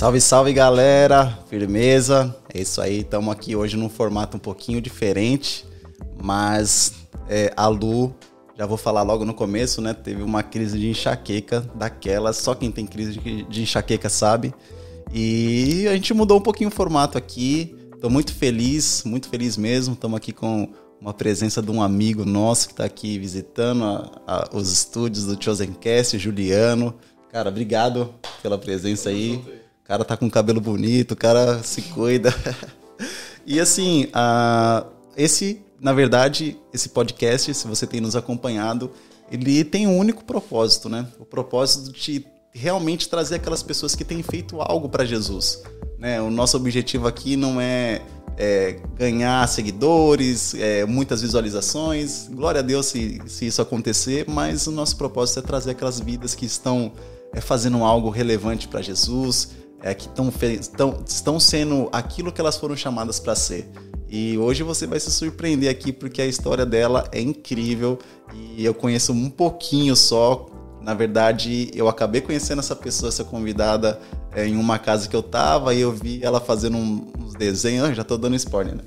[0.00, 2.34] Salve, salve galera, firmeza.
[2.54, 5.66] É isso aí, estamos aqui hoje num formato um pouquinho diferente,
[6.18, 6.94] mas
[7.28, 8.14] é, a Lu,
[8.56, 9.92] já vou falar logo no começo, né?
[9.92, 14.54] Teve uma crise de enxaqueca daquela, só quem tem crise de, enxaqueca sabe.
[15.12, 17.76] E a gente mudou um pouquinho o formato aqui.
[18.00, 19.92] Tô muito feliz, muito feliz mesmo.
[19.92, 20.66] Estamos aqui com
[20.98, 25.44] uma presença de um amigo nosso que está aqui visitando a, a, os estúdios do
[25.44, 26.94] Chosencast, Juliano.
[27.30, 29.59] Cara, obrigado pela presença aí.
[29.90, 32.32] Cara tá com cabelo bonito, o cara se cuida.
[33.44, 34.06] e assim,
[35.16, 38.92] esse, na verdade, esse podcast, se você tem nos acompanhado,
[39.32, 41.08] ele tem um único propósito, né?
[41.18, 45.60] O propósito de realmente trazer aquelas pessoas que têm feito algo para Jesus.
[45.98, 46.22] Né?
[46.22, 48.00] O nosso objetivo aqui não é,
[48.36, 52.28] é ganhar seguidores, é, muitas visualizações.
[52.30, 56.36] Glória a Deus se, se isso acontecer, mas o nosso propósito é trazer aquelas vidas
[56.36, 56.92] que estão
[57.32, 60.30] é, fazendo algo relevante para Jesus, é, que tão,
[60.76, 63.70] tão, estão sendo aquilo que elas foram chamadas para ser.
[64.08, 67.98] E hoje você vai se surpreender aqui porque a história dela é incrível
[68.34, 70.46] e eu conheço um pouquinho só,
[70.82, 74.00] na verdade, eu acabei conhecendo essa pessoa, essa convidada,
[74.32, 77.96] é, em uma casa que eu tava e eu vi ela fazendo um, uns desenhos.
[77.96, 78.82] Já tô dando spoiler, né?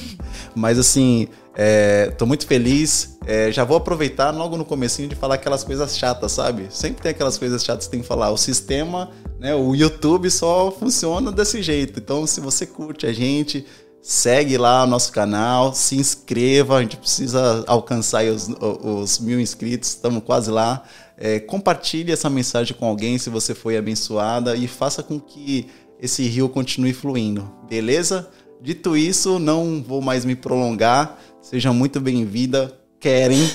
[0.54, 3.18] Mas assim, é, tô muito feliz.
[3.26, 6.66] É, já vou aproveitar logo no comecinho de falar aquelas coisas chatas, sabe?
[6.70, 8.30] Sempre tem aquelas coisas chatas que tem que falar.
[8.30, 9.10] O sistema,
[9.40, 9.54] né?
[9.54, 11.98] O YouTube só funciona desse jeito.
[11.98, 13.64] Então, se você curte a gente,
[14.02, 16.76] segue lá o nosso canal, se inscreva.
[16.76, 19.88] A gente precisa alcançar os, os mil inscritos.
[19.88, 20.84] Estamos quase lá.
[21.16, 25.66] É, compartilhe essa mensagem com alguém se você foi abençoada e faça com que
[26.00, 28.30] esse rio continue fluindo, beleza?
[28.62, 31.18] Dito isso, não vou mais me prolongar.
[31.42, 33.50] Seja muito bem-vinda, Keren.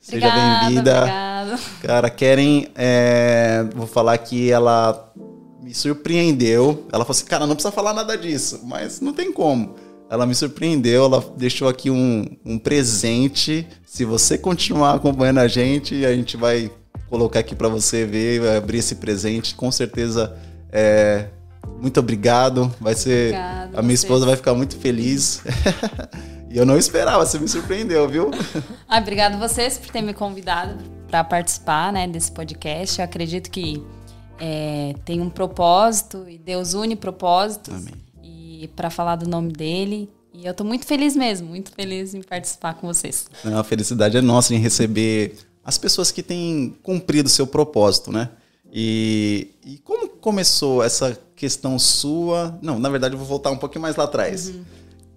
[0.00, 1.25] Seja bem-vinda.
[1.82, 5.12] Cara, Keren, é, vou falar que ela
[5.66, 6.86] me surpreendeu.
[6.92, 9.74] Ela falou assim, cara, não precisa falar nada disso, mas não tem como.
[10.08, 13.66] Ela me surpreendeu, ela deixou aqui um, um presente.
[13.84, 16.70] Se você continuar acompanhando a gente, a gente vai
[17.10, 19.56] colocar aqui para você ver, abrir esse presente.
[19.56, 20.36] Com certeza,
[20.70, 21.26] é,
[21.80, 22.72] muito obrigado.
[22.80, 23.34] Vai ser.
[23.34, 25.42] Obrigado, a minha esposa vai ficar muito feliz.
[26.48, 28.30] e eu não esperava, você me surpreendeu, viu?
[28.88, 30.76] ah, obrigado vocês por ter me convidado
[31.16, 32.98] para participar né, desse podcast.
[32.98, 33.82] Eu acredito que
[34.38, 37.74] é, tem um propósito e Deus une propósitos.
[37.74, 37.94] Amém.
[38.22, 40.10] E para falar do nome dele.
[40.34, 43.26] E eu estou muito feliz mesmo, muito feliz em participar com vocês.
[43.44, 48.28] a felicidade é nossa em receber as pessoas que têm cumprido seu propósito, né?
[48.70, 52.58] E, e, como começou essa questão sua?
[52.60, 54.48] Não, na verdade eu vou voltar um pouquinho mais lá atrás.
[54.48, 54.64] Uhum.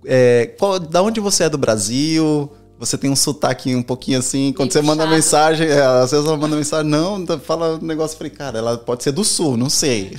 [0.06, 2.50] É, qual, da onde você é do Brasil?
[2.80, 6.38] Você tem um sotaque um pouquinho assim, quando você manda mensagem, é, às vezes ela
[6.38, 9.70] manda mensagem, não, fala um negócio, eu falei, cara, ela pode ser do sul, não
[9.70, 10.18] sei.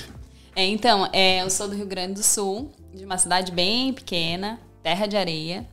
[0.54, 4.60] É, então, é, eu sou do Rio Grande do Sul, de uma cidade bem pequena,
[4.82, 5.66] terra de areia.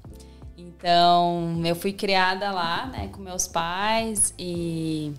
[0.58, 5.12] Então, eu fui criada lá, né, com meus pais e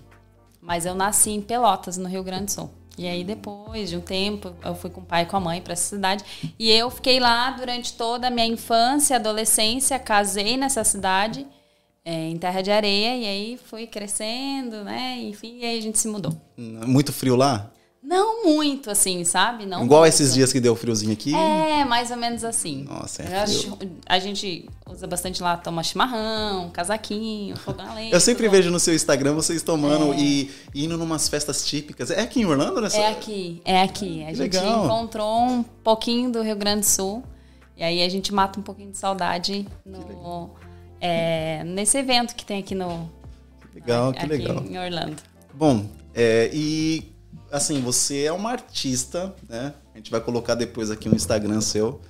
[0.61, 2.69] mas eu nasci em Pelotas, no Rio Grande do Sul.
[2.97, 5.61] E aí depois de um tempo, eu fui com o pai e com a mãe
[5.61, 6.23] para essa cidade,
[6.57, 11.47] e eu fiquei lá durante toda a minha infância, adolescência, casei nessa cidade.
[12.09, 15.15] É, em Terra de Areia, e aí fui crescendo, né?
[15.21, 16.35] Enfim, e aí a gente se mudou.
[16.57, 17.69] Muito frio lá?
[18.01, 19.67] Não muito, assim, sabe?
[19.67, 20.13] Não Igual muito.
[20.13, 21.35] esses dias que deu friozinho aqui?
[21.35, 22.83] É, mais ou menos assim.
[22.89, 23.77] Nossa, é frio.
[24.07, 28.11] A gente usa bastante lá, toma chimarrão, casaquinho, fogão a lenha.
[28.11, 30.17] Eu sempre vejo no seu Instagram vocês tomando é.
[30.19, 32.09] e indo numas festas típicas.
[32.09, 32.89] É aqui em Orlando, né?
[32.91, 34.23] É aqui, é aqui.
[34.23, 34.85] A que gente legal.
[34.85, 37.23] encontrou um pouquinho do Rio Grande do Sul.
[37.77, 40.49] E aí a gente mata um pouquinho de saudade no,
[40.99, 43.09] é, nesse evento que tem aqui no...
[43.61, 44.63] Que legal, que aqui legal.
[44.63, 45.15] em Orlando.
[45.53, 47.11] Bom, é, e
[47.51, 49.73] assim, você é uma artista, né?
[49.93, 52.01] A gente vai colocar depois aqui um Instagram seu.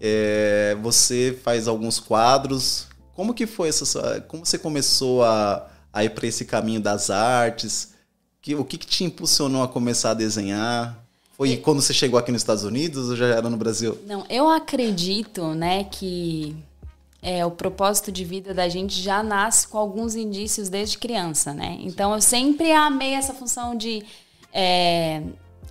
[0.00, 2.86] É, você faz alguns quadros.
[3.14, 4.20] Como que foi essa?
[4.22, 7.94] Como você começou a, a ir para esse caminho das artes?
[8.42, 11.02] Que, o que, que te impulsionou a começar a desenhar?
[11.36, 11.56] Foi é.
[11.56, 13.98] quando você chegou aqui nos Estados Unidos ou já era no Brasil?
[14.06, 16.56] Não, eu acredito, né, que
[17.26, 21.76] é, o propósito de vida da gente já nasce com alguns indícios desde criança, né?
[21.80, 24.04] Então eu sempre amei essa função de
[24.52, 25.20] é,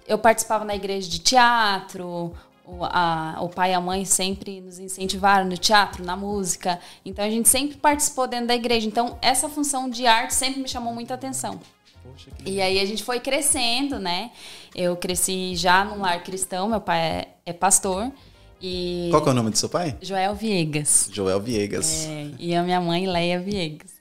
[0.06, 2.34] eu participava na igreja de teatro,
[2.66, 6.78] o, a, o pai e a mãe sempre nos incentivaram no teatro, na música.
[7.06, 8.86] Então a gente sempre participou dentro da igreja.
[8.86, 11.58] Então essa função de arte sempre me chamou muita atenção.
[12.04, 14.30] Poxa, e aí a gente foi crescendo, né?
[14.76, 18.12] Eu cresci já num lar cristão, meu pai é, é pastor.
[18.62, 19.96] E Qual é o nome do seu pai?
[20.02, 21.10] Joel Viegas.
[21.12, 22.06] Joel Viegas.
[22.06, 23.92] É, e a minha mãe, Leia Viegas.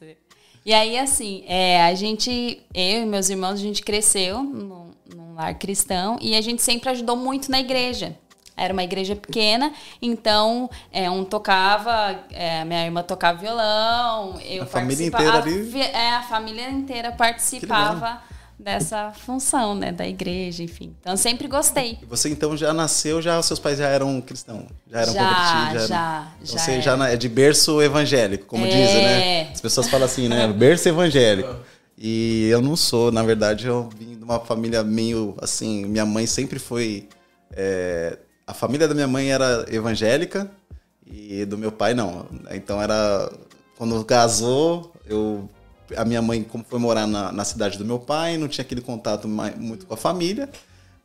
[0.65, 5.35] E aí, assim, é, a gente, eu e meus irmãos, a gente cresceu num, num
[5.35, 8.17] lar cristão e a gente sempre ajudou muito na igreja.
[8.56, 14.67] Era uma igreja pequena, então é, um tocava, é, minha irmã tocava violão, eu a
[14.67, 15.83] família inteira ali.
[15.83, 18.23] A, é, a família inteira participava
[18.59, 20.95] dessa função, né, da igreja, enfim.
[21.01, 21.99] Então sempre gostei.
[22.09, 25.97] Você então já nasceu, já seus pais já eram cristãos, já eram já, convertidos, já,
[25.97, 28.69] já, então você já é de berço evangélico, como é.
[28.69, 29.51] dizem, né?
[29.53, 31.55] As pessoas falam assim, né, berço evangélico.
[31.97, 36.27] E eu não sou, na verdade, eu vim de uma família meio assim, minha mãe
[36.27, 37.09] sempre foi
[37.53, 40.51] é, a família da minha mãe era evangélica
[41.06, 42.27] e do meu pai não.
[42.51, 43.31] Então era
[43.77, 45.49] quando casou, eu
[45.96, 48.81] a minha mãe como foi morar na, na cidade do meu pai, não tinha aquele
[48.81, 50.49] contato mais, muito com a família,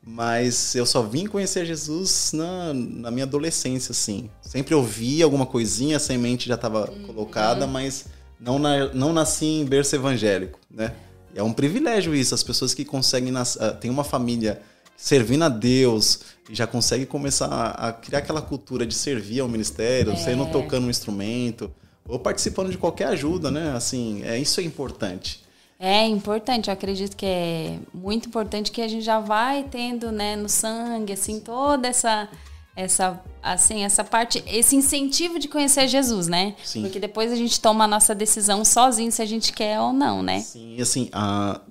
[0.06, 4.30] mas eu só vim conhecer Jesus na, na minha adolescência, assim.
[4.42, 7.04] Sempre ouvi alguma coisinha, a semente já estava uhum.
[7.04, 8.06] colocada, mas
[8.40, 10.94] não, na, não nasci em berço evangélico, né?
[11.36, 14.62] É um privilégio isso, as pessoas que conseguem nas, uh, tem uma família
[14.98, 20.12] servindo a Deus e já consegue começar a, criar aquela cultura de servir ao ministério,
[20.14, 20.16] é.
[20.16, 21.72] sendo tocando um instrumento
[22.10, 23.74] ou participando de qualquer ajuda, né?
[23.76, 25.44] Assim, é isso é importante.
[25.80, 30.36] É importante, eu acredito que é muito importante que a gente já vai tendo, né,
[30.36, 32.28] no sangue, assim, toda essa
[32.76, 36.84] essa assim essa parte esse incentivo de conhecer Jesus né Sim.
[36.84, 40.24] porque depois a gente toma a nossa decisão sozinho se a gente quer ou não
[40.24, 41.10] né Sim, assim,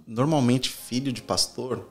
[0.06, 1.88] normalmente filho de pastor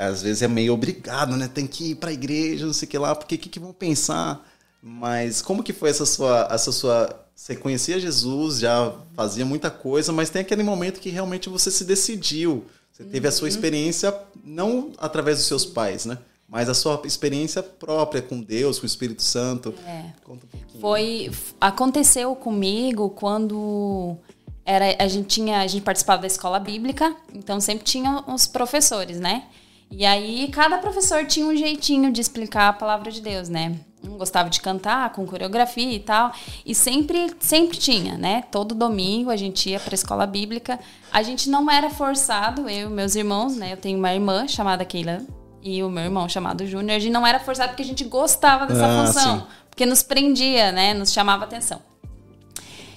[0.00, 1.46] às vezes é meio obrigado, né?
[1.46, 3.60] Tem que ir para a igreja, não sei o que lá, porque o que, que
[3.60, 4.42] vão pensar?
[4.82, 7.26] Mas como que foi essa sua, essa sua...
[7.40, 11.84] Você conhecia Jesus, já fazia muita coisa, mas tem aquele momento que realmente você se
[11.84, 12.66] decidiu.
[12.92, 13.48] Você teve a sua uhum.
[13.48, 14.14] experiência,
[14.44, 16.18] não através dos seus pais, né?
[16.46, 19.72] Mas a sua experiência própria com Deus, com o Espírito Santo.
[19.86, 20.12] É.
[20.22, 20.80] Conta um pouquinho.
[20.82, 21.30] Foi...
[21.58, 24.18] Aconteceu comigo quando...
[24.62, 29.18] Era, a gente tinha a gente participava da escola bíblica então sempre tinha os professores
[29.18, 29.44] né
[29.90, 33.74] e aí, cada professor tinha um jeitinho de explicar a palavra de Deus, né?
[34.02, 36.32] Gostava de cantar com coreografia e tal.
[36.64, 38.44] E sempre, sempre tinha, né?
[38.50, 40.78] Todo domingo a gente ia para a escola bíblica.
[41.12, 43.72] A gente não era forçado, eu e meus irmãos, né?
[43.72, 45.22] Eu tenho uma irmã chamada Keila
[45.62, 46.96] e o meu irmão chamado Júnior.
[46.96, 49.40] A gente não era forçado porque a gente gostava dessa ah, função.
[49.40, 49.46] Sim.
[49.68, 50.94] Porque nos prendia, né?
[50.94, 51.80] Nos chamava atenção.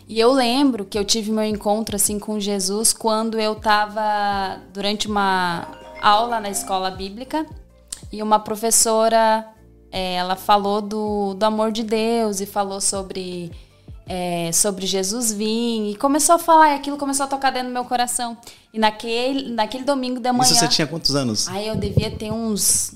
[0.08, 5.08] E eu lembro que eu tive meu encontro assim com Jesus quando eu estava durante
[5.08, 5.68] uma
[6.02, 7.46] aula na escola bíblica
[8.12, 9.48] e uma professora
[9.94, 13.52] é, ela falou do, do amor de Deus e falou sobre
[14.08, 17.74] é, sobre Jesus vir e começou a falar e aquilo começou a tocar dentro do
[17.74, 18.36] meu coração.
[18.74, 21.48] E naquele naquele domingo da manhã isso você tinha quantos anos?
[21.48, 22.96] Aí eu devia ter uns,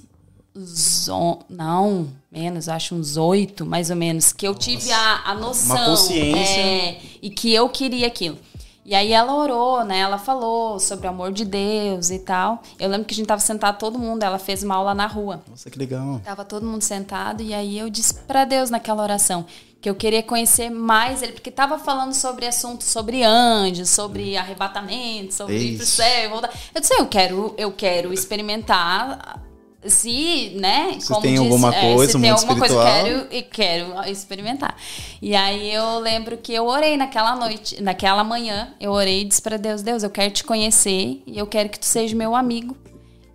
[0.56, 1.08] uns
[1.48, 4.64] não menos acho uns oito mais ou menos que eu Nossa.
[4.64, 5.76] tive a, a noção.
[5.76, 6.60] uma consciência.
[6.60, 8.40] É, e que eu queria aquilo
[8.88, 10.00] e aí ela orou, né?
[10.00, 12.64] Ela falou sobre o amor de Deus e tal.
[12.80, 15.44] Eu lembro que a gente tava sentado todo mundo, ela fez uma aula na rua.
[15.50, 16.22] Nossa, que legal.
[16.24, 19.46] Tava todo mundo sentado e aí eu disse para Deus naquela oração
[19.82, 25.34] que eu queria conhecer mais ele, porque tava falando sobre assuntos sobre anjos, sobre arrebatamento,
[25.34, 26.50] sobre ir pro céu, voltar.
[26.74, 29.47] Eu disse, eu quero, eu quero experimentar
[29.90, 30.98] se, né?
[31.00, 33.02] Se tem diz, alguma coisa, é, se tem alguma espiritual.
[33.02, 34.76] coisa, quero, quero experimentar.
[35.22, 39.42] E aí eu lembro que eu orei naquela noite, naquela manhã, eu orei e disse
[39.42, 42.76] para Deus, Deus, eu quero te conhecer e eu quero que tu seja meu amigo.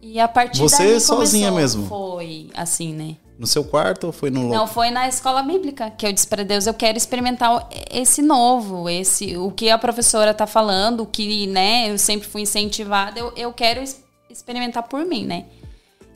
[0.01, 1.89] E a partir Você daí sozinha começou, mesmo?
[1.89, 3.17] Foi assim, né?
[3.39, 6.45] No seu quarto ou foi no Não, foi na escola bíblica que eu disse para
[6.45, 11.47] Deus, eu quero experimentar esse novo, esse o que a professora tá falando, o que,
[11.47, 13.83] né, eu sempre fui incentivada, eu, eu quero
[14.29, 15.47] experimentar por mim, né?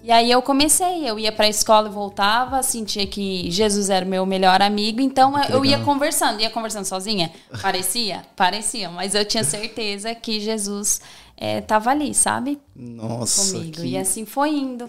[0.06, 4.06] E aí eu comecei, eu ia para a escola e voltava, sentia que Jesus era
[4.06, 5.64] o meu melhor amigo, então que eu legal.
[5.64, 7.32] ia conversando, ia conversando sozinha.
[7.60, 8.22] Parecia?
[8.36, 11.00] Parecia, mas eu tinha certeza que Jesus
[11.36, 12.60] estava é, ali, sabe?
[12.76, 13.54] Nossa.
[13.54, 13.72] Comigo.
[13.78, 13.86] Que...
[13.88, 14.88] E assim foi indo.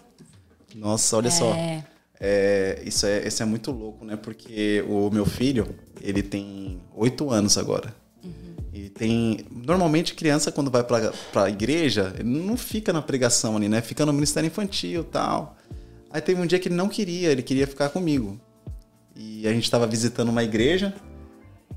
[0.75, 1.31] Nossa, olha é...
[1.31, 1.51] só.
[2.19, 4.15] É, isso, é, isso é muito louco, né?
[4.17, 7.91] Porque o meu filho, ele tem oito anos agora.
[8.77, 9.39] E tem.
[9.50, 13.81] Normalmente, criança, quando vai pra, pra igreja, ele não fica na pregação ali, né?
[13.81, 15.57] Fica no ministério infantil tal.
[16.12, 18.39] Aí teve um dia que ele não queria, ele queria ficar comigo.
[19.15, 20.93] E a gente tava visitando uma igreja.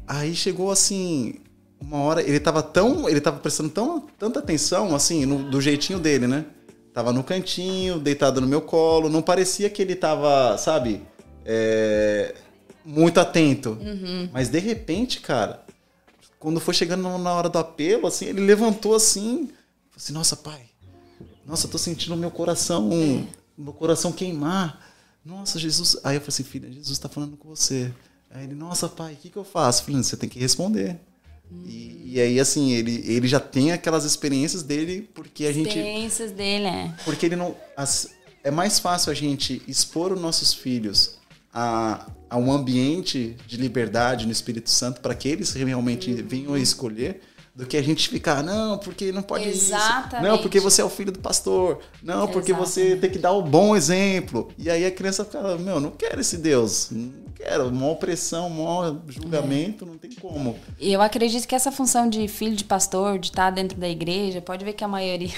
[0.07, 1.37] Aí chegou assim.
[1.81, 3.09] Uma hora, ele tava tão.
[3.09, 6.45] Ele tava prestando tão, tanta atenção, assim, no, do jeitinho dele, né?
[6.93, 9.09] Tava no cantinho, deitado no meu colo.
[9.09, 11.01] Não parecia que ele tava, sabe?
[11.47, 12.35] É,
[12.85, 13.79] muito atento.
[13.81, 14.29] Uhum.
[14.35, 15.65] Mas de repente, cara,
[16.41, 19.51] quando foi chegando na hora do apelo, assim, ele levantou assim,
[19.95, 20.63] assim, nossa, pai,
[21.47, 23.25] nossa, eu tô sentindo meu coração, é.
[23.57, 24.89] meu coração queimar.
[25.25, 25.99] Nossa, Jesus.
[26.03, 27.93] Aí eu falei assim, filha, Jesus está falando com você.
[28.31, 29.85] Aí ele, nossa, pai, o que, que eu faço?
[29.85, 30.99] Falei, você tem que responder.
[31.67, 35.69] E, E aí, assim, ele, ele já tem aquelas experiências dele, porque a gente.
[35.69, 36.95] Experiências dele, é.
[37.05, 37.55] Porque ele não.
[37.77, 38.09] As,
[38.43, 41.19] é mais fácil a gente expor os nossos filhos
[41.53, 46.25] a, a um ambiente de liberdade no Espírito Santo para que eles realmente uhum.
[46.27, 47.21] venham a escolher
[47.55, 50.15] do que a gente ficar, não, porque não pode Exatamente.
[50.15, 50.23] isso.
[50.23, 51.81] Não, porque você é o filho do pastor.
[52.03, 52.73] Não, porque Exatamente.
[52.73, 54.51] você tem que dar o bom exemplo.
[54.57, 56.89] E aí a criança fala, meu, não quero esse Deus.
[56.91, 57.69] Não quero.
[57.69, 59.89] Uma opressão, um julgamento, é.
[59.89, 60.57] não tem como.
[60.79, 64.41] E eu acredito que essa função de filho de pastor, de estar dentro da igreja,
[64.41, 65.35] pode ver que a maioria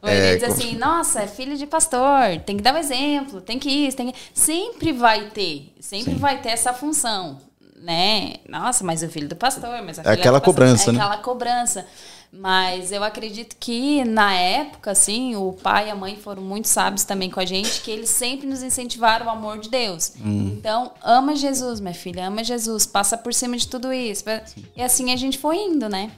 [0.00, 2.80] ou ele é, diz assim, nossa, é filho de pastor, tem que dar o um
[2.80, 4.18] exemplo, tem que isso, tem que...
[4.32, 6.18] Sempre vai ter, sempre Sim.
[6.18, 7.38] vai ter essa função,
[7.80, 8.34] né?
[8.48, 11.00] Nossa, mas o filho do pastor, mas a É aquela cobrança, é né?
[11.00, 11.86] aquela cobrança.
[12.30, 17.02] Mas eu acredito que na época, assim, o pai e a mãe foram muito sábios
[17.04, 20.12] também com a gente, que eles sempre nos incentivaram o amor de Deus.
[20.20, 20.54] Hum.
[20.58, 24.24] Então, ama Jesus, minha filha, ama Jesus, passa por cima de tudo isso.
[24.44, 24.64] Sim.
[24.76, 26.10] E assim a gente foi indo, né?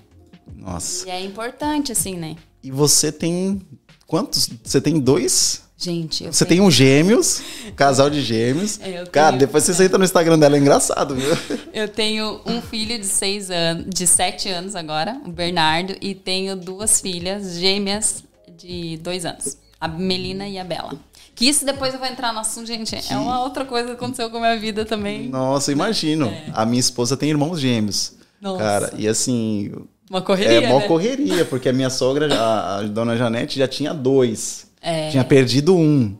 [0.57, 1.07] Nossa.
[1.07, 2.35] E é importante, assim, né?
[2.63, 3.61] E você tem
[4.07, 4.49] quantos?
[4.65, 5.63] Você tem dois?
[5.83, 6.61] Gente, Você tenho...
[6.61, 8.79] tem um gêmeos, um casal de gêmeos.
[8.83, 9.07] É, tenho...
[9.07, 11.59] Cara, depois você entra no Instagram dela, é engraçado, viu?
[11.73, 16.55] Eu tenho um filho de seis anos, de sete anos agora, o Bernardo, e tenho
[16.55, 18.23] duas filhas gêmeas
[18.59, 20.93] de dois anos, a Melina e a Bela.
[21.35, 22.95] Que isso depois eu vou entrar no assunto, gente.
[22.95, 23.15] Que...
[23.15, 25.31] É uma outra coisa que aconteceu com a minha vida também.
[25.31, 26.27] Nossa, imagino.
[26.27, 26.45] É.
[26.53, 28.13] A minha esposa tem irmãos gêmeos.
[28.39, 28.59] Nossa.
[28.63, 29.73] Cara, e assim,
[30.11, 30.67] uma correria.
[30.67, 30.89] É, uma né?
[30.89, 34.67] correria, porque a minha sogra, a, a dona Janete, já tinha dois.
[34.83, 35.09] É.
[35.11, 36.19] Tinha perdido um.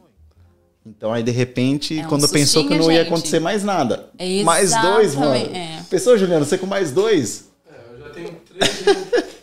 [0.87, 2.95] Então aí, de repente, é um quando pensou que não gente.
[2.95, 4.09] ia acontecer mais nada.
[4.17, 4.45] Exatamente.
[4.45, 5.35] Mais dois, mano.
[5.35, 5.81] É.
[5.91, 7.51] Pensou, Juliano, você com mais dois?
[7.69, 9.31] É, eu já tenho três.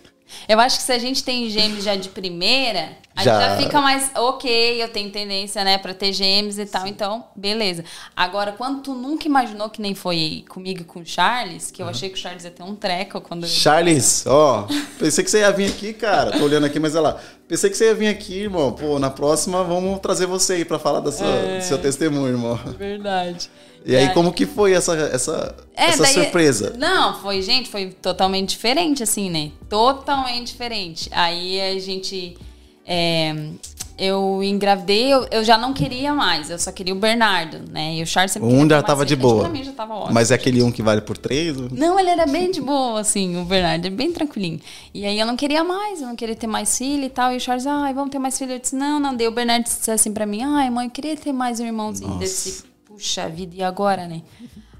[0.48, 3.39] Eu acho que se a gente tem gêmeos já de primeira, a já.
[3.39, 6.89] gente já fica mais, ok, eu tenho tendência, né, pra ter gêmeos e tal, Sim.
[6.89, 7.83] então, beleza.
[8.15, 11.86] Agora, quando tu nunca imaginou que nem foi comigo e com o Charles, que eu
[11.88, 11.91] uhum.
[11.91, 13.47] achei que o Charles ia ter um treco quando...
[13.47, 14.67] Charles, ó,
[15.00, 17.75] pensei que você ia vir aqui, cara, tô olhando aqui, mas olha lá, pensei que
[17.75, 21.12] você ia vir aqui, irmão, pô, na próxima vamos trazer você aí pra falar da
[21.12, 21.57] sua, é...
[21.57, 22.55] do seu testemunho, irmão.
[22.77, 23.50] Verdade.
[23.88, 26.75] E aí, como que foi essa, essa, é, essa daí, surpresa?
[26.77, 29.51] Não, foi, gente, foi totalmente diferente, assim, né?
[29.69, 31.09] Totalmente diferente.
[31.13, 32.38] Aí a gente.
[32.88, 33.36] É,
[33.98, 37.96] eu engravidei, eu, eu, já não queria mais, eu só queria o Bernardo, né?
[37.96, 39.51] E o Charles sempre Um já tava de boa.
[39.63, 40.13] já tava ótimo.
[40.13, 41.58] Mas é aquele um que vale por três?
[41.72, 44.60] Não, ele era bem de boa, assim, o Bernardo, bem tranquilinho.
[44.94, 47.34] E aí eu não queria mais, eu não queria ter mais filho e tal.
[47.34, 48.53] E o Charles, ai, vamos ter mais filho.
[48.53, 49.15] Eu disse, não, não.
[49.15, 52.10] Dei o Bernardo disse assim pra mim, ai, mãe, eu queria ter mais um irmãozinho
[52.10, 52.20] Nossa.
[52.20, 54.22] desse puxa vida, e agora, né?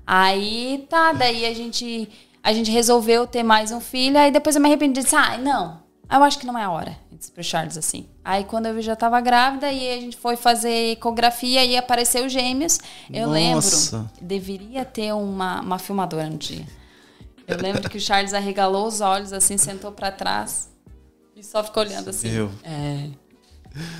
[0.06, 2.10] Aí tá, daí a gente,
[2.42, 5.38] a gente resolveu ter mais um filho, aí depois eu me arrependi e disse, ah,
[5.38, 6.98] não, eu acho que não é a hora.
[7.12, 8.08] Eu disse pro Charles assim.
[8.24, 12.80] Aí quando eu já tava grávida, e a gente foi fazer ecografia e apareceu gêmeos.
[13.12, 13.98] Eu Nossa.
[13.98, 16.66] lembro, deveria ter uma, uma filmadora no dia.
[17.48, 20.70] Eu lembro que o Charles arregalou os olhos assim, sentou para trás
[21.36, 22.30] e só ficou olhando assim.
[22.30, 22.52] Meu.
[22.64, 23.10] É.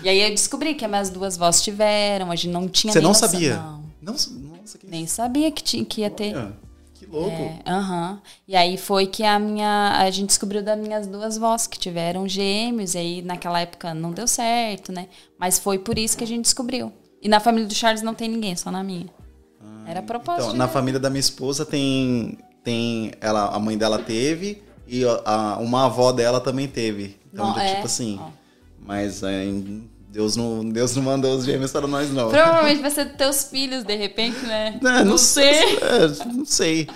[0.04, 3.00] E aí eu descobri que as minhas duas vós tiveram, a gente não tinha Você
[3.00, 3.56] não noção, sabia?
[3.58, 3.88] Não.
[4.02, 4.80] Não, nossa.
[4.84, 6.36] Nem sabia que, tinha, que ia ter.
[6.36, 6.54] Olha,
[7.08, 7.62] que louco.
[7.66, 8.18] É, uhum.
[8.48, 9.98] E aí foi que a minha.
[10.00, 14.12] A gente descobriu das minhas duas vós que tiveram gêmeos, e aí naquela época não
[14.12, 15.08] deu certo, né?
[15.40, 16.92] Mas foi por isso que a gente descobriu.
[17.22, 19.08] E na família do Charles não tem ninguém, só na minha.
[19.62, 20.48] Ah, Era propósito.
[20.48, 22.38] Então, na família da minha esposa tem.
[22.64, 27.18] tem ela, a mãe dela teve e a, uma avó dela também teve.
[27.34, 28.20] Então, é, tipo assim.
[28.22, 28.30] Ó.
[28.80, 29.44] Mas é,
[30.18, 32.32] Deus não, Deus não mandou os gêmeos para nós, não.
[32.32, 34.80] Provavelmente vai ser teus filhos, de repente, né?
[34.88, 35.78] É, não, não sei.
[35.78, 36.88] É, não sei.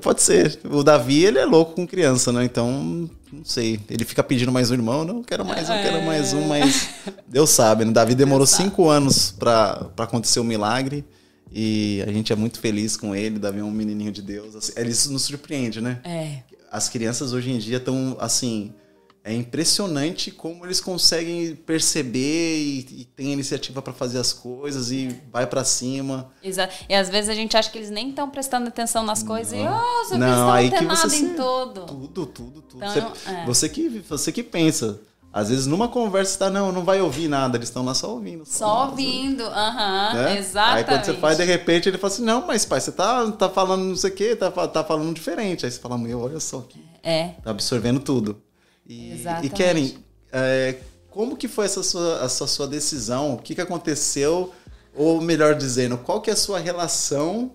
[0.00, 0.60] Pode ser.
[0.70, 2.44] O Davi, ele é louco com criança, né?
[2.44, 3.80] Então, não sei.
[3.90, 5.04] Ele fica pedindo mais um irmão.
[5.04, 6.90] Não, quero mais um, quero mais um, mas
[7.26, 7.90] Deus sabe, né?
[7.90, 11.04] Davi demorou cinco anos para acontecer o um milagre.
[11.50, 13.40] E a gente é muito feliz com ele.
[13.40, 14.54] Davi é um menininho de Deus.
[14.54, 15.98] Assim, isso nos surpreende, né?
[16.04, 16.38] É.
[16.70, 18.72] As crianças hoje em dia estão, assim
[19.24, 25.16] é impressionante como eles conseguem perceber e, e tem iniciativa para fazer as coisas e
[25.30, 26.32] vai para cima.
[26.42, 26.74] Exato.
[26.88, 29.64] E às vezes a gente acha que eles nem estão prestando atenção nas coisas não.
[29.64, 31.86] e, oh, você não, aí que você em tudo.
[31.86, 32.84] Tudo, tudo, tudo.
[32.84, 33.44] Então, você, é.
[33.46, 34.98] você, que, você que pensa.
[35.32, 38.44] Às vezes numa conversa tá, não, não vai ouvir nada, eles estão lá só ouvindo.
[38.44, 40.38] Só, só ouvindo, aham, uhum, né?
[40.38, 40.76] exatamente.
[40.76, 43.48] Aí quando você faz, de repente, ele fala assim, não, mas pai, você tá, tá
[43.48, 45.64] falando não sei o quê, tá, tá falando diferente.
[45.64, 46.84] Aí você fala, meu, olha só aqui.
[47.02, 47.28] É.
[47.42, 48.42] Tá absorvendo tudo.
[48.86, 49.46] E, Exatamente.
[49.46, 49.90] e Karen,
[50.32, 50.76] é,
[51.10, 53.34] como que foi essa sua, essa sua decisão?
[53.34, 54.52] O que, que aconteceu?
[54.94, 57.52] Ou melhor dizendo, qual que é a sua relação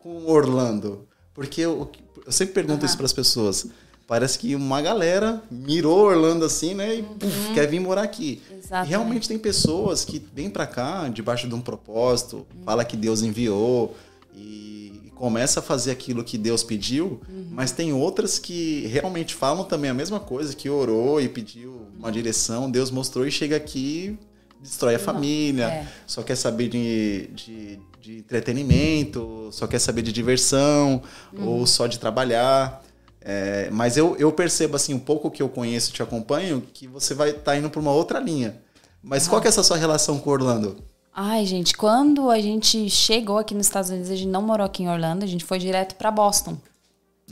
[0.00, 1.06] com Orlando?
[1.34, 1.90] Porque eu,
[2.24, 2.86] eu sempre pergunto uhum.
[2.86, 3.66] isso para as pessoas.
[4.06, 6.96] Parece que uma galera mirou Orlando assim, né?
[6.96, 8.42] E puff, quer vir morar aqui.
[8.50, 8.86] Exatamente.
[8.86, 12.64] E realmente tem pessoas que vêm para cá debaixo de um propósito, uhum.
[12.64, 13.96] fala que Deus enviou.
[14.34, 14.79] E
[15.20, 17.48] começa a fazer aquilo que Deus pediu, Uhum.
[17.50, 22.10] mas tem outras que realmente falam também a mesma coisa, que orou e pediu uma
[22.10, 24.18] direção, Deus mostrou e chega aqui
[24.62, 25.86] destrói a família, é.
[26.06, 31.48] só quer saber de, de, de entretenimento, só quer saber de diversão, Uhum.
[31.48, 32.82] ou só de trabalhar.
[33.22, 36.86] É, mas eu, eu percebo, assim, um pouco que eu conheço e te acompanho, que
[36.86, 38.56] você vai estar indo para uma outra linha.
[39.02, 40.76] Mas qual que é essa sua relação com Orlando?
[41.14, 44.82] Ai, gente, quando a gente chegou aqui nos Estados Unidos, a gente não morou aqui
[44.82, 46.56] em Orlando, a gente foi direto pra Boston.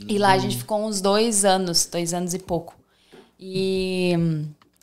[0.07, 2.75] E lá a gente ficou uns dois anos, dois anos e pouco.
[3.39, 4.13] E.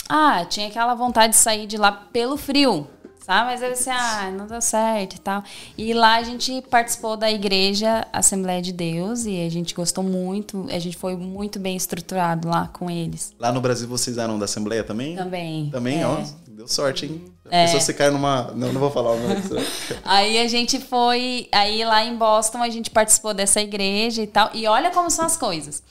[0.09, 2.87] Ah, tinha aquela vontade de sair de lá pelo frio,
[3.19, 3.51] sabe?
[3.51, 5.43] Mas eu disse, ah, não deu certo e tal.
[5.77, 10.67] E lá a gente participou da igreja Assembleia de Deus e a gente gostou muito,
[10.69, 13.33] a gente foi muito bem estruturado lá com eles.
[13.39, 15.15] Lá no Brasil vocês eram da Assembleia também?
[15.15, 15.69] Também.
[15.71, 16.07] Também, é.
[16.07, 16.23] ó.
[16.47, 17.34] Deu sorte, hein?
[17.49, 17.67] É.
[17.67, 18.51] você cai numa.
[18.55, 19.41] Não, não vou falar o nome.
[20.03, 24.49] Aí a gente foi, aí lá em Boston a gente participou dessa igreja e tal.
[24.53, 25.83] E olha como são as coisas.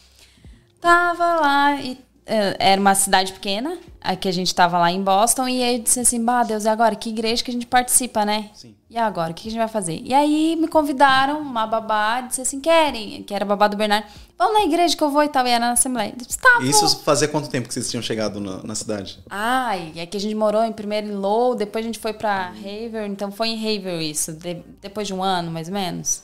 [0.80, 5.62] Tava lá e era uma cidade pequena, aqui a gente tava lá em Boston e
[5.62, 8.50] aí eu disse assim: "Bah, Deus, e agora que igreja que a gente participa, né?"
[8.54, 8.74] Sim.
[8.88, 10.00] E agora, o que a gente vai fazer?
[10.04, 14.06] E aí me convidaram, uma babá, disse assim: "Querem?" Que era a babá do Bernardo.
[14.38, 16.14] "Vamos na igreja que eu vou e tal." E era na assembleia.
[16.18, 19.18] Eu disse: "Tá, vou." Isso fazia quanto tempo que vocês tinham chegado na, na cidade?
[19.28, 22.48] Ai, é que a gente morou em primeiro em Lowell, depois a gente foi pra
[22.48, 26.22] Haver, então foi em Haver isso, de- depois de um ano, mais ou menos.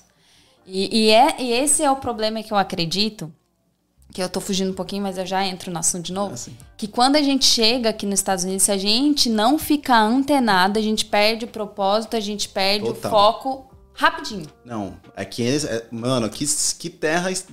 [0.67, 3.33] E, e é, e esse é o problema que eu acredito,
[4.13, 6.57] que eu tô fugindo um pouquinho, mas eu já entro no assunto de novo, sim.
[6.77, 10.79] que quando a gente chega aqui nos Estados Unidos, se a gente não ficar antenado,
[10.79, 13.11] a gente perde o propósito, a gente perde Total.
[13.11, 14.47] o foco rapidinho.
[14.65, 16.45] Não, é, é- mano, que,
[16.79, 17.47] que terra es-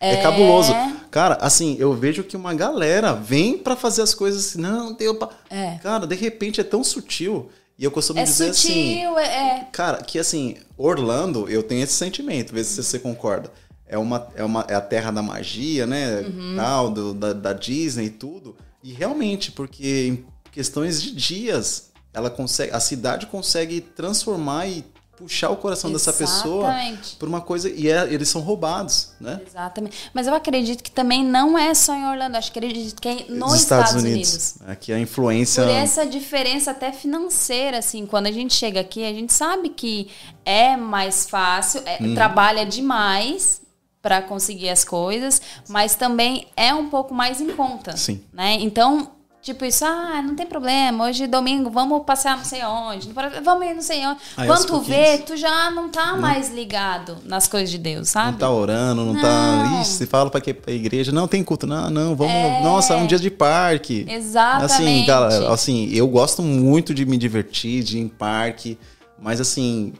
[0.00, 0.72] é, cabuloso.
[1.10, 5.16] Cara, assim, eu vejo que uma galera vem pra fazer as coisas assim, não, deu
[5.16, 5.28] pra...
[5.50, 5.76] É.
[5.82, 7.50] Cara, de repente é tão sutil.
[7.76, 9.24] E eu costumo É dizer assim, sutil, é,
[9.60, 9.68] é.
[9.72, 13.52] cara, que assim, Orlando, eu tenho esse sentimento, vê se você concorda.
[13.88, 16.20] É uma, é uma é a terra da magia, né?
[16.20, 16.54] Uhum.
[16.56, 18.54] Tal, do, da, da Disney e tudo.
[18.84, 24.84] E realmente, porque em questões de dias, ela consegue, a cidade consegue transformar e
[25.16, 27.16] puxar o coração dessa pessoa Exatamente.
[27.16, 29.40] por uma coisa e é- eles são roubados, né?
[29.44, 29.96] Exatamente.
[30.14, 33.24] Mas eu acredito que também não é só em Orlando, acho que acredito que é
[33.28, 34.54] nos Estados, Unidos.
[34.64, 39.12] Aqui a influência Por essa diferença até financeira, assim, quando a gente chega aqui, a
[39.12, 40.08] gente sabe que
[40.44, 42.14] é mais fácil, é- Uhum.
[42.14, 43.60] trabalha demais
[44.08, 47.94] para conseguir as coisas, mas também é um pouco mais em conta.
[47.94, 48.22] Sim.
[48.32, 48.54] Né?
[48.54, 49.10] Então,
[49.42, 53.12] tipo isso, ah, não tem problema, hoje domingo vamos passear não sei onde,
[53.44, 54.18] vamos ir não sei onde.
[54.34, 58.32] Aí, Quando tu vê, tu já não tá mais ligado nas coisas de Deus, sabe?
[58.32, 59.56] não tá orando, não, tá.
[59.64, 59.82] Não.
[59.82, 60.54] Ixi, se fala pra, quê?
[60.54, 62.64] pra igreja, não tem culto, não, não, vamos.
[62.64, 64.06] Nossa, é um dia de parque.
[64.08, 64.72] Exatamente.
[64.72, 68.78] Assim, cara, assim, eu gosto muito de me divertir, de ir em parque,
[69.20, 69.92] mas assim,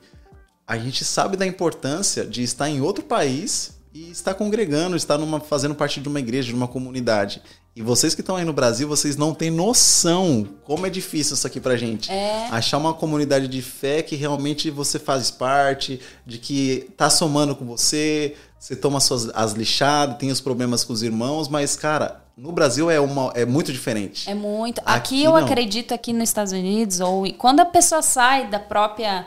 [0.66, 5.40] a gente sabe da importância de estar em outro país e estar congregando, estar numa,
[5.40, 7.42] fazendo parte de uma igreja, de uma comunidade.
[7.74, 11.46] E vocês que estão aí no Brasil, vocês não têm noção como é difícil isso
[11.46, 12.10] aqui pra gente.
[12.10, 12.48] É.
[12.50, 17.64] Achar uma comunidade de fé que realmente você faz parte, de que tá somando com
[17.64, 22.52] você, você toma suas, as lixadas, tem os problemas com os irmãos, mas, cara, no
[22.52, 24.28] Brasil é, uma, é muito diferente.
[24.28, 24.80] É muito.
[24.80, 25.38] Aqui Aqui, eu não.
[25.38, 29.26] acredito aqui nos Estados Unidos ou quando a pessoa sai da própria,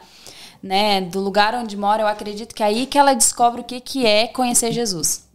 [0.61, 3.79] né, do lugar onde mora, eu acredito que é aí que ela descobre o que
[3.79, 5.29] que é conhecer Jesus.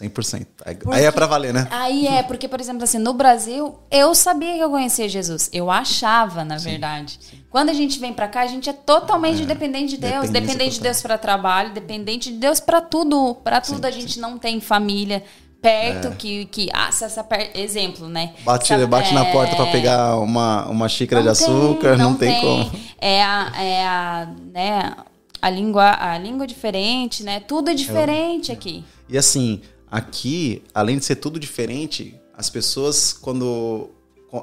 [0.00, 0.46] 100%.
[0.64, 1.66] Aí- Aí é pra valer, né?
[1.72, 5.50] Aí é, porque, por exemplo, assim, no Brasil, eu sabia que eu conhecia Jesus.
[5.52, 7.18] Eu achava, na verdade.
[7.50, 10.30] Quando a gente vem pra cá, a gente é totalmente dependente de Deus.
[10.30, 10.80] Dependente de.
[10.82, 13.36] Deus pra trabalho, dependente de Deus pra tudo.
[13.42, 15.24] Pra tudo a gente não tem família
[15.60, 17.50] perto que, que ah, se essa per...
[17.54, 18.34] exemplo, né?
[18.44, 22.14] Bate, Sabe, bate na é, porta pra pegar uma, uma xícara de não açúcar, não,
[22.14, 22.70] tem, como.
[23.00, 24.96] É a, é a, né,
[25.40, 27.40] a língua, a língua diferente, né?
[27.40, 28.84] Tudo é diferente aqui.
[29.08, 33.90] E assim, aqui, além de ser tudo diferente, as pessoas, quando.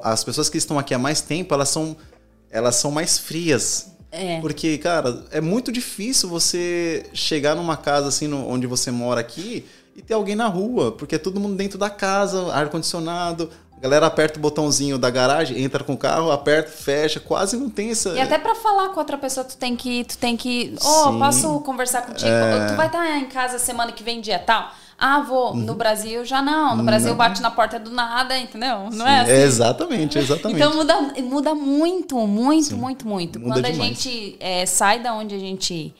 [0.04, 1.96] As pessoas que estão aqui há mais tempo, elas são,
[2.50, 3.94] elas são mais frias.
[4.12, 4.40] É.
[4.40, 9.66] Porque, cara, é muito difícil você chegar numa casa assim, no- onde você mora aqui,
[9.96, 13.50] e ter alguém na rua, porque é todo mundo dentro da casa, ar-condicionado.
[13.78, 17.70] A galera aperta o botãozinho da garagem, entra com o carro, aperta, fecha, quase não
[17.70, 18.10] tem essa.
[18.10, 21.20] E até pra falar com outra pessoa, tu tem que, tu tem que, oh, Sim.
[21.20, 22.30] posso conversar contigo?
[22.30, 22.68] É.
[22.68, 24.72] Tu vai estar em casa semana que vem dia tal?
[24.98, 25.54] Ah, vou.
[25.54, 26.78] No Brasil já não.
[26.78, 27.18] No Brasil Não.
[27.18, 28.90] bate na porta do nada, entendeu?
[28.92, 29.32] Não Sim, é assim?
[29.32, 30.58] Exatamente, exatamente.
[30.58, 33.40] Então muda, muda muito, muito, muito, muito.
[33.40, 33.78] Muda Quando demais.
[33.78, 35.94] a gente é, sai da onde a gente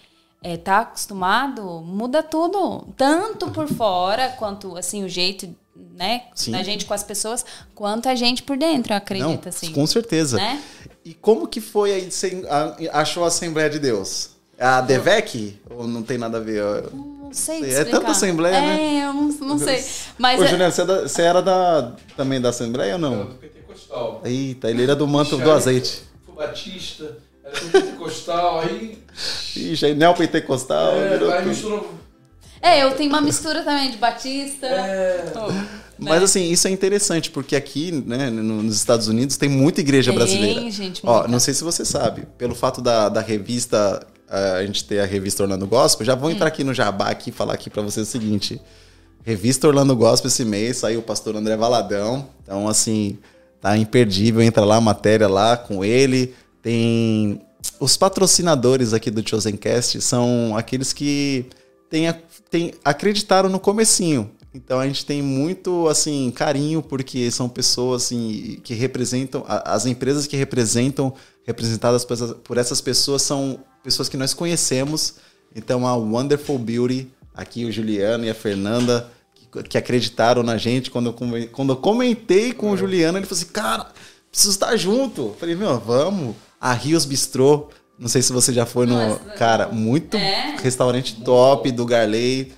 [0.48, 2.88] é, tá acostumado, muda tudo.
[2.96, 6.52] Tanto por fora, quanto assim, o jeito, né, Sim.
[6.52, 9.72] da gente com as pessoas, quanto a gente por dentro, eu acredito, Não, assim.
[9.72, 10.38] com certeza.
[10.38, 10.62] Né?
[11.04, 12.12] E como que foi aí?
[12.12, 14.30] Você a- achou a Assembleia de Deus?
[14.58, 15.60] É a Devec?
[15.70, 16.64] Ou não tem nada a ver?
[16.94, 17.92] Não sei É explicar.
[18.00, 19.06] tanta assembleia, é, né?
[19.08, 19.84] eu não, não sei.
[20.18, 23.10] Mas Ô, é- Juliano, você, é da- você era da, também da Assembleia ou Era
[23.10, 23.26] não?
[23.26, 24.22] do Pentecostal.
[24.24, 26.04] Eita, ele era do manto do azeite.
[26.26, 28.98] Fui batista, era Pentecostal, aí.
[29.56, 31.50] Ixi, aí neopentecostal, é, virou aí tudo.
[31.50, 31.94] misturou.
[32.62, 34.66] é, eu tenho uma mistura também de batista.
[34.68, 35.32] É.
[35.36, 35.52] Oh,
[35.98, 36.26] Mas né?
[36.26, 40.18] assim, isso é interessante, porque aqui, né, no- nos Estados Unidos, tem muita igreja Tem,
[40.18, 40.70] brasileira.
[40.72, 41.28] gente, Ó, muita.
[41.30, 45.44] não sei se você sabe, pelo fato da, da revista, a gente ter a revista
[45.44, 46.34] Orlando Gospel, já vou Hum.
[46.34, 48.60] entrar aqui no Jabá aqui e falar aqui pra vocês o seguinte.
[49.24, 52.28] Revista Orlando Gospel esse mês, saiu o pastor André Valadão.
[52.44, 53.18] Então, assim,
[53.62, 54.42] tá imperdível.
[54.42, 56.36] Entra lá, a matéria lá com ele.
[56.66, 57.40] Tem.
[57.80, 61.46] Os patrocinadores aqui do Chosencast são aqueles que
[61.92, 62.12] tem,
[62.50, 64.32] tem- acreditaram no comecinho.
[64.52, 70.26] Então a gente tem muito assim carinho porque são pessoas assim que representam as empresas
[70.26, 71.14] que representam
[71.46, 75.16] representadas por essas, pessoas são pessoas que nós conhecemos.
[75.56, 80.90] Então a Wonderful Beauty, aqui o Juliano e a Fernanda que, que acreditaram na gente
[80.90, 83.88] quando eu, quando eu comentei com o Juliano, ele falou assim: "Cara,
[84.32, 85.22] preciso estar junto".
[85.28, 86.36] Eu falei: "Meu, vamos".
[86.66, 90.56] A Rios Bistrô, não sei se você já foi no, Nossa, cara, muito É?
[90.58, 92.54] restaurante top do Garley.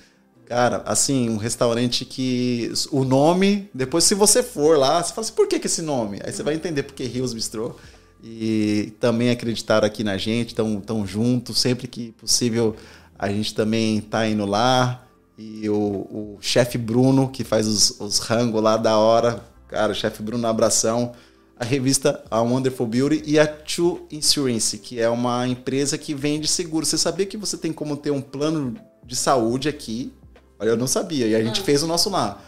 [0.46, 5.34] Cara, assim, um restaurante que o nome, depois se você for lá, você fala assim,
[5.34, 6.20] por que, que esse nome?
[6.24, 7.76] Aí você vai entender porque Rios Bistrô.
[8.24, 12.74] E também acreditaram aqui na gente, estão tão juntos, sempre que possível
[13.18, 15.04] a gente também tá indo lá.
[15.36, 19.94] E o, o chefe Bruno, que faz os, os rangos lá da hora, cara, o
[19.94, 21.12] chefe Bruno, abração.
[21.58, 26.46] A revista A Wonderful Beauty e a True Insurance, que é uma empresa que vende
[26.46, 26.86] seguro.
[26.86, 30.12] Você sabia que você tem como ter um plano de saúde aqui?
[30.58, 31.26] Olha, eu não sabia.
[31.26, 32.40] E a gente fez o nosso lá.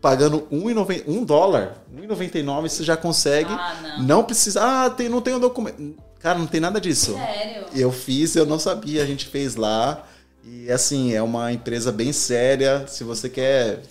[0.00, 3.52] Pagando 1,90 um dólar, 1,99 você já consegue.
[3.52, 4.24] Ah, não.
[4.24, 4.62] precisa.
[4.62, 5.94] Ah, tem, não tem um documento.
[6.20, 7.14] Cara, não tem nada disso.
[7.14, 7.66] Sério?
[7.74, 10.06] Eu fiz, eu não sabia, a gente fez lá.
[10.44, 12.86] E assim, é uma empresa bem séria.
[12.86, 13.82] Se você quer,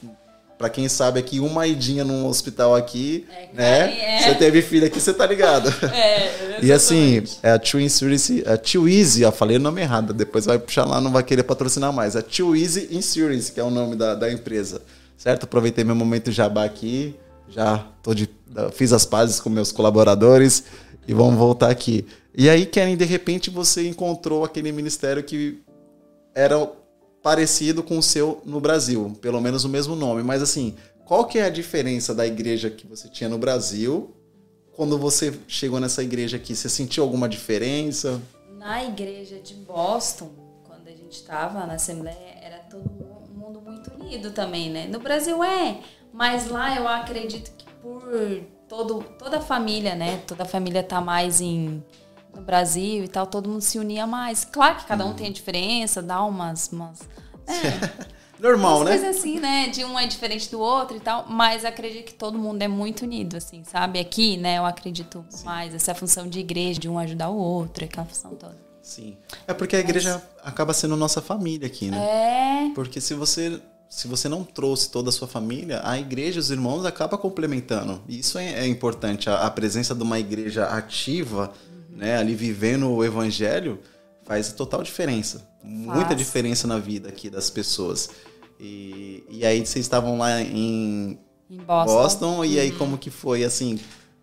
[0.59, 3.97] Pra quem sabe aqui, uma idinha num hospital aqui, É, né?
[3.97, 4.21] é.
[4.23, 5.73] Você teve filho aqui, você tá ligado.
[5.95, 10.13] É, E assim, é a True Insurance, a Too Easy, ó, falei o nome errado,
[10.13, 12.17] depois vai puxar lá, não vai querer patrocinar mais.
[12.17, 14.81] A Too Easy Insurance, que é o nome da, da empresa.
[15.17, 15.45] Certo?
[15.45, 17.15] Aproveitei meu momento jabá aqui,
[17.47, 18.29] já tô de,
[18.73, 20.65] fiz as pazes com meus colaboradores
[21.07, 22.05] e vamos voltar aqui.
[22.35, 25.59] E aí, Karen, de repente você encontrou aquele ministério que
[26.35, 26.69] era
[27.29, 31.37] parecido com o seu no Brasil, pelo menos o mesmo nome, mas assim, qual que
[31.37, 34.15] é a diferença da igreja que você tinha no Brasil
[34.75, 36.55] quando você chegou nessa igreja aqui?
[36.55, 38.19] Você sentiu alguma diferença?
[38.57, 40.31] Na igreja de Boston,
[40.65, 44.87] quando a gente estava na Assembleia, era todo mu- mundo muito unido também, né?
[44.87, 48.01] No Brasil é, mas lá eu acredito que por
[48.67, 50.19] todo, toda a família, né?
[50.25, 51.83] Toda a família tá mais em
[52.35, 54.45] no Brasil e tal, todo mundo se unia mais.
[54.45, 56.69] Claro que cada um tem a diferença, dá umas.
[56.71, 56.99] umas
[57.47, 58.97] é, Normal, umas né?
[58.97, 59.67] coisas assim, né?
[59.67, 63.01] De um é diferente do outro e tal, mas acredito que todo mundo é muito
[63.01, 63.99] unido, assim, sabe?
[63.99, 68.05] Aqui, né, eu acredito mais essa função de igreja, de um ajudar o outro, aquela
[68.05, 68.57] função toda.
[68.81, 69.17] Sim.
[69.45, 71.97] É porque a igreja acaba sendo nossa família aqui, né?
[71.97, 76.51] É, Porque se você se você não trouxe toda a sua família, a igreja, os
[76.51, 77.99] irmãos, acaba complementando.
[78.07, 79.29] E isso é, é importante.
[79.29, 81.51] A, a presença de uma igreja ativa,
[81.99, 83.79] né, ali vivendo o evangelho,
[84.23, 85.47] faz total diferença.
[85.61, 88.09] Muita diferença na vida aqui das pessoas.
[88.59, 91.93] E, e aí vocês estavam lá em em Boston.
[91.93, 93.79] Boston, e aí como que foi, assim,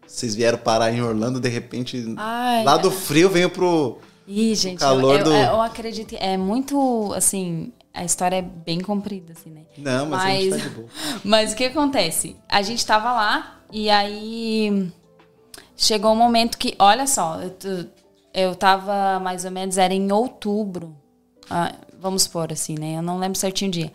[0.06, 3.98] vocês vieram parar em Orlando, de repente, Ai, lá do frio veio pro...
[4.28, 6.14] Ih, gente, calor eu, do- eu, eu acredito.
[6.20, 9.62] É muito, assim, a história é bem comprida, assim, né?
[9.76, 10.88] Não, mas, a gente tá de boa.
[11.24, 12.36] Mas o que acontece?
[12.48, 14.92] A gente tava lá e aí
[15.76, 17.86] chegou um momento que, olha só, eu,
[18.32, 20.96] eu tava mais ou menos, era em outubro.
[21.50, 22.96] ah, vamos supor assim, né?
[22.98, 23.92] Eu não lembro certinho o dia.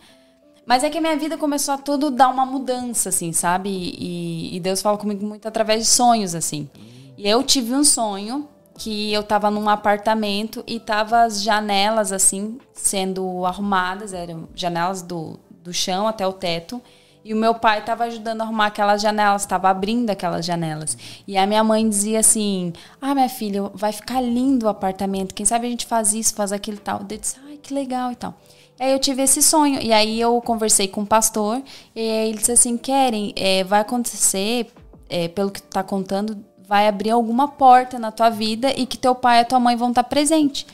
[0.64, 3.68] Mas é que a minha vida começou a tudo dar uma mudança, assim, sabe?
[3.68, 6.70] E, e Deus fala comigo muito através de sonhos, assim.
[7.18, 12.58] E eu tive um sonho que eu tava num apartamento e tava as janelas, assim,
[12.72, 16.80] sendo arrumadas, eram janelas do, do chão até o teto.
[17.24, 20.98] E o meu pai estava ajudando a arrumar aquelas janelas, estava abrindo aquelas janelas.
[21.26, 25.34] E a minha mãe dizia assim: Ah, minha filha, vai ficar lindo o apartamento.
[25.34, 27.00] Quem sabe a gente faz isso, faz aquilo e tal.
[27.00, 28.34] Eu disse: Ai, que legal e tal.
[28.78, 29.80] E aí eu tive esse sonho.
[29.80, 31.62] E aí eu conversei com o pastor.
[31.94, 34.72] E ele disse assim: Querem, é, vai acontecer,
[35.08, 38.98] é, pelo que tu tá contando, vai abrir alguma porta na tua vida e que
[38.98, 40.66] teu pai e tua mãe vão estar presentes.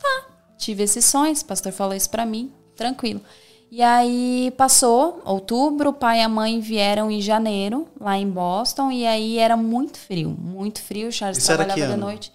[0.00, 0.26] Tá,
[0.58, 3.20] tive esses sonhos, o pastor falou isso pra mim, tranquilo.
[3.74, 8.92] E aí passou outubro, o pai e a mãe vieram em janeiro, lá em Boston,
[8.92, 12.06] e aí era muito frio, muito frio, o Charles Isso era trabalhava de ano?
[12.06, 12.32] noite.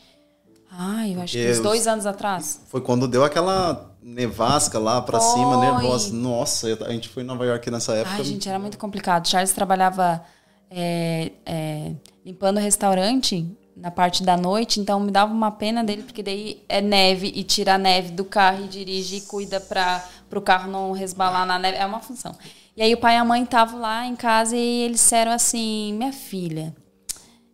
[0.70, 2.60] Ah, eu acho que uns dois anos atrás.
[2.68, 5.32] Foi quando deu aquela nevasca lá pra Foi.
[5.32, 6.14] cima, nervosa.
[6.14, 8.18] Nossa, a gente foi em Nova York nessa época.
[8.18, 9.26] Ai, gente, era muito complicado.
[9.26, 10.22] Charles trabalhava
[10.70, 11.94] é, é,
[12.26, 13.48] limpando restaurante
[13.80, 17.44] na parte da noite, então me dava uma pena dele, porque daí é neve e
[17.44, 20.04] tira a neve do carro e dirige e cuida para
[20.36, 21.78] o carro não resbalar na neve.
[21.78, 22.36] É uma função.
[22.76, 25.94] E aí o pai e a mãe estavam lá em casa e eles disseram assim,
[25.94, 26.76] minha filha.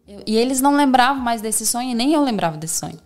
[0.07, 2.99] eu- e eles não lembravam mais desse sonho, e nem eu lembrava desse sonho.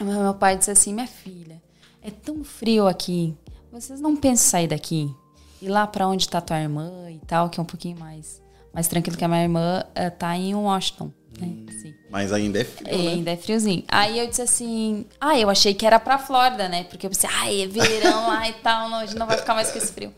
[0.00, 1.62] Meu pai disse assim: Minha filha,
[2.00, 3.36] é tão frio aqui.
[3.70, 5.14] Vocês não pensam em sair daqui?
[5.60, 8.42] Ir lá pra onde tá tua irmã e tal, que é um pouquinho mais,
[8.72, 11.72] mais tranquilo que a minha irmã eh, tá em Washington, né?
[11.80, 11.94] Sim.
[12.10, 13.08] Mas ainda é frio, É, né?
[13.12, 13.84] ainda é friozinho.
[13.88, 16.84] Aí eu disse assim: Ah, eu achei que era pra Flórida, né?
[16.84, 19.54] Porque eu pensei, ai, é verão lá e tal, não, a gente não vai ficar
[19.54, 20.12] mais com esse frio.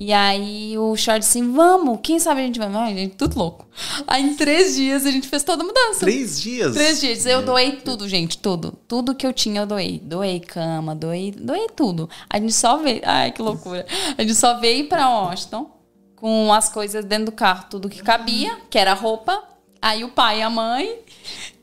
[0.00, 2.68] E aí o Short assim, vamos, quem sabe a gente vai.
[2.72, 3.66] Ai, gente, tudo louco.
[4.06, 6.00] Aí em três dias a gente fez toda a mudança.
[6.00, 6.72] Três dias?
[6.74, 7.26] Três dias.
[7.26, 8.78] Eu doei tudo, gente, tudo.
[8.86, 9.98] Tudo que eu tinha eu doei.
[10.00, 12.08] Doei cama, doei, doei tudo.
[12.30, 13.00] A gente só veio.
[13.06, 13.84] Ai, que loucura.
[14.16, 15.68] A gente só veio pra Washington
[16.14, 19.42] com as coisas dentro do carro, tudo que cabia, que era roupa.
[19.80, 21.00] Aí o pai, a mãe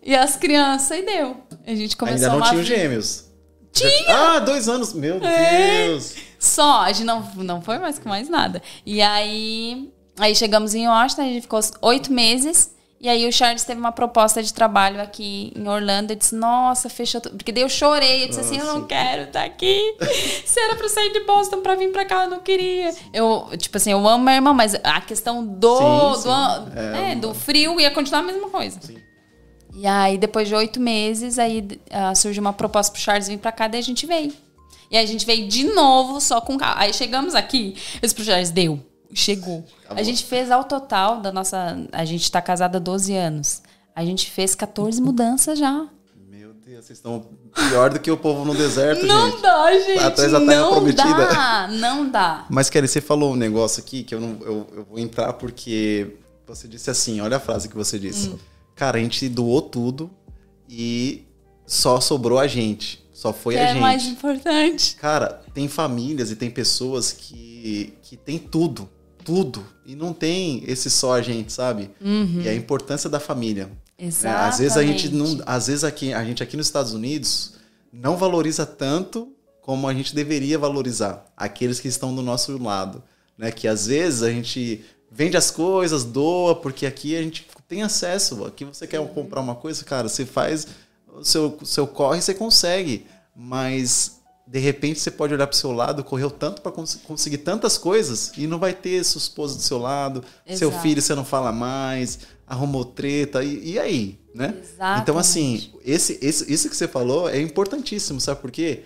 [0.03, 1.37] e as crianças, e deu.
[1.65, 2.75] A gente começou Ainda não uma tinha vida.
[2.75, 3.25] gêmeos.
[3.71, 4.35] Tinha!
[4.35, 4.93] Ah, dois anos.
[4.93, 5.87] Meu É.
[5.87, 6.15] Deus!
[6.39, 8.61] Só, a gente não, não foi mais com mais nada.
[8.85, 12.74] E aí, aí chegamos em Washington, a gente ficou oito meses.
[13.05, 16.11] E aí o Charles teve uma proposta de trabalho aqui em Orlando.
[16.11, 17.37] Eu disse, nossa, fechou tudo.
[17.37, 18.23] Porque daí eu chorei.
[18.23, 19.79] Eu disse assim, eu não quero estar aqui.
[20.43, 22.91] Se era pra sair de Boston pra vir pra cá, eu não queria.
[23.13, 26.23] Eu, tipo assim, eu amo minha irmã, mas a questão do, Sim, sim.
[26.23, 28.79] do, É, é, do frio ia continuar a mesma coisa.
[28.81, 28.97] Sim.
[29.75, 33.51] E aí, depois de oito meses, aí ah, surgiu uma proposta pro Charles vir pra
[33.51, 34.33] cá, daí a gente veio.
[34.89, 36.79] E aí a gente veio de novo, só com carro.
[36.79, 38.79] Aí chegamos aqui, eu disse pro Charles, deu,
[39.15, 39.65] chegou.
[39.89, 41.77] A gente fez ao total da nossa...
[41.91, 43.61] A gente tá casada há 12 anos.
[43.95, 45.87] A gente fez 14 mudanças já.
[46.29, 47.25] Meu Deus, vocês estão
[47.69, 49.41] pior do que o povo no deserto, Não gente.
[49.41, 49.99] dá, gente.
[50.03, 51.03] Atrás da terra não prometida.
[51.27, 52.45] dá, não dá.
[52.49, 56.17] Mas, Kelly, você falou um negócio aqui que eu, não, eu, eu vou entrar porque
[56.45, 58.29] você disse assim, olha a frase que você disse.
[58.29, 58.37] Hum.
[58.75, 60.11] Cara, a gente doou tudo
[60.69, 61.25] e
[61.65, 63.03] só sobrou a gente.
[63.13, 63.81] Só foi Que a é gente.
[63.81, 64.95] mais importante.
[64.97, 68.89] Cara, tem famílias e tem pessoas que, que tem tudo,
[69.25, 69.65] tudo.
[69.85, 71.89] E não tem esse só a gente, sabe?
[72.43, 73.65] E a importância da família.
[73.65, 73.71] né?
[73.97, 74.49] Exatamente.
[74.49, 75.41] Às vezes a gente não.
[75.45, 77.53] Às vezes aqui, a gente aqui nos Estados Unidos
[77.91, 79.29] não valoriza tanto
[79.61, 83.03] como a gente deveria valorizar aqueles que estão do nosso lado.
[83.37, 83.51] Né?
[83.51, 88.45] Que às vezes a gente vende as coisas, doa, porque aqui a gente tem acesso.
[88.45, 90.67] Aqui você quer comprar uma coisa, cara, você faz
[91.07, 93.07] o seu, seu corre, você consegue.
[93.35, 97.77] Mas de repente você pode olhar para o seu lado, correu tanto para conseguir tantas
[97.77, 100.83] coisas e não vai ter sua esposa do seu lado, seu Exato.
[100.83, 104.19] filho você não fala mais, arrumou treta, e, e aí?
[104.33, 104.53] Né?
[104.61, 105.01] Exatamente.
[105.01, 108.83] Então, assim, esse, esse, isso que você falou é importantíssimo, sabe por quê?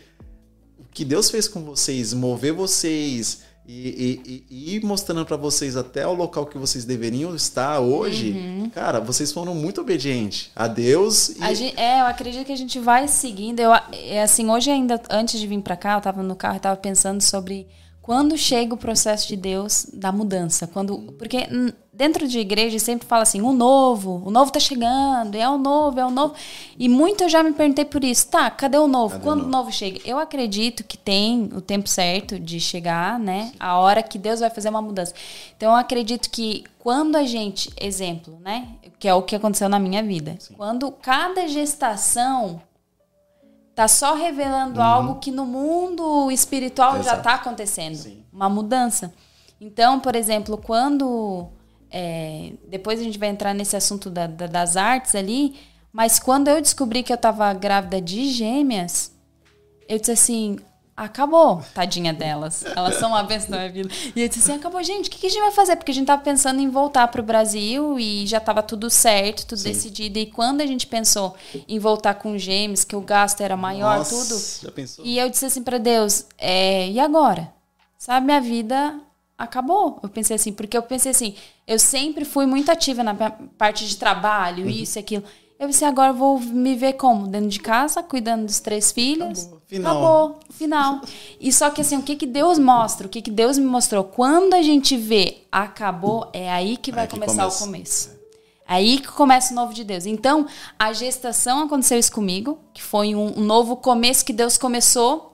[0.78, 6.08] O que Deus fez com vocês, mover vocês e, e- e- mostrando para vocês até
[6.08, 8.36] o local que vocês deveriam estar hoje,
[8.73, 12.58] cara, vocês foram muito obedientes a Deus e A gen- é, eu acredito que a
[12.58, 13.60] gente vai seguindo.
[13.60, 16.60] Eu, é assim, hoje ainda, antes de vir pra cá, eu tava no carro e
[16.60, 17.67] tava pensando sobre
[18.01, 20.65] quando chega o processo de Deus da mudança.
[20.65, 21.47] Quando, porque
[21.99, 25.99] dentro de igreja sempre fala assim, o novo, o novo tá chegando, é o novo,
[25.99, 26.33] é o novo.
[26.77, 28.29] E muito eu já me perguntei por isso.
[28.29, 29.15] Tá, cadê o novo?
[29.15, 29.49] Cadê quando novo?
[29.49, 29.99] o novo chega?
[30.05, 33.51] Eu acredito que tem o tempo certo de chegar, né?
[33.59, 35.13] A hora que Deus vai fazer uma mudança.
[35.57, 38.69] Então eu acredito que quando a gente, exemplo, né?
[38.97, 40.38] Que é o que aconteceu na minha vida.
[40.55, 42.62] Quando cada gestação
[43.75, 47.23] tá só revelando algo que no mundo espiritual já Exato.
[47.23, 47.95] tá acontecendo.
[47.95, 48.23] Sim.
[48.31, 49.13] Uma mudança.
[49.59, 51.49] Então, por exemplo, quando.
[51.91, 55.56] É, depois a gente vai entrar nesse assunto da- da- das artes ali,
[55.91, 59.12] mas quando eu descobri que eu tava grávida de gêmeas,
[59.88, 60.58] eu disse assim.
[61.02, 62.62] Acabou, tadinha delas.
[62.75, 63.89] Elas são uma bênção na minha vida.
[64.13, 65.78] E eu disse assim: acabou, gente, o que, que a gente vai fazer?
[65.78, 69.63] Porque a gente tava pensando em voltar pro Brasil e já tava tudo certo, tudo
[69.63, 70.19] decidido.
[70.19, 71.38] E quando a gente pensou
[71.69, 75.06] em voltar com gêmeos, que o gasto era maior, Nossa, tudo, Já pensou?
[75.06, 77.49] e eu disse assim pra Deus, é, e agora?
[77.97, 78.99] Sabe, minha vida
[79.39, 79.99] acabou.
[80.04, 81.34] Eu pensei assim, porque eu pensei assim,
[81.65, 84.69] eu sempre fui muito ativa na pa- parte de trabalho, Uhum.
[84.69, 85.23] isso, aquilo.
[85.60, 87.28] Eu pensei, agora eu vou me ver como?
[87.28, 89.39] Dentro de casa, cuidando dos três filhos.
[89.41, 89.60] Acabou.
[89.67, 89.91] Final.
[89.91, 90.39] Acabou.
[90.52, 91.02] Final.
[91.39, 93.08] E só que assim, o que, que Deus mostra?
[93.08, 94.04] O que, que Deus me mostrou?
[94.06, 97.63] Quando a gente vê acabou, é aí que vai Aí que começar começa.
[97.63, 98.19] o começo.
[98.65, 100.06] Aí que começa o novo de Deus.
[100.06, 100.45] Então,
[100.78, 105.29] a gestação aconteceu isso comigo, que foi um, um novo começo que Deus começou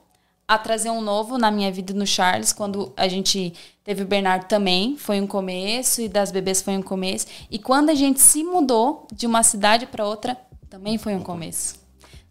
[0.48, 4.44] a trazer um novo na minha vida no Charles, quando a gente teve o Bernardo
[4.46, 7.26] também, foi um começo, e das bebês foi um começo.
[7.50, 10.36] E quando a gente se mudou de uma cidade para outra,
[10.70, 11.84] também foi um começo.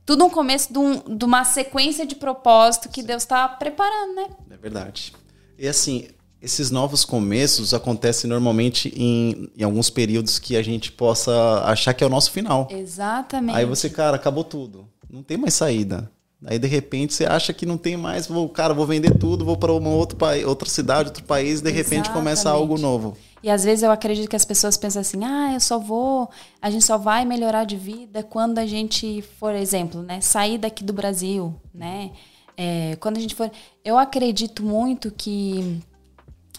[0.05, 4.27] tudo um começo de, um- de uma sequência de propósito que Deus está preparando, né?
[4.51, 5.11] É verdade.
[5.57, 6.07] E assim,
[6.39, 11.33] esses novos começos acontecem normalmente em, em alguns períodos que a gente possa
[11.65, 12.67] achar que é o nosso final.
[12.69, 13.57] Exatamente.
[13.57, 14.87] Aí você, cara, acabou tudo.
[15.09, 16.11] Não tem mais saída.
[16.43, 19.57] Aí de repente você acha que não tem mais, vou, cara, vou vender tudo, vou
[19.57, 22.61] para uma outro país, outra cidade, outro país, de repente começa Exatamente.
[22.61, 23.17] algo novo.
[23.41, 26.29] E às vezes eu acredito que as pessoas pensam assim, ah, eu só vou,
[26.61, 30.83] a gente só vai melhorar de vida quando a gente, por exemplo, né, sair daqui
[30.83, 32.11] do Brasil, né?
[32.57, 33.51] É, quando a gente for,
[33.83, 35.81] eu acredito muito que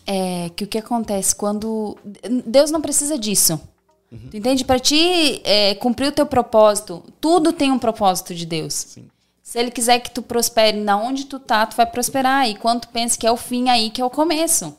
[0.06, 1.96] é, que o que acontece quando
[2.46, 3.60] Deus não precisa disso.
[4.30, 4.64] Tu entende?
[4.64, 8.96] Para ti é, cumprir o teu propósito, tudo tem um propósito de Deus.
[9.48, 12.48] Se ele quiser que tu prospere na onde tu tá, tu vai prosperar.
[12.50, 14.76] E quando tu pensa que é o fim, aí que é o começo.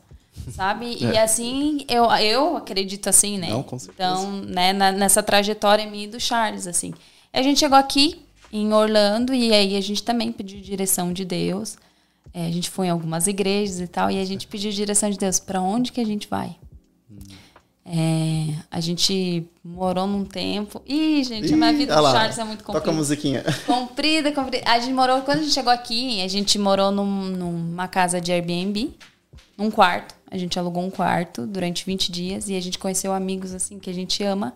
[0.53, 0.97] Sabe?
[0.99, 3.49] E assim, eu, eu acredito assim, né?
[3.49, 4.09] Não, com certeza.
[4.11, 6.93] Então, né, na- nessa trajetória minha e do Charles, assim.
[7.31, 11.77] A gente chegou aqui em Orlando e aí a gente também pediu direção de Deus.
[12.33, 15.17] É, a gente foi em algumas igrejas e tal, e a gente pediu direção de
[15.17, 15.39] Deus.
[15.39, 16.53] Para onde que a gente vai?
[17.89, 20.81] É, a gente morou num tempo.
[20.85, 22.97] Ih, gente, a minha Ih, vida do lá, Charles é muito Toca a comprida.
[22.97, 23.43] musiquinha.
[23.65, 24.69] Comprida, comprida.
[24.69, 28.31] A gente morou, quando a gente chegou aqui, a gente morou num- numa casa de
[28.33, 28.93] Airbnb,
[29.57, 30.13] num quarto.
[30.29, 33.89] A gente alugou um quarto durante 20 dias e a gente conheceu amigos, assim, que
[33.89, 34.53] a gente ama,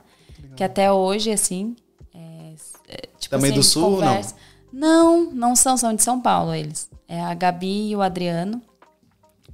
[0.58, 1.74] que até hoje, assim.
[2.13, 2.54] É,
[2.89, 3.98] é, tipo Também assim, do Sul ou não?
[4.08, 4.36] conversa.
[4.74, 6.89] Não, não são, são de São Paulo eles.
[7.08, 8.62] É a Gabi e o Adriano.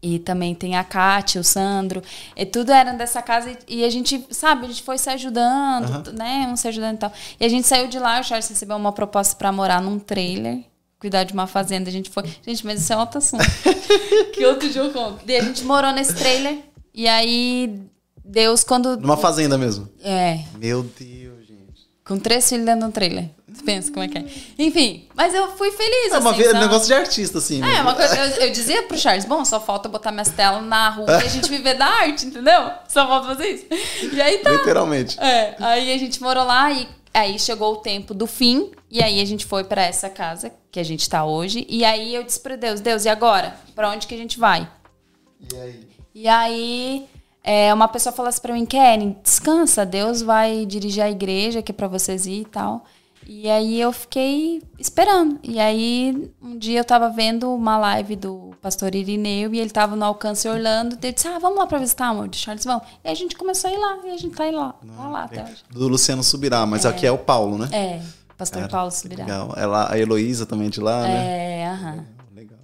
[0.02, 2.02] E também tem a Kátia, o Sandro.
[2.36, 6.48] E tudo era dessa casa e, a gente, sabe, a gente foi se ajudando, né?
[6.52, 7.12] Um se ajudando e tal.
[7.40, 10.60] E a gente saiu de lá, o Charles recebeu uma proposta pra morar num trailer,
[11.00, 11.90] cuidar de uma fazenda.
[11.90, 12.24] A gente foi.
[12.46, 13.44] Gente, mas isso é outro assunto.
[14.34, 15.20] que outro dia eu conto.
[15.28, 16.60] E a gente morou nesse trailer.
[16.94, 17.82] E aí,
[18.24, 18.98] Deus, quando.
[18.98, 19.90] Numa fazenda mesmo.
[20.04, 21.90] É, Meu Deus, gente.
[22.06, 23.30] com três filhos dentro de um trailer.
[23.66, 24.26] Pensa como é que é.
[24.58, 26.14] Enfim, mas eu fui feliz.
[26.14, 26.60] É uma assim, ve- sabe?
[26.60, 27.58] negócio de artista, assim.
[27.58, 27.82] É, né?
[27.82, 31.08] uma coisa, eu, eu dizia pro Charles, bom, só falta botar minhas telas na rua
[31.10, 32.72] e a gente viver da arte, entendeu?
[32.88, 33.66] Só falta fazer isso.
[34.14, 34.52] E aí tá.
[34.52, 35.20] Literalmente.
[35.20, 39.22] É, aí a gente morou lá e aí chegou o tempo do fim e aí
[39.22, 42.40] a gente foi pra essa casa que a gente tá hoje e aí eu disse
[42.40, 43.56] pra Deus, Deus, e agora?
[43.76, 44.70] Pra onde que a gente vai?
[45.52, 45.88] E aí?
[46.14, 47.08] E aí
[47.44, 51.72] é, uma pessoa falou assim pra mim, Karen, descansa, Deus vai dirigir a igreja que
[51.72, 52.84] é pra vocês ir e tal.
[53.30, 55.38] E aí eu fiquei esperando.
[55.44, 59.98] E aí um dia eu tava vendo uma live do pastor Irineu e ele tava
[59.98, 60.98] no Alcance Orlando.
[61.02, 62.84] E eu disse, ah, vamos lá pra visitar, amor, de Charles, vamos.
[63.04, 65.24] E a gente começou a ir lá, e a gente tá aí lá, tá lá
[65.26, 65.64] até hoje.
[65.70, 67.68] Do Luciano Subirá, mas aqui é o Paulo, né?
[67.74, 68.02] É,
[68.38, 69.26] pastor Cara, Paulo Subirá.
[69.26, 69.54] Legal.
[69.58, 71.60] Ela, a Heloísa também de lá, né?
[71.60, 72.06] É, aham.
[72.34, 72.60] Legal.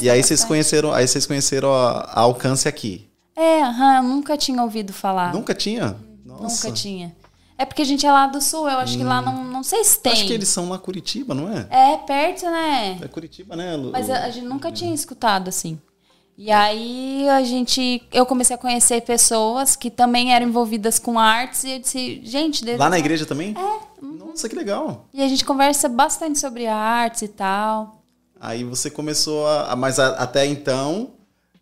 [0.00, 3.10] E aí vocês conheceram, aí vocês conheceram a, a alcance aqui.
[3.34, 5.32] É, aham, eu nunca tinha ouvido falar.
[5.34, 5.96] Nunca tinha?
[6.24, 6.68] Nossa.
[6.68, 7.14] Nunca tinha.
[7.58, 9.82] É porque a gente é lá do sul, eu acho que lá não, não sei
[9.82, 10.12] se tem.
[10.12, 11.66] Acho que eles são lá Curitiba, não é?
[11.70, 12.98] É perto, né?
[13.00, 13.74] É Curitiba, né?
[13.76, 13.92] Lu?
[13.92, 15.80] Mas a, a gente nunca tinha escutado assim.
[16.38, 21.64] E aí a gente, eu comecei a conhecer pessoas que também eram envolvidas com artes
[21.64, 23.54] e eu disse, gente, Deus Lá na igreja também?
[23.56, 24.04] É.
[24.04, 25.06] Nossa, que legal.
[25.14, 28.02] E a gente conversa bastante sobre artes e tal.
[28.38, 29.72] Aí você começou a.
[29.72, 31.12] a- Mas a- até então,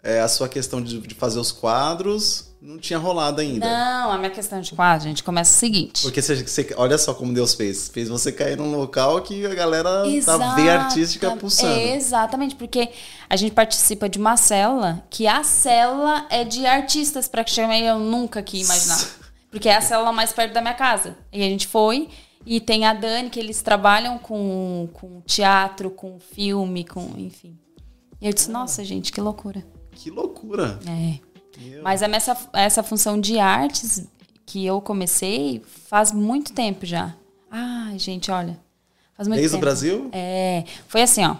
[0.02, 3.66] é, a sua questão de, de fazer os quadros não tinha rolado ainda.
[3.68, 6.00] Não, a minha questão de quadro, a gente começa o seguinte.
[6.02, 7.88] Porque você, você- olha só como Deus fez.
[7.88, 11.78] Fez você cair num local que a galera tá Exata- bem artística pulsando.
[11.78, 12.88] Exatamente, porque
[13.28, 18.42] a gente participa de uma célula que a célula é de artistas, praticamente eu nunca
[18.42, 18.98] que imaginar.
[19.50, 21.16] Porque é a célula mais perto da minha casa.
[21.32, 22.08] E a gente foi
[22.44, 27.56] e tem a Dani, que eles trabalham com, com teatro, com filme, com enfim.
[28.20, 29.64] E eu disse, nossa, gente, que loucura.
[29.92, 30.80] Que loucura.
[30.88, 31.33] É.
[31.58, 31.82] Meu.
[31.82, 34.06] Mas a essa, essa função de artes
[34.46, 37.14] que eu comecei faz muito tempo já.
[37.50, 38.58] Ai, gente, olha.
[39.16, 39.64] Faz muito Desde o tempo.
[39.64, 40.08] Brasil?
[40.12, 41.36] É, foi assim, ó.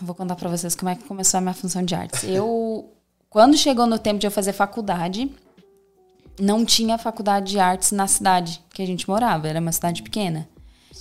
[0.00, 2.22] Vou contar pra vocês como é que começou a minha função de artes.
[2.24, 2.90] Eu,
[3.28, 5.30] quando chegou no tempo de eu fazer faculdade,
[6.38, 10.48] não tinha faculdade de artes na cidade que a gente morava, era uma cidade pequena.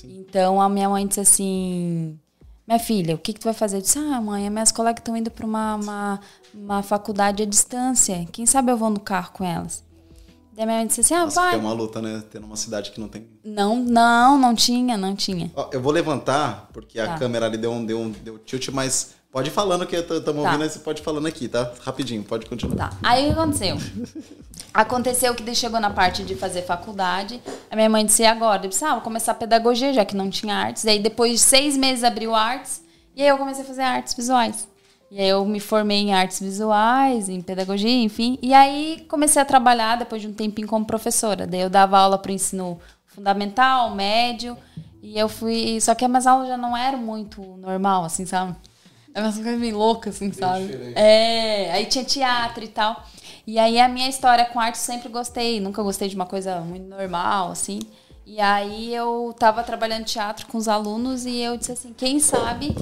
[0.04, 2.20] Então a minha mãe disse assim:
[2.72, 3.76] Minha filha, o que, que tu vai fazer?
[3.78, 6.20] Eu disse: Ah, mãe, as minhas colegas estão indo para uma, uma,
[6.54, 8.26] uma faculdade à distância.
[8.32, 9.84] Quem sabe eu vou no carro com elas.
[10.54, 11.56] Daí minha mãe disse assim: Ah, Nossa, vai.
[11.56, 12.24] é uma luta, né?
[12.32, 13.28] Ter numa cidade que não tem.
[13.44, 15.52] Não, não, não tinha, não tinha.
[15.54, 17.18] Ó, eu vou levantar, porque a Tá.
[17.20, 20.52] câmera ali deu um, deu um deu tilt, mas pode ir falando que estamos Tá.
[20.52, 21.72] ouvindo, você pode ir falando aqui, tá?
[21.84, 22.76] Rapidinho, pode continuar.
[22.90, 22.98] Tá.
[23.02, 23.78] Aí o que aconteceu?
[24.74, 27.42] Aconteceu que chegou na parte de fazer faculdade.
[27.70, 28.66] A minha mãe disse, agora?
[28.66, 30.86] Eu disse, ah, vou começar pedagogia, já que não tinha artes.
[30.86, 32.82] Aí depois de seis meses abriu artes.
[33.16, 34.68] E aí eu comecei a fazer artes visuais.
[35.10, 38.40] E aí eu me formei em artes visuais, em pedagogia, enfim.
[38.42, 41.46] E aí comecei a trabalhar depois de um tempinho como professora.
[41.46, 44.58] Daí eu dava aula para o ensino fundamental, médio.
[45.04, 45.82] E eu fui.
[45.82, 48.56] Só que as minhas aulas já não eram muito normal, assim, sabe?
[49.14, 50.68] Era umas coisas meio loucas, assim, sabe?
[50.68, 50.94] diferente.
[50.96, 53.04] É, aí tinha teatro e tal.
[53.46, 55.60] E aí a minha história com arte sempre gostei.
[55.60, 57.80] Nunca gostei de uma coisa muito normal, assim.
[58.26, 62.76] E aí eu tava trabalhando teatro com os alunos e eu disse assim, quem sabe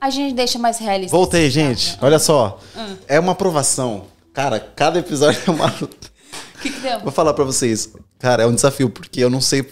[0.00, 1.16] a gente deixa mais realista.
[1.16, 1.98] Voltei, gente.
[2.00, 2.60] Olha só.
[2.76, 2.94] Ah.
[3.08, 4.04] É uma aprovação.
[4.32, 5.66] Cara, cada episódio é uma.
[5.66, 5.88] O
[6.62, 7.00] que que deu?
[7.00, 7.92] Vou falar pra vocês.
[8.18, 9.68] Cara, é um desafio, porque eu não sei.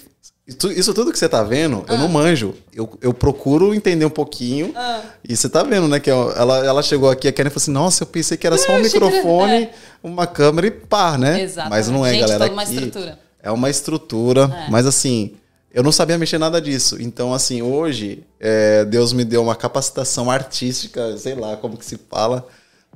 [0.46, 2.54] Isso, isso tudo que você tá vendo, eu não manjo.
[2.72, 4.72] Eu, eu procuro entender um pouquinho.
[4.76, 5.02] Ah.
[5.28, 5.98] E você tá vendo, né?
[5.98, 8.56] Que ó, ela, ela chegou aqui, a Karen falou assim: Nossa, eu pensei que era
[8.56, 9.70] só um microfone, é.
[10.02, 11.42] uma câmera e pá, né?
[11.42, 11.70] Exatamente.
[11.70, 12.38] Mas não é, Gente, galera.
[12.44, 13.18] toda uma estrutura.
[13.42, 14.66] É uma estrutura.
[14.66, 14.70] É.
[14.70, 15.34] Mas assim,
[15.74, 16.96] eu não sabia mexer nada disso.
[17.02, 21.98] Então, assim, hoje, é, Deus me deu uma capacitação artística, sei lá como que se
[22.08, 22.46] fala,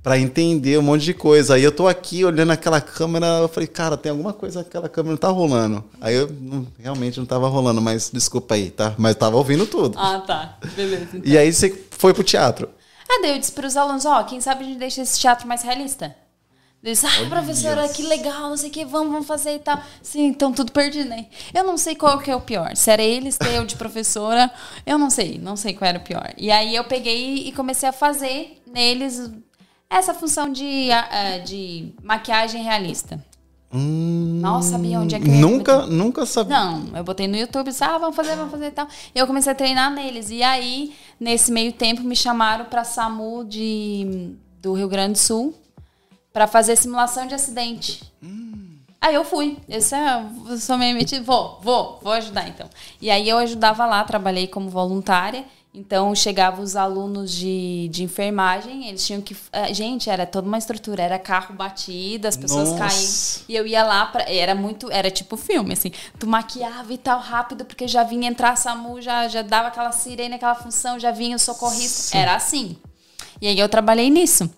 [0.03, 1.55] pra entender um monte de coisa.
[1.55, 5.13] Aí eu tô aqui olhando aquela câmera, eu falei, cara, tem alguma coisa aquela câmera
[5.13, 5.85] não tá rolando.
[6.01, 8.95] Aí eu não- realmente não tava rolando, mas desculpa aí, tá?
[8.99, 9.99] Mas tava ouvindo tudo.
[9.99, 10.59] Ah, tá.
[10.75, 11.05] Beleza.
[11.15, 11.21] então.
[11.25, 12.69] E aí você foi pro teatro.
[13.09, 15.63] Ah, daí eu disse pros alunos, ó, quem sabe a gente deixa esse teatro mais
[15.63, 16.15] realista.
[16.83, 19.79] Eles, ah, professora, que legal, não sei o que, vamos, vamos fazer e tal.
[20.03, 21.27] Sim, então tudo perdido, né?
[21.53, 22.75] Eu não sei qual que é o pior.
[22.75, 24.51] Se era eles ter eu de professora,
[24.87, 26.33] eu não sei, não sei qual era o pior.
[26.39, 29.31] E aí eu peguei e comecei a fazer neles
[29.91, 33.23] essa função de, ah, de maquiagem realista.
[33.73, 36.59] Hum, Mal sabia onde é que eu ia Nunca, nunca sabia.
[36.59, 38.89] não, eu botei no YouTube, disse, ah, vamos fazer, vamos fazer e tal.
[39.15, 40.29] E eu comecei a treinar neles.
[40.31, 45.55] E aí, nesse meio tempo, me chamaram pra SAMU de, do Rio Grande do Sul
[46.33, 48.03] pra fazer simulação de acidente.
[49.01, 49.57] Aí eu fui.
[49.69, 51.25] Esse é, eu sou meio metido.
[51.25, 52.69] Vou, vou, vou ajudar então.
[53.01, 55.45] E aí eu ajudava lá, trabalhei como voluntária.
[55.73, 59.37] Então chegavam os alunos de, de enfermagem, eles tinham que.
[59.53, 62.79] eh, Gente, era toda uma estrutura, era carro batido, as pessoas Nossa.
[62.89, 63.45] caíam.
[63.49, 64.25] E eu ia lá pra.
[64.29, 64.91] Era muito.
[64.91, 65.93] Era tipo filme, assim.
[66.19, 69.93] Tu maquiava e tal rápido, porque já vinha entrar a SAMU, já, já dava aquela
[69.93, 72.19] sirene, aquela função, já vinha o socorrista.
[72.19, 72.77] Era assim.
[73.41, 74.51] E aí eu trabalhei nisso.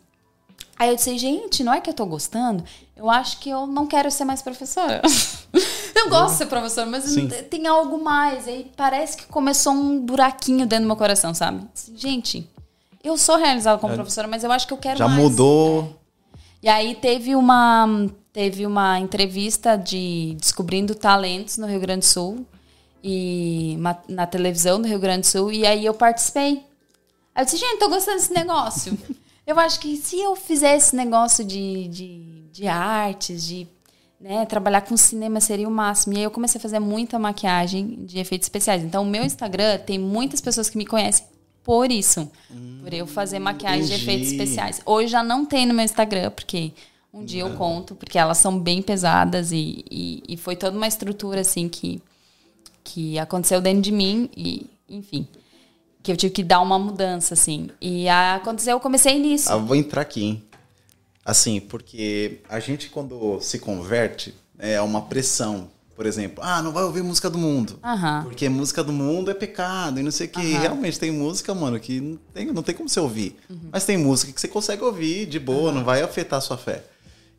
[0.78, 2.64] Aí eu disse, gente, não é que eu tô gostando?
[3.02, 5.02] Eu acho que eu não quero ser mais professora.
[5.96, 7.26] eu gosto de ser professora, mas Sim.
[7.26, 8.46] tem algo mais.
[8.46, 11.66] Aí parece que começou um buraquinho dentro do meu coração, sabe?
[11.96, 12.48] Gente,
[13.02, 15.20] eu sou realizada como professora, mas eu acho que eu quero Já mais.
[15.20, 15.98] mudou.
[16.62, 22.46] E aí teve uma teve uma entrevista de descobrindo talentos no Rio Grande do Sul
[23.02, 23.76] e
[24.08, 26.64] na televisão do Rio Grande do Sul e aí eu participei.
[27.34, 28.96] Aí eu disse, gente, tô gostando desse negócio.
[29.44, 33.66] eu acho que se eu fizer esse negócio de, de, de artes, de
[34.20, 36.12] né, trabalhar com cinema seria o máximo.
[36.12, 38.84] E aí eu comecei a fazer muita maquiagem de efeitos especiais.
[38.84, 41.24] Então o meu Instagram tem muitas pessoas que me conhecem
[41.64, 42.30] por isso.
[42.82, 44.02] por eu fazer maquiagem de entendi.
[44.02, 44.82] efeitos especiais.
[44.84, 46.72] Hoje já não tem no meu Instagram, porque
[47.12, 50.86] um dia eu conto, porque elas são bem pesadas e, e, e foi toda uma
[50.86, 52.02] estrutura assim que,
[52.84, 55.26] que aconteceu dentro de mim e, enfim,
[56.02, 57.70] que eu tive que dar uma mudança assim.
[57.80, 59.52] E aconteceu, eu comecei nisso.
[59.52, 60.42] Ah, vou entrar aqui, hein?
[61.24, 65.70] Assim, porque a gente quando se converte é uma pressão.
[65.94, 67.78] Por exemplo, ah, não vai ouvir música do mundo.
[67.82, 68.22] Aham.
[68.24, 70.40] Porque música do mundo é pecado e não sei o que.
[70.40, 70.60] Aham.
[70.60, 73.36] Realmente tem música, mano, que não tem, não tem como você ouvir.
[73.48, 73.68] Uhum.
[73.70, 76.82] Mas tem música que você consegue ouvir de boa, não vai afetar a sua fé.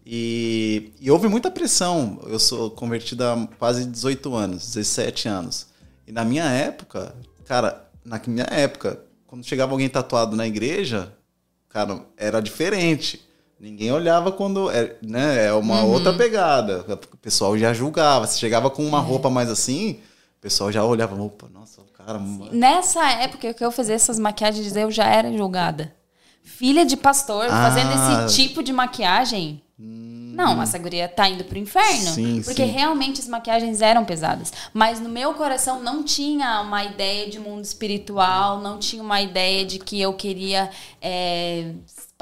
[0.05, 2.21] E, e houve muita pressão.
[2.27, 5.67] Eu sou convertido há quase 18 anos, 17 anos.
[6.07, 7.15] E na minha época,
[7.45, 11.13] cara, na minha época, quando chegava alguém tatuado na igreja,
[11.69, 13.25] cara, era diferente.
[13.64, 14.70] Ninguém olhava quando.
[14.70, 16.86] É, né, é uma outra pegada.
[17.14, 18.28] O pessoal já julgava.
[18.28, 20.01] Se chegava com uma roupa mais assim,
[20.38, 22.20] o pessoal já olhava, opa, nossa, o cara.
[22.20, 25.95] mano." Nessa época que eu fazia essas maquiagens, eu já era julgada.
[26.43, 27.70] Filha de pastor, Ah.
[27.70, 29.61] fazendo esse tipo de maquiagem.
[29.80, 32.09] Não, essa guria tá indo pro inferno.
[32.09, 32.72] Sim, porque sim.
[32.72, 34.51] realmente as maquiagens eram pesadas.
[34.74, 39.64] Mas no meu coração não tinha uma ideia de mundo espiritual, não tinha uma ideia
[39.64, 40.70] de que eu queria
[41.01, 41.72] é,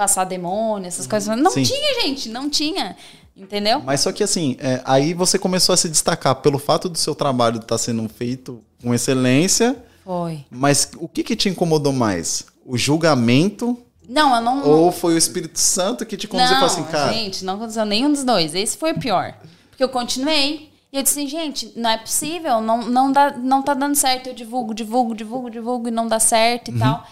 [0.02, 1.38] passar demônio, essas coisas.
[1.38, 1.62] Não Sim.
[1.62, 2.96] tinha, gente, não tinha.
[3.38, 3.80] Entendeu?
[3.86, 7.14] Mas só que assim, é, aí você começou a se destacar pelo fato do seu
[7.14, 9.76] trabalho estar sendo feito com excelência.
[10.04, 10.44] Foi.
[10.50, 12.46] Mas o que, que te incomodou mais?
[12.66, 13.78] O julgamento
[14.10, 14.68] Não, eu não.
[14.68, 17.14] ou foi o Espírito Santo que te conduziu falou assim, cara?
[17.14, 18.56] gente, não aconteceu nenhum dos dois.
[18.56, 19.36] Esse foi o pior.
[19.70, 20.72] Porque eu continuei.
[20.92, 24.28] E eu disse, gente, não é possível, não, não, dá, não tá dando certo.
[24.28, 26.76] Eu divulgo, divulgo, divulgo, divulgo e não dá certo Uhum.
[26.76, 27.08] e tal.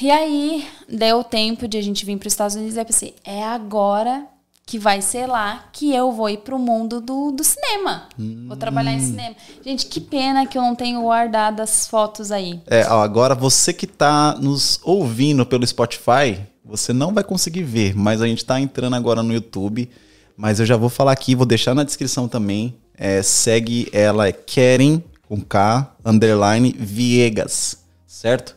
[0.00, 3.14] E aí, deu tempo de a gente vir para os Estados Unidos e eu pensei,
[3.24, 4.26] é agora
[4.66, 8.06] que vai ser lá que eu vou ir pro mundo do, do cinema.
[8.46, 8.96] Vou trabalhar Hum.
[8.96, 9.34] em cinema.
[9.64, 12.60] Gente, que pena que eu não tenho guardado as fotos aí.
[12.66, 17.96] É, ó, agora você que tá nos ouvindo pelo Spotify, você não vai conseguir ver,
[17.96, 19.88] mas a gente tá entrando agora no YouTube.
[20.36, 22.76] Mas eu já vou falar aqui, vou deixar na descrição também.
[22.94, 28.54] É, segue ela, é Keren com K, underline, Viegas, certo?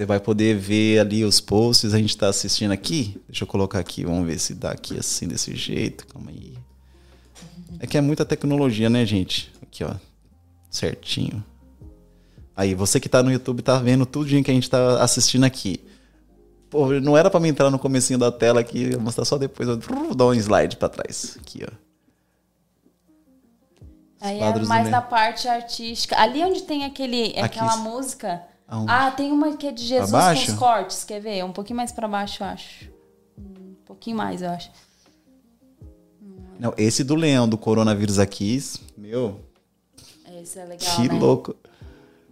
[0.00, 3.20] Você vai poder ver ali os posts, a gente tá assistindo aqui.
[3.28, 6.06] Deixa eu colocar aqui, vamos ver se dá aqui assim, desse jeito.
[6.06, 6.54] Calma aí.
[7.78, 9.52] É que é muita tecnologia, né, gente?
[9.60, 9.90] Aqui, ó.
[10.70, 11.44] Certinho.
[12.56, 15.84] Aí, você que tá no YouTube tá vendo tudo que a gente tá assistindo aqui.
[16.70, 19.68] Pô, não era para me entrar no comecinho da tela aqui, vou mostrar só depois.
[19.68, 21.36] Eu vou dar um slide para trás.
[21.38, 21.72] Aqui, ó.
[24.18, 26.18] Aí é mais na parte artística.
[26.18, 28.48] Ali onde tem aquele, aquela música.
[28.70, 28.92] Aonde?
[28.92, 31.02] Ah, tem uma que é de Jesus com os cortes.
[31.02, 31.44] Quer ver?
[31.44, 32.88] Um pouquinho mais para baixo, eu acho.
[33.36, 34.70] Um pouquinho mais, eu acho.
[36.56, 38.62] Não, esse do leão do coronavírus aqui,
[38.96, 39.40] meu.
[40.40, 40.96] Esse é legal.
[40.96, 41.18] Que né?
[41.18, 41.56] louco.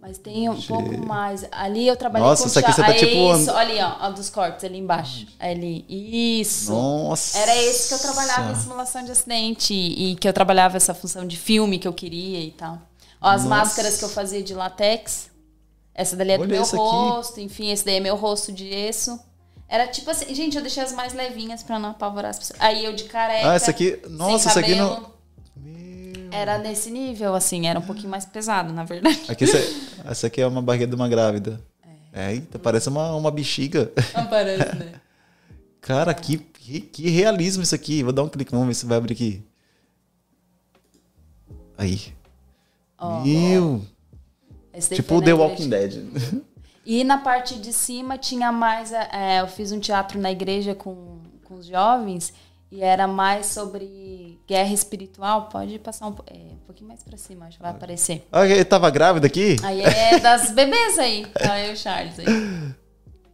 [0.01, 0.69] Mas tem um che...
[0.69, 1.45] pouco mais.
[1.51, 3.35] Ali eu trabalhei Nossa, com isso aqui você tá tipo.
[3.35, 5.27] Isso, olha aí, ó, dos cortes ali embaixo.
[5.37, 5.85] Ali.
[5.89, 6.71] Isso.
[6.71, 7.37] Nossa.
[7.37, 9.73] Era esse que eu trabalhava em simulação de acidente.
[9.73, 12.79] E que eu trabalhava essa função de filme que eu queria e tal.
[13.19, 13.55] Ó, as Nossa.
[13.55, 15.28] máscaras que eu fazia de latex.
[15.93, 17.43] Essa dali é do meu rosto, aqui.
[17.43, 19.19] enfim, esse daí é meu rosto de gesso.
[19.67, 22.59] Era tipo assim, gente, eu deixei as mais levinhas pra não apavorar as pessoas.
[22.59, 23.51] Aí eu de careca.
[23.51, 23.99] Ah, essa aqui.
[24.09, 25.19] Nossa, essa aqui não.
[26.31, 29.19] Era nesse nível, assim, era um pouquinho mais pesado, na verdade.
[29.27, 29.45] Aqui,
[30.05, 31.59] essa aqui é uma barriga de uma grávida.
[32.11, 33.91] É, eita, parece uma, uma bexiga.
[34.15, 34.93] Não parece, né?
[35.81, 38.03] Cara, que, que, que, realismo isso aqui.
[38.03, 39.43] Vou dar um clique, vamos ver se vai abrir aqui.
[41.77, 42.13] Aí.
[42.99, 43.81] Oh, Meu!
[44.93, 46.03] Tipo The Walking Dead.
[46.85, 48.91] E na parte de cima tinha mais.
[48.91, 52.33] É, eu fiz um teatro na igreja com, com os jovens
[52.71, 55.49] e era mais sobre guerra espiritual.
[55.49, 58.27] Pode passar um, é, um pouquinho mais pra cima, acho que vai aparecer.
[58.31, 59.57] Ah, ele tava grávida aqui?
[59.63, 61.25] Aí é das bebês aí.
[61.27, 62.25] Tá eu e o Charles aí.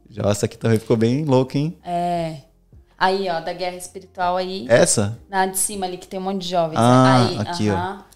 [0.10, 1.78] Já essa aqui também ficou bem louca, hein?
[1.84, 2.38] É.
[2.98, 4.66] Aí, ó, da guerra espiritual aí.
[4.70, 5.20] Essa?
[5.30, 6.78] Na de cima ali, que tem um monte de jovens.
[6.78, 8.00] Ah, aí, aqui, uh -huh.
[8.00, 8.15] ó.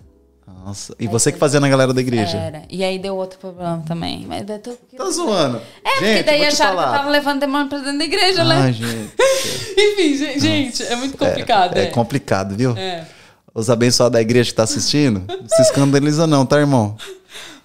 [0.65, 2.37] Nossa, e você que fazia na galera da igreja?
[2.37, 2.63] Era.
[2.69, 4.25] E aí deu outro problema também.
[4.27, 4.71] Mas eu tô...
[4.95, 5.61] Tá zoando.
[5.83, 6.87] É, gente, porque daí acharam falar.
[6.87, 8.55] que eu tava levando demônio pra dentro da igreja, né?
[8.55, 9.13] Ai, gente.
[9.77, 11.77] Enfim, gente, é muito complicado.
[11.77, 11.83] É, é.
[11.83, 12.77] é complicado, viu?
[12.77, 13.05] É.
[13.53, 16.95] Os abençoados da igreja que tá assistindo, não se escandaliza não, tá, irmão?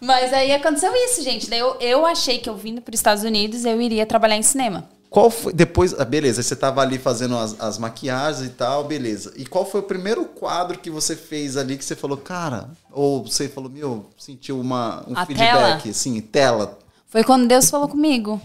[0.01, 1.49] Mas aí aconteceu isso, gente.
[1.49, 4.43] Daí eu, eu achei que eu vindo para os Estados Unidos eu iria trabalhar em
[4.43, 4.89] cinema.
[5.15, 9.33] Qual foi, depois, ah, beleza, você tava ali fazendo as, as, maquiagens e tal, beleza.
[9.37, 13.23] E qual foi o primeiro quadro que você fez ali que você falou, cara, ou
[13.23, 15.81] você falou, meu, sentiu uma, um A feedback, tela?
[15.89, 16.77] assim, tela?
[17.07, 18.41] Foi quando Deus falou comigo.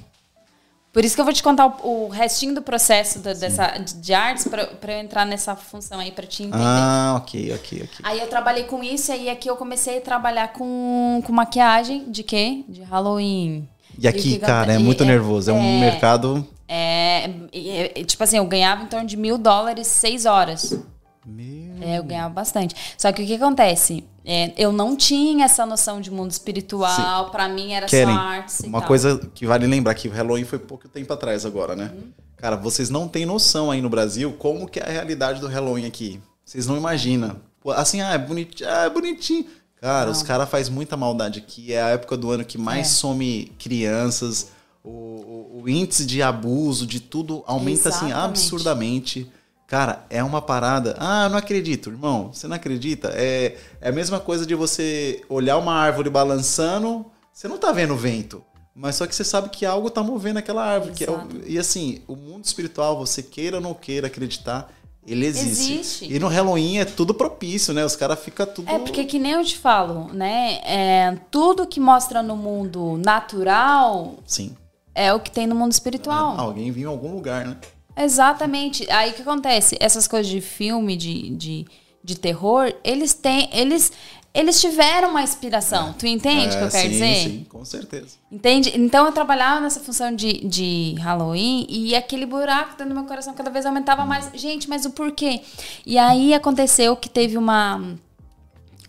[0.94, 4.14] Por isso que eu vou te contar o, o restinho do processo do, dessa, de
[4.14, 6.64] artes para eu entrar nessa função aí para te entender.
[6.64, 7.98] Ah, ok, ok, ok.
[8.04, 12.12] Aí eu trabalhei com isso e aí aqui eu comecei a trabalhar com, com maquiagem
[12.12, 12.64] de quê?
[12.70, 13.68] De Halloween.
[13.98, 15.50] E aqui, e cara, é muito é, nervoso.
[15.50, 16.48] É, um é, mercado.
[16.72, 20.80] É, é, Tipo assim, eu ganhava em torno de mil dólares seis horas.
[21.26, 21.76] Meu.
[21.82, 22.76] É, eu ganhava bastante.
[22.98, 24.04] Só que o que acontece?
[24.24, 27.32] É, eu não tinha essa noção de mundo espiritual.
[27.32, 28.14] Para mim era Querem.
[28.14, 28.60] só artes.
[28.62, 31.92] Uma coisa que vale lembrar que o Halloween foi pouco tempo atrás agora, né?
[31.94, 32.12] Uhum.
[32.38, 35.86] Cara, vocês não têm noção aí no Brasil como que é a realidade do Halloween
[35.86, 36.22] aqui.
[36.46, 37.38] Vocês não imaginam.
[37.76, 38.70] Assim, ah, é bonitinho.
[38.70, 39.46] Ah, é bonitinho.
[39.82, 40.12] Cara, Não.
[40.12, 41.74] os caras fazem muita maldade aqui.
[41.74, 42.90] É a época do ano que mais é.
[42.90, 44.52] some crianças.
[44.90, 48.14] O, o, índice de abuso, de tudo, aumenta assim, Exatamente.
[48.14, 49.32] assim absurdamente.
[49.68, 50.96] Cara, é uma parada.
[50.98, 52.34] Ah, não acredito, irmão.
[52.34, 53.12] Você não acredita?
[53.14, 57.06] É, é a mesma coisa de você olhar uma árvore balançando.
[57.32, 58.44] Você não tá vendo o vento.
[58.74, 60.94] Mas só que você sabe que algo tá movendo aquela árvore.
[61.04, 64.72] É e assim, o mundo espiritual, você queira ou não queira acreditar,
[65.06, 65.74] ele existe.
[65.74, 66.14] existe.
[66.14, 67.84] E no Halloween é tudo propício, né?
[67.84, 68.70] Os caras ficam tudo.
[68.70, 70.60] É, porque que nem eu te falo, né?
[70.64, 74.16] É, tudo que mostra no mundo natural.
[74.26, 74.56] Sim.
[75.00, 76.36] É o que tem no mundo espiritual.
[76.36, 77.56] É, alguém viu em algum lugar, né?
[77.96, 78.86] Exatamente.
[78.92, 79.78] Aí o que acontece?
[79.80, 81.66] Essas coisas de filme, de, de,
[82.04, 83.50] de terror, eles têm.
[83.54, 83.94] Eles,
[84.34, 85.92] eles tiveram uma inspiração.
[85.92, 85.94] É.
[85.94, 87.16] Tu entende o é, que eu quero sim, dizer?
[87.16, 88.18] Sim, com certeza.
[88.30, 88.74] Entende?
[88.76, 93.34] Então eu trabalhava nessa função de, de Halloween e aquele buraco dentro do meu coração
[93.34, 94.30] cada vez aumentava mais.
[94.34, 95.40] Gente, mas o porquê?
[95.86, 97.96] E aí aconteceu que teve uma.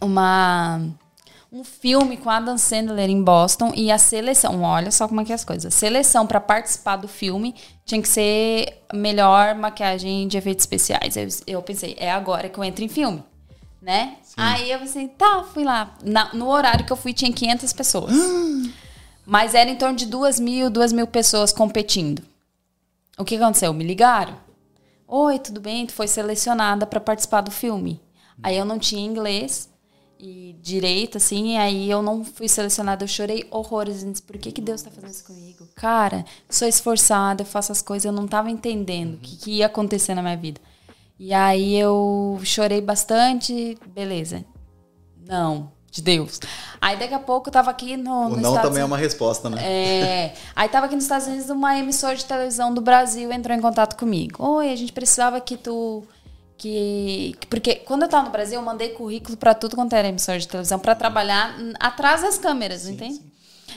[0.01, 0.81] Uma
[1.53, 5.33] um filme com Adam Sandler em Boston e a seleção, olha só como é que
[5.33, 5.75] é as coisas.
[5.75, 11.17] A seleção para participar do filme tinha que ser melhor maquiagem de efeitos especiais.
[11.17, 13.25] Eu, eu pensei, é agora que eu entro em filme
[13.81, 14.17] né?
[14.23, 14.35] Sim.
[14.37, 15.97] Aí eu pensei, tá, fui lá.
[16.03, 18.15] Na, no horário que eu fui, tinha 500 pessoas.
[19.25, 22.23] Mas era em torno de duas mil, duas mil pessoas competindo.
[23.17, 23.73] O que aconteceu?
[23.73, 24.37] Me ligaram.
[25.07, 25.87] Oi, tudo bem?
[25.87, 28.01] Tu foi selecionada para participar do filme.
[28.43, 29.70] Aí eu não tinha inglês
[30.23, 33.05] e direito, assim, e aí eu não fui selecionada.
[33.05, 34.05] Eu chorei horrores.
[34.05, 35.67] disse, por que, que Deus tá fazendo isso comigo?
[35.75, 39.67] Cara, sou esforçada, eu faço as coisas, eu não tava entendendo o que, que ia
[39.67, 40.61] acontecer na minha vida.
[41.19, 44.45] E aí eu chorei bastante, beleza.
[45.27, 46.39] Não, de Deus.
[46.81, 48.27] Aí daqui a pouco eu tava aqui no.
[48.27, 49.63] O não Estados também é uma resposta, né?
[49.63, 50.35] é.
[50.55, 53.97] Aí tava aqui nos Estados Unidos, uma emissora de televisão do Brasil entrou em contato
[53.97, 54.45] comigo.
[54.45, 56.05] Oi, a gente precisava que tu.
[56.63, 60.09] Que, que- porque quando eu tava no Brasil, eu mandei currículo pra tudo quanto era
[60.09, 63.19] emissora de televisão pra trabalhar n- atrás das câmeras, entende?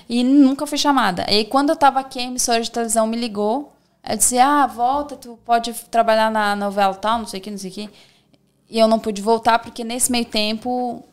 [0.09, 1.25] E nunca fui chamada.
[1.31, 3.71] E quando eu tava aqui, a emissora de televisão me ligou.
[4.05, 7.57] Eu disse: Ah, volta, tu pode trabalhar na novela tal, não sei o que, não
[7.57, 7.89] sei o que.
[8.69, 11.05] E eu não pude voltar porque nesse meio tempo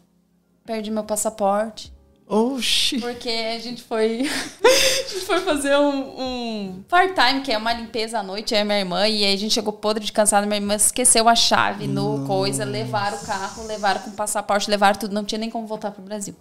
[0.64, 1.92] perdi meu passaporte.
[2.30, 3.00] Oxi.
[3.00, 4.20] Porque a gente foi.
[4.62, 8.64] a gente foi fazer um, um part-time, que é uma limpeza à noite, eu e
[8.64, 11.88] minha irmã, e aí a gente chegou podre de cansado, minha irmã esqueceu a chave
[11.88, 15.66] no coisa, levaram o carro, levaram com o passaporte, levaram tudo, não tinha nem como
[15.66, 16.36] voltar pro Brasil.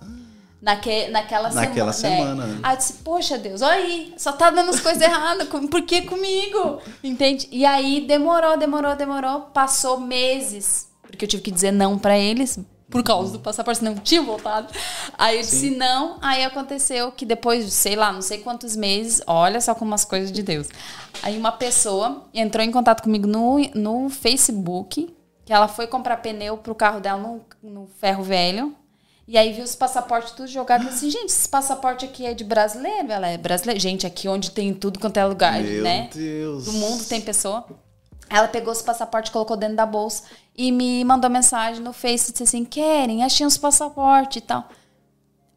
[0.62, 2.60] Naque, naquela, Naquela semana, né?
[2.62, 6.04] Aí eu disse, poxa Deus, olha aí, só tá dando as coisas erradas, por que
[6.04, 6.80] comigo?
[7.04, 7.48] Entende?
[7.50, 12.60] E aí demorou, demorou, demorou, passou meses, porque eu tive que dizer não pra eles,
[12.90, 14.74] por causa do passaporte, senão eu tinha voltado.
[15.18, 19.22] Aí eu disse não, aí aconteceu que depois de, sei lá, não sei quantos meses,
[19.28, 20.68] olha só como as coisas de Deus.
[21.22, 25.14] Aí uma pessoa entrou em contato comigo no, no Facebook,
[25.46, 28.76] que ela foi comprar pneu pro carro dela no, no ferro velho.
[29.28, 32.44] E aí viu os passaportes tudo e falou assim, gente, esse passaporte aqui é de
[32.44, 33.12] brasileiro?
[33.12, 33.80] Ela é brasileira.
[33.80, 36.10] Gente, aqui onde tem tudo quanto é lugar, Meu né?
[36.12, 36.66] Deus.
[36.66, 37.64] Do mundo tem pessoa.
[38.30, 40.24] Ela pegou os passaportes, colocou dentro da bolsa
[40.56, 44.68] e me mandou mensagem no Face, disse assim, querem, achei uns passaportes e tal.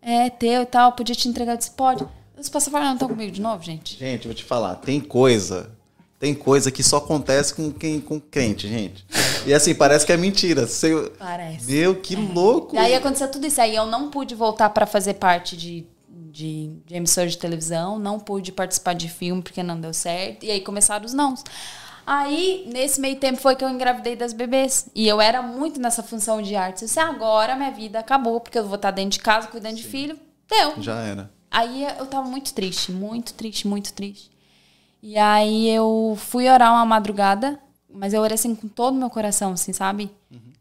[0.01, 1.53] É, teu e tal, podia te entregar.
[1.53, 2.07] Eu disse, pode.
[2.37, 3.97] Os passaportes não estão comigo de novo, gente?
[3.99, 5.71] Gente, vou te falar, tem coisa.
[6.19, 9.05] Tem coisa que só acontece com quem com crente, gente.
[9.45, 10.67] E assim, parece que é mentira.
[10.69, 11.71] Você- Parece.
[11.71, 12.77] Meu, que louco.
[12.77, 13.61] E aí aconteceu tudo isso.
[13.61, 18.21] Aí eu não pude voltar para fazer parte de, de, de emissora de televisão, não
[18.21, 20.45] pude participar de filme porque não deu certo.
[20.47, 21.43] E aí começaram os nãos.
[22.15, 24.87] Aí, nesse meio tempo, foi que eu engravidei das bebês.
[24.95, 26.83] E eu era muito nessa função de arte.
[26.83, 29.83] Eu disse, agora minha vida acabou, porque eu vou estar dentro de casa cuidando de
[29.83, 30.19] filho.
[30.47, 30.75] Deu.
[30.77, 31.33] Já era.
[31.51, 34.31] Aí eu tava muito triste, muito triste, muito triste.
[35.03, 37.59] E aí eu fui orar uma madrugada,
[37.89, 40.11] mas eu orei assim com todo o meu coração, assim, sabe?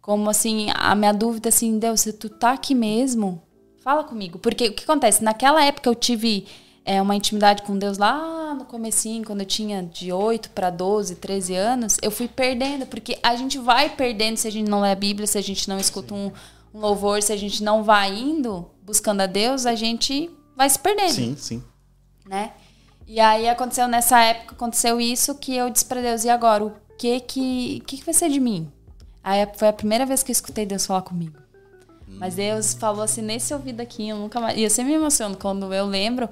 [0.01, 3.43] Como assim, a minha dúvida assim, Deus, se tu tá aqui mesmo,
[3.83, 4.39] fala comigo.
[4.39, 5.21] Porque o que acontece?
[5.21, 6.47] Naquela época eu tive
[6.83, 11.15] é, uma intimidade com Deus lá no comecinho, quando eu tinha de 8 para 12,
[11.15, 14.91] 13 anos, eu fui perdendo, porque a gente vai perdendo se a gente não lê
[14.91, 16.31] a Bíblia, se a gente não escuta um,
[16.73, 20.79] um louvor, se a gente não vai indo buscando a Deus, a gente vai se
[20.79, 21.63] perdendo Sim, sim.
[22.25, 22.53] né?
[23.07, 26.73] E aí aconteceu nessa época, aconteceu isso que eu disse pra Deus, e agora, o
[26.97, 28.71] que que, que, que vai ser de mim?
[29.23, 31.39] Aí foi a primeira vez que eu escutei Deus falar comigo.
[32.07, 34.57] Mas Deus falou assim, nesse ouvido aqui, eu nunca mais...
[34.57, 36.29] E eu sempre me emociono quando eu lembro,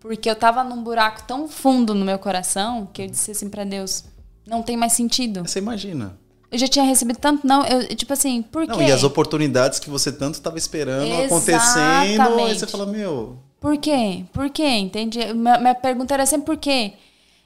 [0.00, 3.64] porque eu tava num buraco tão fundo no meu coração, que eu disse assim pra
[3.64, 4.04] Deus,
[4.46, 5.42] não tem mais sentido.
[5.46, 6.16] Você imagina.
[6.50, 8.72] Eu já tinha recebido tanto não, eu, tipo assim, por quê?
[8.72, 12.60] Não, e as oportunidades que você tanto estava esperando acontecendo, aí Exatamente.
[12.60, 14.24] você fala, meu, Por quê?
[14.32, 14.66] Por quê?
[14.66, 15.18] Entende?
[15.34, 16.94] Minha, minha pergunta era sempre por quê?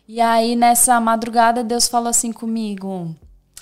[0.07, 3.15] E aí, nessa madrugada, Deus falou assim comigo.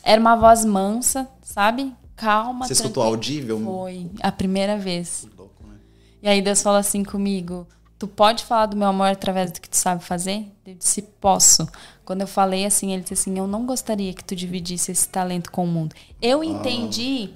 [0.03, 1.93] Era uma voz mansa, sabe?
[2.16, 3.59] Calma, Você escutou audível?
[3.64, 5.26] Foi, a primeira vez.
[5.38, 5.76] louco, né?
[6.22, 7.66] E aí Deus falou assim comigo:
[8.01, 10.51] Tu pode falar do meu amor através do que tu sabe fazer?
[10.66, 11.68] Eu disse: Posso.
[12.05, 15.53] Quando eu falei assim, ele disse assim: Eu não gostaria que tu dividisse esse talento
[15.53, 15.94] com o mundo.
[16.20, 17.30] Eu entendi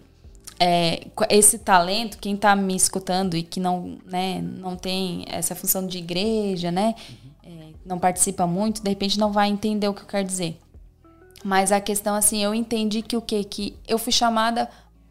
[0.59, 5.87] é, esse talento, quem tá me escutando e que não, né, não tem essa função
[5.87, 6.97] de igreja, né?
[7.45, 10.59] é, não participa muito, de repente não vai entender o que eu quero dizer.
[11.45, 13.45] Mas a questão assim, eu entendi que o quê?
[13.45, 14.69] Que eu fui chamada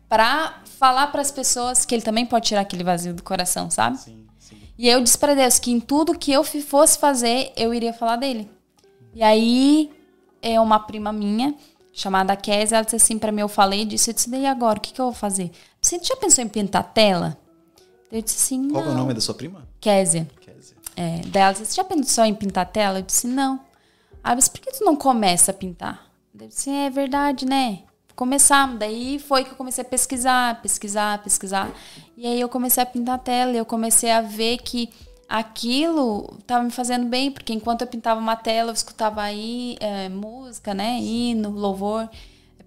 [0.10, 3.98] pra falar para as pessoas que ele também pode tirar aquele vazio do coração, sabe?
[3.98, 4.23] Sim.
[4.78, 8.16] E eu disse pra Deus que em tudo que eu fosse fazer, eu iria falar
[8.16, 8.50] dele.
[9.14, 9.92] E aí,
[10.42, 11.56] é uma prima minha,
[11.92, 14.82] chamada Kézia, ela disse assim pra mim, eu falei disso, eu disse, daí agora, o
[14.82, 15.52] que, que eu vou fazer?
[15.80, 17.38] Você já pensou em pintar tela?
[18.12, 19.68] Eu disse assim, Qual é o nome da sua prima?
[19.80, 20.28] Kézia.
[20.42, 20.76] Kézia.
[20.96, 23.00] É, daí ela disse, você já pensou em pintar tela?
[23.00, 23.60] Eu disse, não.
[24.24, 26.08] Aí eu disse, por que tu não começa a pintar?
[26.40, 27.84] Eu disse, é verdade, né?
[28.16, 28.78] Começar.
[28.78, 31.72] Daí foi que eu comecei a pesquisar, pesquisar, pesquisar.
[32.16, 34.90] E aí eu comecei a pintar tela e eu comecei a ver que
[35.28, 40.10] aquilo estava me fazendo bem, porque enquanto eu pintava uma tela, eu escutava aí é,
[40.10, 41.00] música, né?
[41.00, 42.08] Hino, louvor,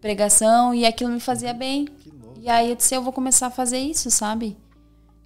[0.00, 1.86] pregação, e aquilo me fazia bem.
[2.40, 4.56] E aí eu disse, eu vou começar a fazer isso, sabe?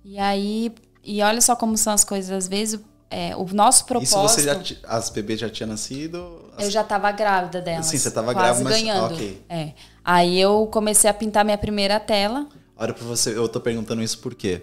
[0.04, 0.72] E aí,
[1.04, 2.80] e olha só como são as coisas, às vezes
[3.10, 4.16] é, o nosso propósito.
[4.26, 6.48] Isso você já as bebês já tinham nascido?
[6.56, 7.86] As- Eu já tava grávida delas.
[7.86, 9.14] Sim, você tava quase grávida, mas- ganhando.
[9.14, 9.42] ok.
[9.48, 9.72] É.
[10.04, 12.46] Aí eu comecei a pintar minha primeira tela.
[12.76, 14.62] Olha pra você, eu tô perguntando isso por quê?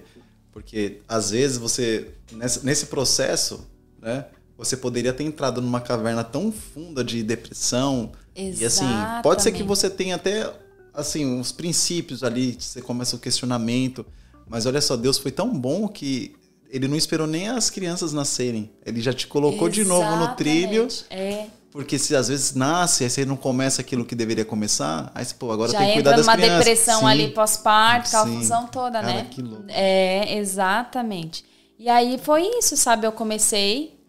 [0.52, 3.68] Porque às vezes você nesse, nesse processo,
[4.02, 4.26] né,
[4.58, 8.86] você poderia ter entrado numa caverna tão funda de depressão e assim,
[9.22, 9.68] pode ser que Exatamente.
[9.68, 10.52] você tenha até
[10.94, 14.04] assim uns princípios ali, você começa o questionamento,
[14.50, 16.34] Mas olha só, Deus foi tão bom que
[16.70, 18.72] ele não esperou nem as crianças nascerem.
[18.86, 20.86] Ele já te colocou de novo no trilho.
[20.86, 21.06] Exatamente.
[21.10, 21.48] É.
[21.72, 25.36] Porque se às vezes nasce, aí você não começa aquilo que deveria começar, aí você,
[25.36, 26.58] pô, agora Já tem que cuidar entra das numa crianças.
[26.66, 27.06] depressão Sim.
[27.06, 29.28] ali pós-parto, aquela função toda, Cara, né?
[29.30, 29.66] que louco.
[29.68, 31.46] É, exatamente.
[31.78, 33.06] E aí foi isso, sabe?
[33.06, 34.00] Eu comecei,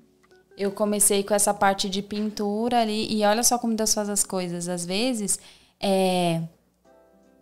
[0.56, 4.24] eu comecei com essa parte de pintura ali, e olha só como Deus faz as
[4.24, 4.66] coisas.
[4.68, 5.38] Às vezes,
[5.78, 6.40] é,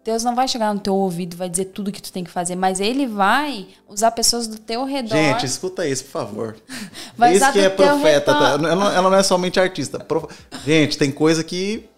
[0.07, 2.31] Deus não vai chegar no teu ouvido e vai dizer tudo que tu tem que
[2.31, 5.17] fazer, mas Ele vai usar pessoas do teu redor.
[5.17, 6.57] Gente, escuta isso, por favor.
[7.19, 8.51] Vai Isso que é profeta, tá?
[8.53, 9.99] ela, ela não é somente artista.
[9.99, 10.29] Prof-
[10.65, 11.89] Gente, tem coisa que,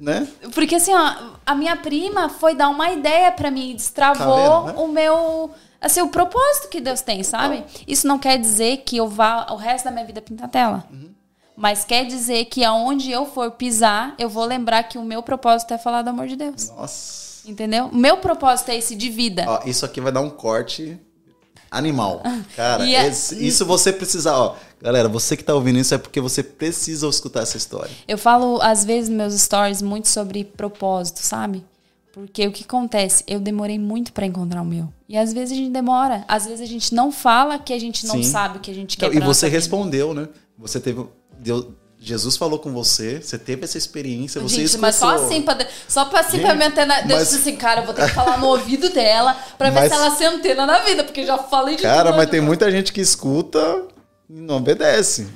[0.00, 0.26] né?
[0.54, 1.14] Porque assim, ó,
[1.44, 4.82] a minha prima foi dar uma ideia pra mim, destravou Tá vendo, né?
[4.82, 5.50] o meu.
[5.80, 7.62] Assim, o propósito que Deus tem, sabe?
[7.86, 10.84] Isso não quer dizer que eu vá o resto da minha vida pintar tela.
[10.90, 11.10] Uhum.
[11.56, 15.74] Mas quer dizer que aonde eu for pisar, eu vou lembrar que o meu propósito
[15.74, 16.70] é falar do amor de Deus.
[16.70, 17.23] Nossa.
[17.46, 17.90] Entendeu?
[17.92, 19.44] Meu propósito é esse de vida.
[19.46, 20.98] Ó, isso aqui vai dar um corte
[21.70, 22.22] animal.
[22.56, 24.54] Cara, a- esse- isso você precisa, ó.
[24.80, 27.90] Galera, você que tá ouvindo isso é porque você precisa escutar essa história.
[28.06, 31.64] Eu falo, às vezes, nos meus stories muito sobre propósito, sabe?
[32.12, 33.24] Porque o que acontece?
[33.26, 34.88] Eu demorei muito pra encontrar o meu.
[35.08, 36.24] E às vezes a gente demora.
[36.28, 38.22] Às vezes a gente não fala que a gente não Sim.
[38.22, 39.56] sabe o que a gente quer Então, e você nossa vida.
[39.58, 40.28] respondeu, né?
[40.58, 41.04] Você teve.
[41.40, 41.66] Deus,
[42.04, 44.82] Jesus falou com você, você teve essa experiência, você Gente, escutou.
[44.82, 45.56] mas só assim, pra,
[45.88, 47.00] só pra, assim, Gente, pra antena.
[47.02, 49.80] Deus mas- disse assim, cara, eu vou ter que falar no ouvido dela pra ver
[49.80, 52.46] Mas- se ela se antena na vida, porque já falei de Cara, mas tem hoje.
[52.46, 53.82] muita gente que escuta
[54.28, 55.26] e não obedece.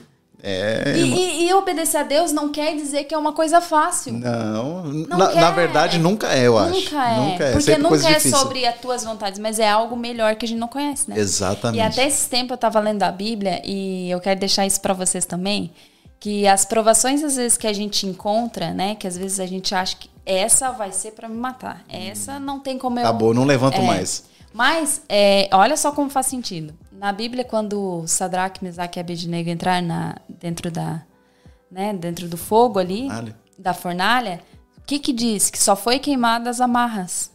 [0.40, 0.94] É.
[0.96, 4.12] E, e- e obedecer a Deus não quer dizer que é uma coisa fácil.
[4.12, 6.74] Não, Não na, na verdade nunca é, eu acho.
[6.74, 7.16] Nunca é.
[7.16, 7.50] Nunca é.
[7.50, 8.38] Porque Sempre nunca é difícil.
[8.38, 11.18] sobre as tuas vontades, mas é algo melhor que a gente não conhece, né?
[11.18, 11.80] Exatamente.
[11.80, 14.94] E até esse tempo eu tava lendo a Bíblia e eu quero deixar isso pra
[14.94, 15.72] vocês também,
[16.20, 19.74] que as provações às vezes que a gente encontra, né, que às vezes a gente
[19.74, 23.44] acha que essa vai ser pra me matar, essa não tem como eu Acabou, não
[23.44, 23.86] levanto É.
[23.86, 24.24] mais.
[24.52, 26.74] Mas é, olha só como faz sentido.
[26.90, 31.02] Na Bíblia, quando Sadraque, Mesaque e Abednego entraram na, dentro da,
[31.70, 33.36] né, dentro do fogo ali, Olha.
[33.58, 34.40] da fornalha,
[34.76, 35.50] o que que diz?
[35.50, 37.30] Que só foi queimada as amarras.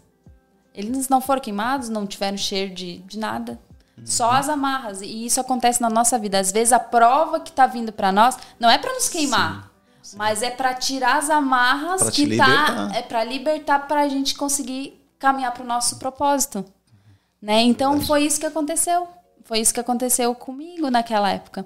[0.73, 3.59] Eles não foram queimados, não tiveram cheiro de, de nada.
[4.05, 4.35] Só Uhum.
[4.35, 5.01] as amarras.
[5.01, 6.39] E isso acontece na nossa vida.
[6.39, 9.71] Às vezes a prova que tá vindo para nós não é para nos queimar,
[10.15, 12.95] mas é para tirar as amarras Pra que tá libertar.
[12.95, 16.65] é para libertar para a gente conseguir caminhar para o nosso propósito.
[17.41, 17.61] Né?
[17.61, 19.07] Então foi isso que aconteceu.
[19.45, 21.65] Foi isso que aconteceu comigo naquela época.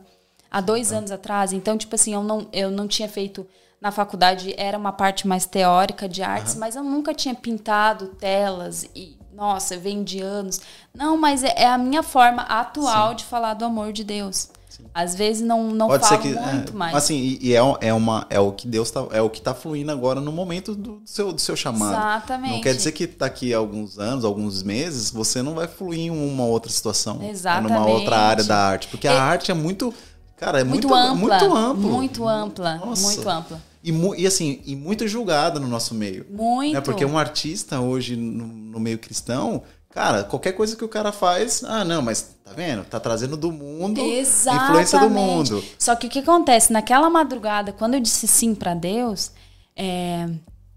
[0.49, 1.53] Há dois anos atrás.
[1.53, 3.45] Então, tipo assim, eu não, eu não tinha feito
[3.79, 8.83] na faculdade, era uma parte mais teórica de artes, mas eu nunca tinha pintado telas
[8.95, 10.59] e, nossa, vem de anos.
[10.95, 14.49] Não, mas é, é a minha forma atual de falar do amor de Deus.
[14.93, 16.29] Às vezes não, não Pode ser falo que.
[16.33, 16.95] muito é, mais.
[16.95, 19.05] Assim, e, e é, é, uma, é o que Deus tá.
[19.11, 21.93] É o que tá fluindo agora no momento do seu, do seu chamado.
[21.93, 22.53] Exatamente.
[22.53, 26.09] Não quer dizer que daqui a alguns anos, alguns meses, você não vai fluir em
[26.09, 27.19] uma outra situação.
[27.23, 27.73] Exatamente.
[27.73, 28.87] Numa outra área da arte.
[28.87, 29.93] Porque É- a arte é muito.
[30.35, 31.15] Cara, é muito, muito, ampla.
[31.15, 31.89] muito amplo.
[31.91, 32.75] Muito ampla.
[32.77, 33.01] Nossa.
[33.03, 33.61] Muito ampla.
[33.83, 36.25] E, e assim, e muito julgada no nosso meio.
[36.29, 36.73] Muito.
[36.73, 36.81] Né?
[36.81, 41.63] Porque um artista hoje no, no meio cristão, cara, qualquer coisa que o cara faz,
[41.63, 42.83] ah, não, mas tá vendo?
[42.85, 44.69] Tá trazendo do mundo Exatamente.
[44.69, 45.63] influência do mundo.
[45.77, 46.71] Só que o que acontece?
[46.71, 49.31] Naquela madrugada, quando eu disse sim pra Deus,
[49.75, 50.27] é,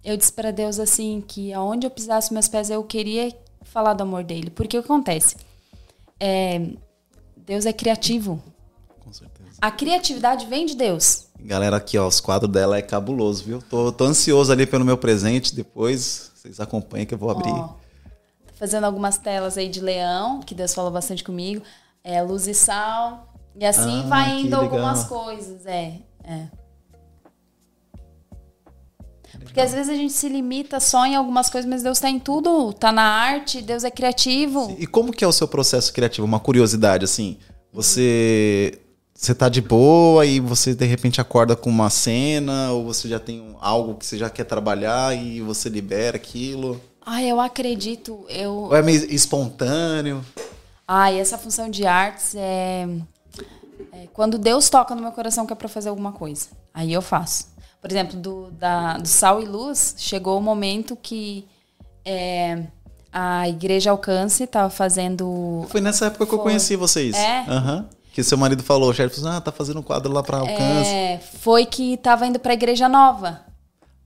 [0.05, 3.33] eu disse pra Deus assim que aonde eu pisasse meus pés eu queria
[3.63, 4.51] falar do amor dele.
[4.51, 5.37] Porque o que acontece?
[6.19, 6.61] É,
[7.37, 8.43] Deus é criativo.
[9.01, 9.59] Com certeza.
[9.61, 11.30] A criatividade vem de Deus.
[11.45, 13.63] Galera, aqui, ó, os quadros dela é cabuloso, viu?
[13.69, 15.55] Tô, tô ansioso ali pelo meu presente.
[15.55, 17.53] Depois vocês acompanhem que eu vou abrir.
[17.53, 21.63] Tô fazendo algumas telas aí de leão, que Deus falou bastante comigo.
[22.03, 23.33] É, luz e sal.
[23.57, 25.99] E assim Ah, vai indo algumas coisas, é.
[26.25, 26.47] é.
[29.43, 32.19] Porque às vezes a gente se limita só em algumas coisas, mas Deus tá em
[32.19, 32.73] tudo.
[32.73, 34.77] Tá na arte, Deus é criativo.
[34.79, 36.27] E como que é o seu processo criativo?
[36.27, 37.39] Uma curiosidade, assim.
[37.73, 38.81] Você.
[39.21, 43.21] Você tá de boa e você de repente acorda com uma cena, ou você já
[43.21, 46.81] tem algo que você já quer trabalhar e você libera aquilo?
[47.05, 48.25] Ai, eu acredito.
[48.31, 50.25] Eu, Ou é meio espontâneo?
[50.89, 52.89] Ai, essa função de artes é,
[53.93, 56.47] é quando Deus toca no meu coração que é pra fazer alguma coisa.
[56.73, 57.49] Aí eu faço.
[57.79, 61.47] Por exemplo, do, da, do Sal e Luz, chegou o momento que
[62.07, 62.63] é,
[63.13, 65.67] a Igreja Alcance estava fazendo.
[65.69, 66.53] Foi nessa época que eu Foi.
[66.53, 67.15] conheci vocês.
[67.15, 67.45] É?
[67.47, 67.87] Aham.
[68.13, 70.91] Que seu marido falou, o chefe falou, ah, tá fazendo um quadro lá pra alcance.
[70.91, 73.41] É, foi que estava indo pra Igreja Nova.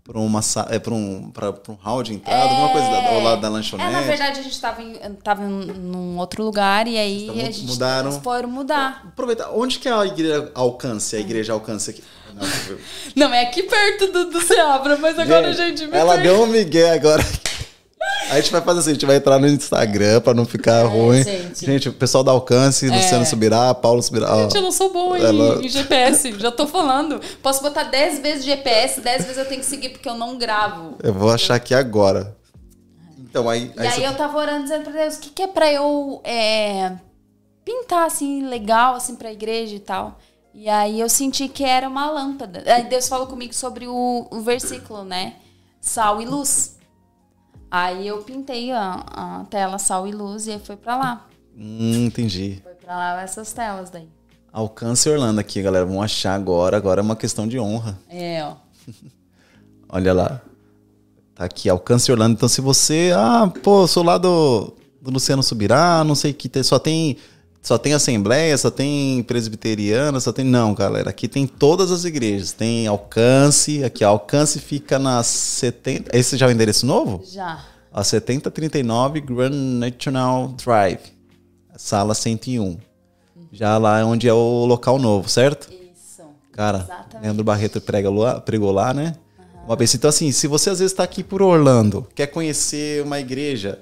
[0.05, 3.41] Pra, uma, é, pra, um, pra um hall de entrada, alguma coisa da, ao lado
[3.41, 3.89] da lanchonete.
[3.89, 7.39] É, na verdade, a gente estava em, tava em num outro lugar e aí Vocês
[7.39, 8.11] a gente mudaram.
[8.11, 9.03] eles foram mudar.
[9.09, 11.17] Aproveita, onde que é a igreja alcance?
[11.17, 12.05] A igreja alcance aqui.
[12.35, 13.29] Não.
[13.29, 16.47] Não, é aqui perto do, do Seabra, mas agora a gente me ela deu um
[16.47, 17.25] migué agora.
[18.31, 21.23] A gente vai fazer assim, a gente vai entrar no Instagram pra não ficar ruim.
[21.23, 21.67] gente.
[21.67, 21.89] Gente.
[21.89, 24.35] o pessoal da Alcance, Luciano Subirá, Paulo Subirá.
[24.43, 27.21] Gente, eu não sou boa em, Ela- em GPS, já tô falando.
[27.43, 30.97] Posso botar 10 vezes GPS, 10 vezes eu tenho que seguir porque eu não gravo.
[31.03, 32.37] Eu vou achar aqui agora.
[33.19, 33.71] Então, aí.
[33.77, 36.21] E aí você- eu tava orando dizendo pra Deus, o que, que é pra eu
[36.25, 36.93] é,
[37.65, 40.19] pintar assim, legal, assim, pra igreja e tal.
[40.55, 42.63] E aí eu senti que era uma lâmpada.
[42.67, 45.35] Aí Deus falou comigo sobre o, o versículo, né?
[45.81, 46.77] Sal e luz.
[47.77, 51.27] Aí eu pintei a, a tela sal e luz e aí foi pra lá.
[51.59, 52.61] Hum, entendi.
[52.63, 54.09] Foi pra lá essas telas daí.
[54.53, 55.85] Alcance Orlando aqui, galera.
[55.85, 56.77] Vamos achar agora.
[56.77, 57.99] Agora é uma questão de honra.
[58.09, 58.55] É, ó.
[59.89, 60.41] Olha lá.
[61.35, 62.35] Tá aqui, Alcance Orlando.
[62.35, 63.11] Então, se você.
[63.13, 64.73] Ah, pô, sou lá do,
[65.03, 66.63] do Luciano Subirá, não sei o que.
[66.63, 67.17] Só tem.
[67.65, 70.45] Só tem Assembleia, só tem Presbiteriana, só tem.
[70.45, 71.09] Não, galera.
[71.09, 72.53] Aqui tem todas as igrejas.
[72.53, 73.83] Tem Alcance.
[73.83, 76.15] Aqui, Alcance fica na 70.
[76.15, 77.25] Esse já é o endereço novo?
[77.27, 77.65] Já.
[77.91, 81.01] A 7039 Grand National Drive.
[81.75, 82.77] Sala 101.
[83.51, 85.73] Já lá é onde é o local novo, certo?
[85.73, 86.23] Isso.
[86.53, 87.23] Cara, Exatamente.
[87.23, 89.15] Leandro Barreto prega lá, pregou lá, né?
[89.65, 89.95] Uma vez.
[89.95, 93.79] Então, assim, se você às vezes está aqui por Orlando, quer conhecer uma igreja,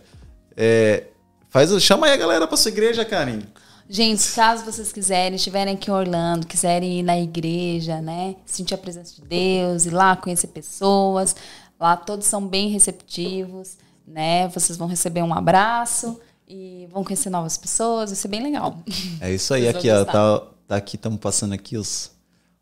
[0.56, 1.08] é,
[1.50, 3.40] faz, chama aí a galera pra sua igreja, Karen.
[3.88, 8.36] Gente, caso vocês quiserem, estiverem aqui em Orlando, quiserem ir na igreja, né?
[8.46, 11.34] Sentir a presença de Deus, ir lá conhecer pessoas.
[11.78, 13.76] Lá todos são bem receptivos,
[14.06, 14.48] né?
[14.48, 16.18] Vocês vão receber um abraço
[16.48, 18.78] e vão conhecer novas pessoas, vai ser bem legal.
[19.20, 20.04] É isso aí, aqui, ó.
[20.04, 22.10] Tá, tá aqui, estamos passando aqui os.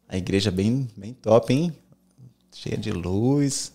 [0.09, 1.73] A igreja bem, bem top, hein?
[2.53, 3.73] Cheia de luz.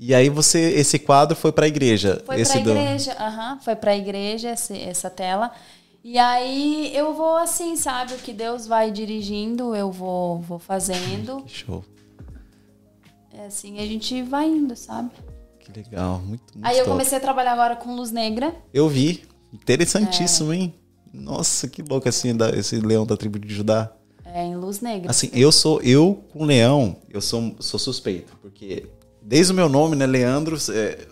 [0.00, 2.20] E aí você, esse quadro foi pra igreja.
[2.26, 5.52] Foi pra do- igreja, aham, foi pra igreja esse- essa tela.
[6.02, 8.14] E aí eu vou assim, sabe?
[8.14, 11.42] O que Deus vai dirigindo, eu vou, vou fazendo.
[11.42, 11.84] Que show.
[13.32, 15.10] É assim, a gente vai indo, sabe?
[15.60, 16.18] Que legal.
[16.20, 16.90] Muito, muito Aí eu top.
[16.96, 18.54] comecei a trabalhar agora com luz negra.
[18.72, 19.22] Eu vi.
[19.52, 19.56] É.
[19.56, 20.74] Interessantíssimo, hein?
[21.12, 23.92] Nossa, que louco assim, da- esse leão da tribo de Judá.
[24.24, 25.10] É, em luz negra.
[25.10, 28.86] Assim, eu sou, eu com leão, eu sou, sou suspeito, porque
[29.22, 31.06] desde o meu nome, né, Leandro, é,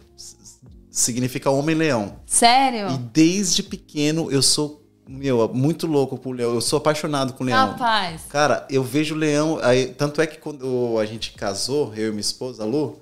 [1.01, 2.17] significa homem-leão.
[2.27, 2.91] Sério?
[2.91, 7.73] E desde pequeno eu sou, meu, muito louco por leão, eu sou apaixonado com leão.
[7.73, 8.23] Rapaz.
[8.29, 12.21] Cara, eu vejo leão, aí, tanto é que quando a gente casou, eu e minha
[12.21, 13.01] esposa, a Lu,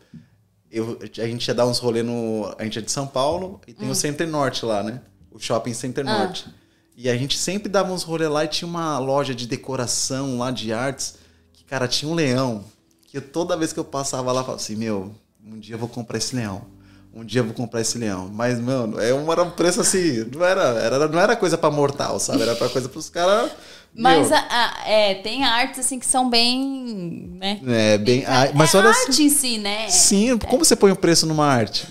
[0.71, 2.53] eu, a gente ia dar uns rolê no.
[2.59, 3.75] A gente é de São Paulo e Hum.
[3.79, 5.01] tem o Center Norte lá, né?
[5.31, 6.19] O shopping Center Ah.
[6.19, 6.47] Norte.
[6.97, 10.51] E a gente sempre dava uns rolê lá e tinha uma loja de decoração lá
[10.51, 11.15] de artes
[11.53, 12.65] que, cara, tinha um leão.
[13.07, 15.15] Que eu- toda vez que eu passava lá, eu falava assim: Meu,
[15.45, 16.63] um dia eu vou comprar esse leão.
[17.17, 18.29] Um dia eu vou comprar esse leão.
[18.33, 20.25] Mas, mano, é um, era um preço assim.
[20.35, 22.43] Não era, era, não era coisa pra mortal, sabe?
[22.43, 23.53] Era pra coisa pros caras.
[23.97, 27.31] Mas a- a- é, tem artes assim que são bem.
[27.39, 27.61] Né?
[27.69, 28.25] É, bem.
[28.27, 28.89] ah, mas é olha.
[28.89, 29.89] arte em si, né?
[29.89, 31.87] Sim, como você põe o preço numa arte?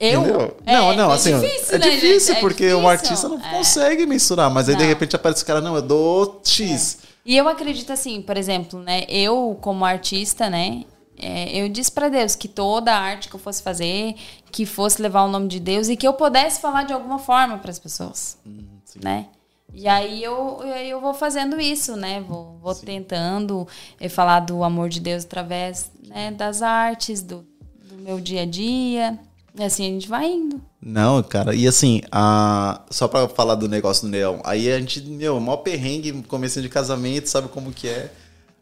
[0.00, 0.54] Eu?
[0.64, 2.38] É, não, não, é assim, difícil, é né, difícil, gente?
[2.38, 2.78] É porque difícil.
[2.78, 3.50] um artista não É.
[3.50, 4.88] consegue mensurar, mas aí de Não.
[4.88, 6.98] repente aparece o cara, não, eu dou X.
[7.26, 9.04] E eu acredito assim, por exemplo, né?
[9.08, 10.84] Eu, como artista, né?
[11.20, 14.14] É, eu disse pra Deus que toda a arte que eu fosse fazer,
[14.52, 17.58] que fosse levar o nome de Deus e que eu pudesse falar de alguma forma
[17.58, 18.38] para as pessoas,
[18.84, 19.00] sim.
[19.02, 19.26] né?
[19.74, 22.20] E aí eu, eu, vou fazendo isso, né?
[22.20, 23.68] Vou, vou tentando
[24.00, 27.46] eh, falar do amor de Deus através né, das artes, do,
[27.84, 29.18] do meu dia a dia.
[29.54, 30.60] E assim a gente vai indo.
[30.80, 32.82] Não, cara, e assim, a...
[32.90, 36.68] só pra falar do negócio do leão, aí a gente, meu, maior perrengue, começo de
[36.68, 38.12] casamento, sabe como que é.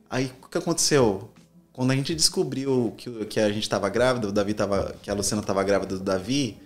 [0.09, 1.31] Aí o que aconteceu?
[1.77, 5.15] Quando a gente descobriu que, que a gente tava grávida, o Davi tava, que a
[5.15, 6.57] Luciana tava grávida do Davi,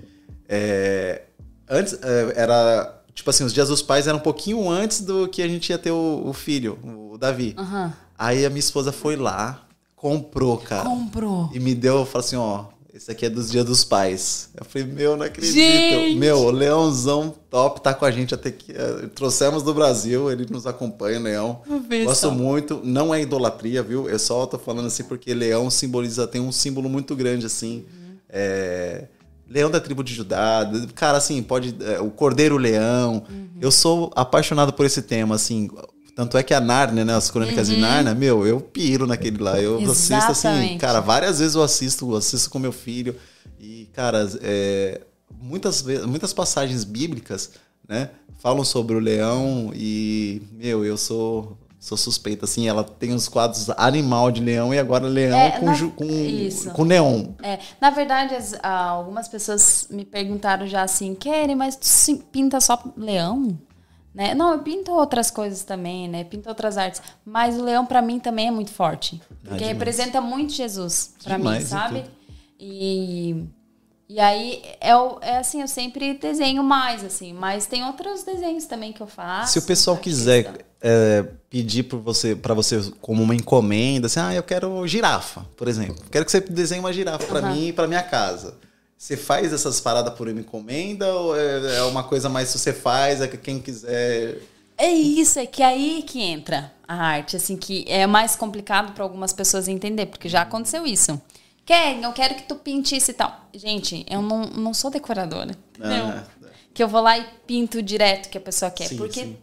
[0.49, 1.23] é,
[1.69, 5.43] antes é, era, tipo assim, os dias dos pais eram um pouquinho antes do que
[5.43, 7.57] a gente ia ter o, o filho, o Davi.
[7.59, 7.93] Aham.
[8.17, 9.65] Aí a minha esposa foi lá,
[9.97, 10.89] comprou, cara.
[10.89, 11.51] Comprou.
[11.53, 12.67] E me deu, falou assim, ó,
[13.01, 14.51] esse aqui é dos dias dos pais.
[14.55, 15.55] Eu falei, meu, não acredito.
[15.55, 16.18] Gente!
[16.18, 20.46] Meu, o Leãozão top tá com a gente até que eh, trouxemos do Brasil, ele
[20.51, 21.62] nos acompanha, Leão.
[22.05, 22.30] Gosto só.
[22.30, 24.07] muito, não é idolatria, viu?
[24.07, 27.86] Eu só tô falando assim porque Leão simboliza, tem um símbolo muito grande assim.
[28.28, 29.07] É,
[29.48, 31.74] Leão da tribo de Judá, cara, assim, pode.
[31.80, 33.24] é, o Cordeiro Leão.
[33.59, 35.70] Eu sou apaixonado por esse tema, assim.
[36.21, 37.14] Tanto é que a Narnia, né?
[37.14, 39.59] As crônicas de Narnia, meu, eu piro naquele lá.
[39.59, 40.77] Eu assisto assim, Exatamente.
[40.79, 43.16] cara, várias vezes eu assisto, assisto com meu filho.
[43.59, 45.01] E, cara, é,
[45.41, 47.53] muitas, muitas passagens bíblicas,
[47.89, 48.11] né?
[48.39, 51.57] Falam sobre o leão e, meu, eu sou.
[51.83, 55.64] Sou suspeita, assim, ela tem os quadros animal de leão e agora leão É, com,
[55.64, 56.71] na- com, isso.
[56.73, 57.29] com neon.
[57.43, 62.79] É, na verdade, as- algumas pessoas me perguntaram já assim, Kelly, mas tu pinta só
[62.99, 63.59] leão?
[64.15, 64.35] Né?
[64.35, 66.25] Não, eu pinto outras coisas também, né?
[66.25, 67.01] Pinto outras artes.
[67.25, 69.21] Mas o leão, pra mim, também é muito forte.
[69.43, 69.73] Porque demais.
[69.73, 71.99] representa muito Jesus, pra mim, sabe?
[72.01, 72.13] então.
[72.59, 73.45] E,
[74.09, 74.91] E aí, é,
[75.23, 77.33] é assim, eu sempre desenho mais, assim.
[77.33, 79.53] Mas tem outros desenhos também que eu faço.
[79.53, 84.35] Se o pessoal quiser é, pedir para você, para você como uma encomenda, assim, ah,
[84.35, 86.03] eu quero girafa, por exemplo.
[86.11, 87.53] Quero que você desenhe uma girafa para Aham.
[87.55, 88.59] mim e para minha casa.
[89.01, 93.22] Você faz essas paradas por encomenda ou é, é uma coisa mais se você faz,
[93.22, 94.42] é que quem quiser.
[94.76, 99.03] É isso, é que aí que entra a arte, assim, que é mais complicado para
[99.03, 101.18] algumas pessoas entender, porque já aconteceu isso.
[101.64, 103.48] Quer, eu quero que tu pinte isso e tal.
[103.55, 106.05] Gente, eu não, não sou decoradora, entendeu?
[106.05, 106.24] Ah,
[106.74, 108.88] Que eu vou lá e pinto direto o que a pessoa quer.
[108.88, 109.38] Sim, porque, sim.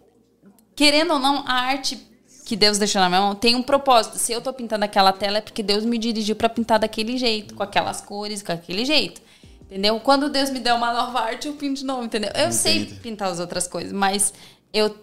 [0.75, 1.97] querendo ou não, a arte
[2.45, 4.19] que Deus deixou na minha mão tem um propósito.
[4.19, 7.55] Se eu tô pintando aquela tela, é porque Deus me dirigiu para pintar daquele jeito,
[7.55, 9.25] com aquelas cores, com aquele jeito.
[9.67, 9.99] Entendeu?
[9.99, 12.31] Quando Deus me der uma nova arte, eu pinto de novo, entendeu?
[12.33, 12.99] Eu sei Entendo.
[13.01, 14.33] pintar as outras coisas, mas
[14.73, 14.95] eu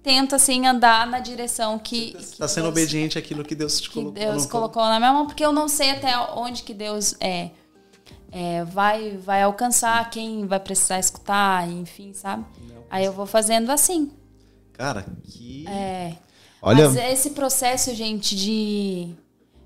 [0.00, 2.12] tento, assim, andar na direção que.
[2.12, 4.12] que Está sendo Deus- obediente àquilo que Deus te que colocou.
[4.12, 7.50] Deus colocou na minha mão, porque eu não sei até onde que Deus é,
[8.30, 12.44] é, vai, vai alcançar, quem vai precisar escutar, enfim, sabe?
[12.88, 14.12] Aí eu vou fazendo assim.
[14.74, 15.66] Cara, que.
[15.66, 16.14] É.
[16.62, 19.14] Olha, Mas esse processo, gente, de,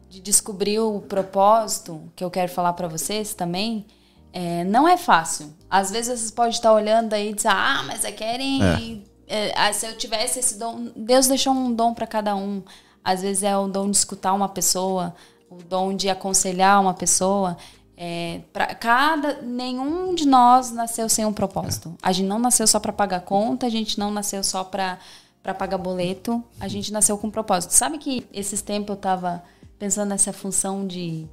[0.08, 3.84] de descobrir o propósito, que eu quero falar pra vocês também,
[4.32, 5.52] é, não é fácil.
[5.68, 9.04] Às vezes vocês podem estar olhando aí e dizer, ah, mas é querem.
[9.26, 10.90] é, ah, se eu tivesse esse dom.
[10.96, 12.62] Deus deixou um dom pra cada um.
[13.04, 15.14] Às vezes é o dom de escutar uma pessoa,
[15.48, 17.56] o dom de aconselhar uma pessoa.
[17.96, 21.94] É, pra cada nenhum de nós nasceu sem um propósito.
[22.02, 24.98] A gente não nasceu só para pagar conta, a gente não nasceu só para
[25.42, 27.70] para pagar boleto, a gente nasceu com um propósito.
[27.70, 29.42] Sabe que esses tempos eu tava
[29.78, 31.26] pensando nessa função de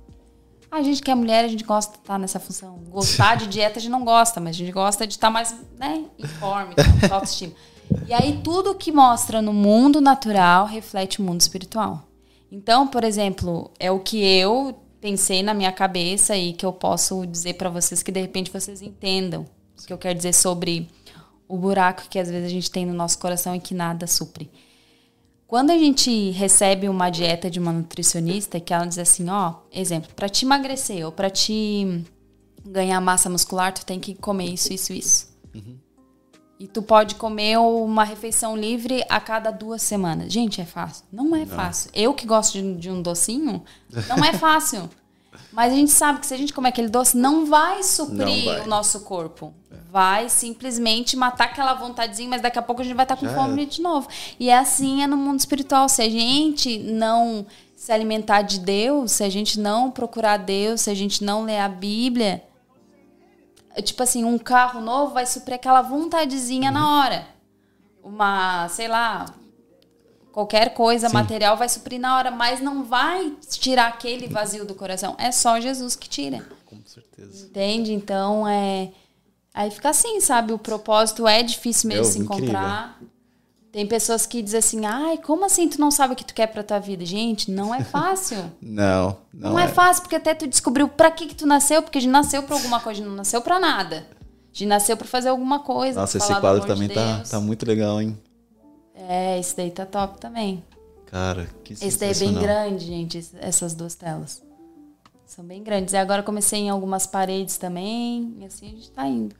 [0.72, 2.78] a gente que é mulher, a gente gosta de estar nessa função.
[2.90, 6.04] Gostar de dieta a gente não gosta, mas a gente gosta de estar mais, né,
[6.18, 7.54] informe, com autoestima.
[8.06, 12.04] E aí tudo que mostra no mundo natural reflete o mundo espiritual.
[12.52, 17.26] Então, por exemplo, é o que eu pensei na minha cabeça e que eu posso
[17.26, 19.46] dizer pra vocês que de repente vocês entendam
[19.78, 20.90] o que eu quero dizer sobre
[21.48, 24.50] o buraco que às vezes a gente tem no nosso coração e que nada supre.
[25.48, 30.14] Quando a gente recebe uma dieta de uma nutricionista que ela diz assim, ó, exemplo,
[30.14, 32.04] para te emagrecer ou para te
[32.66, 35.38] ganhar massa muscular, tu tem que comer isso, isso, isso.
[36.60, 40.34] E tu pode comer uma refeição livre a cada duas semanas.
[40.34, 41.06] Gente, é fácil?
[41.14, 41.92] Não é fácil.
[41.94, 43.64] Eu que gosto de, de um docinho,
[44.10, 44.90] não é fácil.
[45.52, 48.46] Mas a gente sabe que se a gente comer aquele doce, não vai suprir Não
[48.56, 48.62] vai.
[48.62, 49.54] o nosso corpo.
[49.92, 53.34] Vai simplesmente matar aquela vontadezinha, mas daqui a pouco a gente vai estar com Já
[53.34, 53.66] fome é.
[53.66, 54.08] de novo.
[54.40, 55.88] E é assim é no mundo espiritual.
[55.90, 60.90] Se a gente não se alimentar de Deus, se a gente não procurar Deus, se
[60.90, 62.44] a gente não ler a Bíblia,
[63.76, 66.74] é tipo assim, um carro novo vai suprir aquela vontadezinha Uhum.
[66.74, 67.28] na hora.
[68.04, 69.26] Uma, sei lá,
[70.38, 71.16] qualquer coisa Sim.
[71.16, 75.16] material vai suprir na hora, mas não vai tirar aquele vazio do coração.
[75.18, 76.46] É só Jesus que tira.
[76.64, 77.48] com certeza.
[77.48, 77.92] Entende?
[77.92, 78.92] Então é.
[79.52, 80.54] Aí fica assim, sabe?
[80.54, 82.46] O propósito é difícil mesmo Meu, se incrível.
[82.50, 83.00] encontrar.
[83.72, 86.46] Tem pessoas que dizem assim, ai, como assim tu não sabe o que tu quer
[86.46, 87.04] pra tua vida?
[87.04, 88.38] Gente, não é fácil.
[88.62, 89.68] Não, não, Não, é.
[89.68, 92.56] fácil, porque até tu descobriu pra que que tu nasceu, porque a gente nasceu pra
[92.56, 94.06] alguma coisa, a gente não nasceu pra nada.
[94.14, 96.00] A gente nasceu pra fazer alguma coisa.
[96.00, 98.16] Nossa, esse quadro também de tá, tá muito legal, hein?
[99.08, 100.64] É, esse daí tá top também.
[101.06, 104.42] Cara, que Esse daí é bem grande, gente, es- essas duas telas.
[105.26, 105.94] São bem grandes.
[105.94, 109.36] E agora comecei em algumas paredes também, e assim a gente tá indo.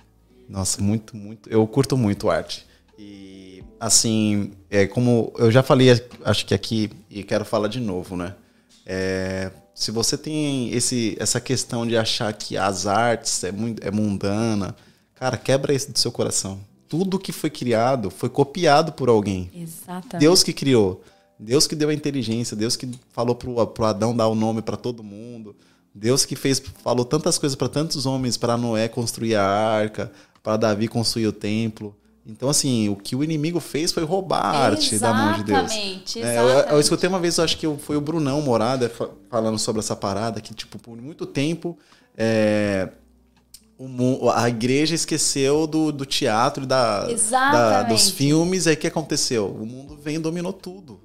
[0.48, 1.50] Nossa, muito, muito.
[1.50, 2.66] Eu curto muito arte.
[2.98, 5.88] E, assim, é como eu já falei,
[6.24, 8.36] acho que aqui, e quero falar de novo, né?
[8.86, 13.92] É, se você tem esse, essa questão de achar que as artes é, muito, é
[13.92, 14.76] mundana,
[15.14, 16.60] cara, quebra isso do seu coração.
[16.88, 19.50] Tudo que foi criado foi copiado por alguém.
[19.54, 20.18] Exatamente.
[20.18, 21.02] Deus que criou.
[21.40, 24.76] Deus que deu a inteligência, Deus que falou pro, pro Adão dar o nome para
[24.78, 25.56] todo mundo.
[25.94, 30.12] Deus que fez, falou tantas coisas para tantos homens, para Noé construir a arca,
[30.42, 31.96] para Davi construir o templo.
[32.26, 35.72] Então, assim, o que o inimigo fez foi roubar a arte da mão de Deus.
[35.72, 36.82] Exatamente, É, eu, eu exatamente.
[36.84, 40.42] escutei uma vez, eu acho que foi o Brunão Morada fa- falando sobre essa parada,
[40.42, 41.78] que, tipo, por muito tempo
[42.18, 42.90] é,
[43.78, 47.06] o a igreja esqueceu do, do teatro, e da,
[47.52, 49.48] da- dos filmes, aí o que aconteceu?
[49.48, 51.00] O mundo veio e dominou tudo.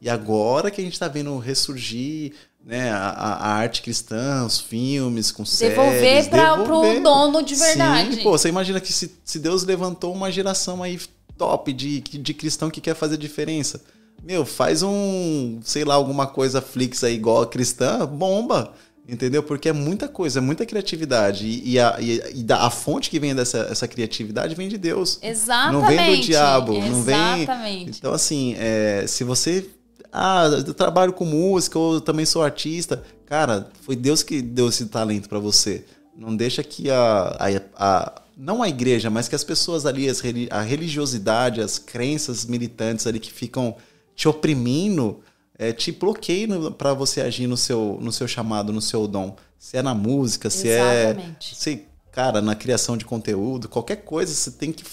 [0.00, 2.32] E agora que a gente está vendo ressurgir
[2.64, 6.94] né, a, a- arte cristã, os filmes com Devolver séries, pra, devolver.
[6.94, 8.16] pro dono de verdade.
[8.16, 11.00] Sim, pô, você imagina que se, se Deus levantou uma geração aí
[11.36, 13.80] top de, de cristão que quer fazer diferença.
[14.22, 18.72] Meu, faz um, sei lá, alguma coisa Flix aí igual a cristã, bomba.
[19.08, 19.42] Entendeu?
[19.42, 21.46] Porque é muita coisa, é muita criatividade.
[21.46, 24.76] E, e a, e, e da- a fonte que vem dessa essa criatividade vem de
[24.76, 25.18] Deus.
[25.22, 25.72] Exatamente.
[25.72, 26.72] Não vem do diabo.
[26.78, 27.42] Não vem.
[27.42, 27.98] Exatamente.
[27.98, 29.66] Então, assim, é, se você.
[30.12, 33.02] Ah, eu trabalho com música, ou eu também sou artista.
[33.26, 35.84] Cara, foi Deus que deu esse talento pra você.
[36.16, 40.22] não deixa que a, a, a não a igreja, mas que as pessoas ali, as,
[40.50, 43.74] a religiosidade, as crenças militantes ali que ficam
[44.14, 45.20] te oprimindo,
[45.58, 49.36] é, te bloqueiam para você agir no seu, no seu chamado, no seu dom.
[49.58, 51.52] Se é na música, se é Exatamente.
[51.52, 51.56] é.
[51.56, 51.82] Se,
[52.12, 54.84] cara, na criação de conteúdo, qualquer coisa você tem que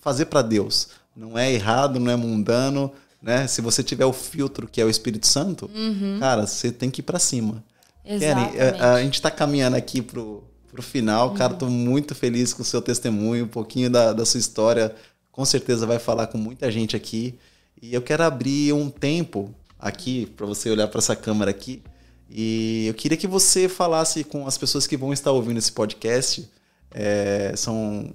[0.00, 0.88] fazer para Deus.
[1.14, 2.90] Não é errado, não é mundano,
[3.22, 3.46] né?
[3.46, 6.18] Se você tiver o filtro que é o Espírito Santo, Uhum.
[6.18, 7.62] cara, você tem que ir para cima.
[8.04, 8.52] Exatamente.
[8.56, 10.42] Keren, a, a gente está caminhando aqui pro,
[10.72, 14.40] pro final, cara, tô muito feliz com o seu testemunho, um pouquinho da, da sua
[14.40, 14.94] história,
[15.30, 17.38] com certeza vai falar com muita gente aqui.
[17.80, 21.82] E eu quero abrir um tempo aqui para você olhar para essa câmera aqui.
[22.28, 26.48] E eu queria que você falasse com as pessoas que vão estar ouvindo esse podcast,
[26.92, 28.12] é, são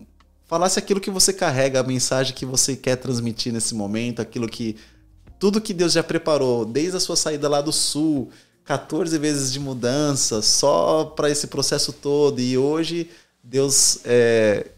[0.47, 4.78] falasse aquilo que você carrega, a mensagem que você quer transmitir nesse momento, aquilo que
[5.39, 8.30] tudo que Deus já preparou, desde a sua saída lá do sul,
[8.63, 13.09] 14 vezes de mudança, só para esse processo todo, e hoje
[13.43, 14.72] Deus é,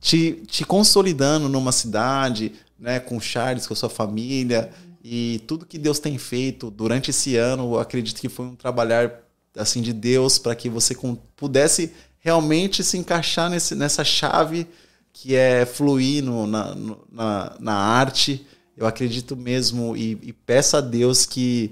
[0.00, 4.70] te, te consolidando numa cidade, né, com Charles, com a sua família,
[5.06, 9.20] e tudo que Deus tem feito durante esse ano, eu acredito que foi um trabalhar
[9.54, 10.96] assim de Deus para que você
[11.36, 14.66] pudesse realmente se encaixar nesse, nessa chave
[15.12, 16.74] que é fluir no, na,
[17.12, 18.46] na, na, arte.
[18.74, 21.70] Eu acredito mesmo e, e peço a Deus que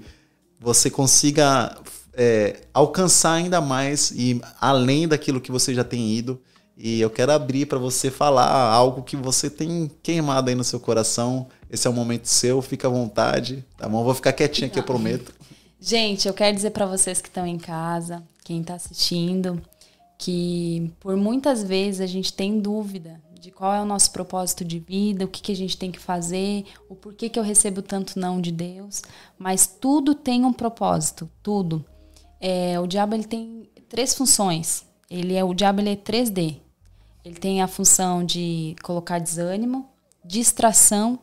[0.59, 1.75] você consiga
[2.13, 6.39] é, alcançar ainda mais e além daquilo que você já tem ido.
[6.77, 10.79] E eu quero abrir para você falar algo que você tem queimado aí no seu
[10.79, 11.47] coração.
[11.73, 14.03] Esse é o momento seu, fica à vontade, tá bom?
[14.03, 15.33] Vou ficar quietinho aqui, eu prometo.
[15.81, 19.59] Gente, eu quero dizer para vocês que estão em casa, quem está assistindo,
[20.15, 24.77] que por muitas vezes a gente tem dúvida de qual é o nosso propósito de
[24.77, 28.19] vida, o que, que a gente tem que fazer, o porquê que eu recebo tanto
[28.19, 29.01] não de Deus,
[29.35, 31.83] mas tudo tem um propósito, tudo.
[32.39, 34.85] É, o diabo ele tem três funções.
[35.09, 36.57] Ele é o diabo ele é 3D.
[37.25, 39.89] Ele tem a função de colocar desânimo,
[40.23, 41.19] distração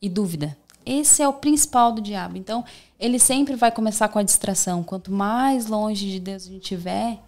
[0.00, 0.56] e dúvida.
[0.84, 2.36] Esse é o principal do diabo.
[2.36, 2.64] Então,
[2.98, 4.84] ele sempre vai começar com a distração.
[4.84, 7.18] Quanto mais longe de Deus a gente estiver,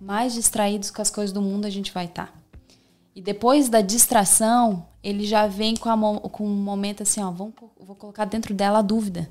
[0.00, 2.26] mais distraídos com as coisas do mundo a gente vai estar.
[2.26, 2.32] Tá.
[3.14, 7.54] E depois da distração, ele já vem com, a, com um momento assim, ó, vamos,
[7.80, 9.26] vou colocar dentro dela a dúvida.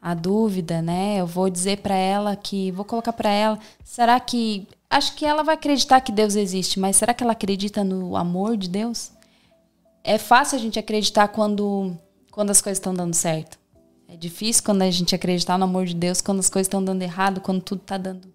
[0.00, 1.16] A dúvida, né?
[1.16, 5.42] Eu vou dizer para ela que, vou colocar para ela, será que, acho que ela
[5.42, 9.10] vai acreditar que Deus existe, mas será que ela acredita no amor de Deus?
[10.08, 11.98] É fácil a gente acreditar quando,
[12.30, 13.58] quando as coisas estão dando certo.
[14.06, 17.02] É difícil quando a gente acreditar no amor de Deus, quando as coisas estão dando
[17.02, 18.32] errado, quando tudo está dando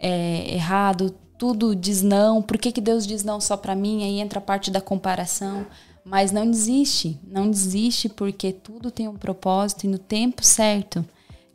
[0.00, 2.40] é, errado, tudo diz não.
[2.40, 4.02] Por que, que Deus diz não só para mim?
[4.02, 5.66] Aí entra a parte da comparação.
[6.02, 11.04] Mas não desiste, não desiste porque tudo tem um propósito e no tempo certo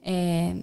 [0.03, 0.55] é,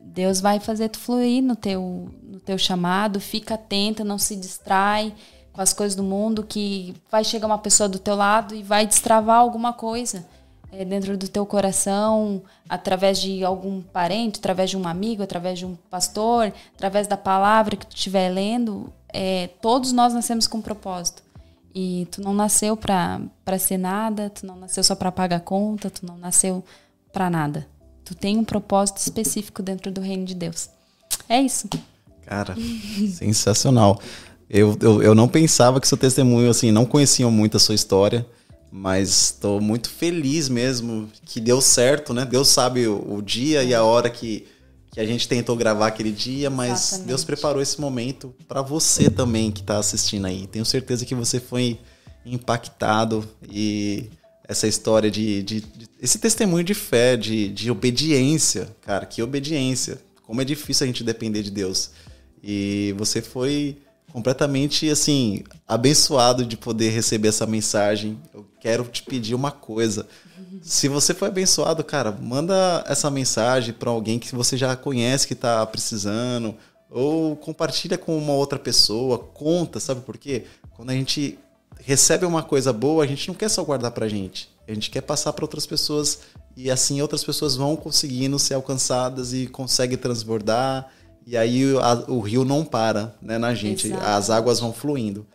[0.00, 3.20] Deus vai fazer tu fluir no teu, no teu chamado.
[3.20, 5.14] Fica atenta, não se distrai
[5.52, 8.86] com as coisas do mundo que vai chegar uma pessoa do teu lado e vai
[8.86, 10.24] destravar alguma coisa
[10.72, 15.66] é, dentro do teu coração, através de algum parente, através de um amigo, através de
[15.66, 18.92] um pastor, através da palavra que tu estiver lendo.
[19.12, 21.22] É, todos nós nascemos com um propósito.
[21.74, 23.20] E tu não nasceu para
[23.58, 26.64] ser nada, tu não nasceu só para pagar conta, tu não nasceu
[27.12, 27.66] para nada.
[28.04, 30.68] Tu tem um propósito específico dentro do reino de Deus.
[31.28, 31.68] É isso.
[32.26, 32.56] Cara,
[33.14, 34.00] sensacional.
[34.50, 38.26] Eu, eu, eu não pensava que seu testemunho, assim, não conhecia muito a sua história.
[38.72, 42.24] Mas estou muito feliz mesmo que deu certo, né?
[42.24, 44.46] Deus sabe o, o dia e a hora que,
[44.92, 47.08] que a gente tentou gravar aquele dia, mas Exatamente.
[47.08, 50.46] Deus preparou esse momento para você também que está assistindo aí.
[50.46, 51.80] Tenho certeza que você foi
[52.24, 54.08] impactado e
[54.46, 60.00] essa história de, de, de esse testemunho de fé, de, de obediência, cara, que obediência.
[60.22, 61.90] Como é difícil a gente depender de Deus.
[62.40, 63.78] E você foi
[64.12, 68.18] completamente assim abençoado de poder receber essa mensagem.
[68.34, 70.06] Eu quero te pedir uma coisa.
[70.62, 75.32] Se você foi abençoado, cara, manda essa mensagem para alguém que você já conhece que
[75.32, 76.54] está precisando
[76.90, 80.44] ou compartilha com uma outra pessoa, conta, sabe por quê?
[80.76, 81.38] Quando a gente
[81.78, 84.50] recebe uma coisa boa, a gente não quer só guardar pra gente.
[84.66, 86.20] A gente quer passar para outras pessoas
[86.56, 90.88] e assim outras pessoas vão conseguindo ser alcançadas e conseguem transbordar
[91.26, 94.04] e aí a, o rio não para né, na gente, Exato.
[94.04, 95.26] as águas vão fluindo.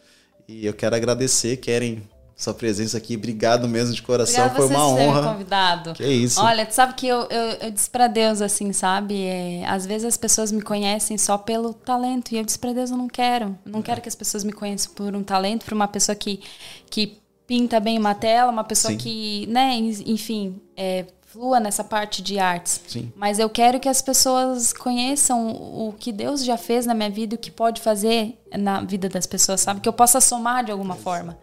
[0.48, 2.03] E eu quero agradecer, querem
[2.36, 3.16] sua presença aqui.
[3.16, 5.34] Obrigado mesmo de coração, Obrigado foi uma honra.
[5.34, 5.94] convidado.
[5.94, 6.41] Que isso.
[6.41, 9.24] Olha, tu sabe que eu, eu, eu disse para Deus assim, sabe?
[9.24, 12.91] É, às vezes as pessoas me conhecem só pelo talento e eu disse para Deus
[12.91, 13.84] eu não quero, eu não é.
[13.84, 16.41] quero que as pessoas me conheçam por um talento, por uma pessoa que
[16.90, 17.18] que
[17.48, 18.98] pinta bem uma tela, uma pessoa Sim.
[18.98, 21.06] que, né, enfim, é,
[21.36, 22.80] flua nessa parte de artes.
[22.88, 23.12] Sim.
[23.14, 27.36] Mas eu quero que as pessoas conheçam o que Deus já fez na minha vida
[27.36, 29.82] e o que pode fazer na vida das pessoas, sabe?
[29.82, 31.38] Que eu possa somar de alguma forma.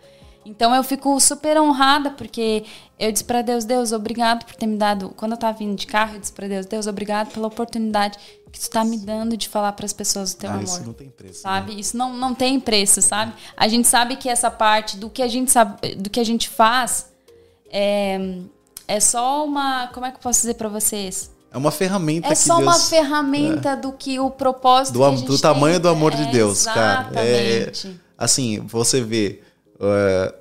[0.47, 2.65] Então eu fico super honrada porque
[2.99, 5.11] eu disse para Deus, Deus, obrigado por ter me dado.
[5.15, 8.19] Quando eu tava vindo de carro, eu disse para Deus, Deus, obrigado pela oportunidade
[8.51, 10.65] que tu tá me dando de falar para as pessoas o teu Ah, amor.
[10.65, 11.41] isso não tem preço.
[11.43, 11.79] Sabe?
[11.79, 13.35] Isso não, não tem preço, sabe?
[13.57, 16.49] A gente sabe que essa parte do que a gente sabe, do que a gente
[16.49, 17.11] faz
[17.71, 18.41] é,
[18.89, 21.31] é só uma, como é que eu posso dizer para vocês?
[21.51, 22.67] É uma ferramenta É só Deus...
[22.67, 25.83] uma ferramenta do que o propósito do, do tamanho tem.
[25.83, 27.11] do amor de É, Deus, cara.
[27.15, 28.01] É, Exatamente.
[28.17, 29.41] assim, você vê,
[29.79, 30.35] é,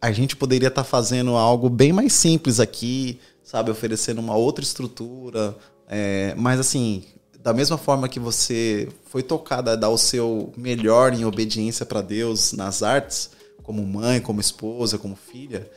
[0.00, 5.54] a gente poderia estar fazendo algo bem mais simples aqui, sabe, oferecendo uma outra estrutura,
[5.86, 7.04] é, mas assim,
[7.42, 12.00] da mesma forma que você foi tocada a dar o seu melhor em obediência para
[12.00, 13.30] Deus nas artes,
[13.62, 15.70] como mãe, como esposa, como filha,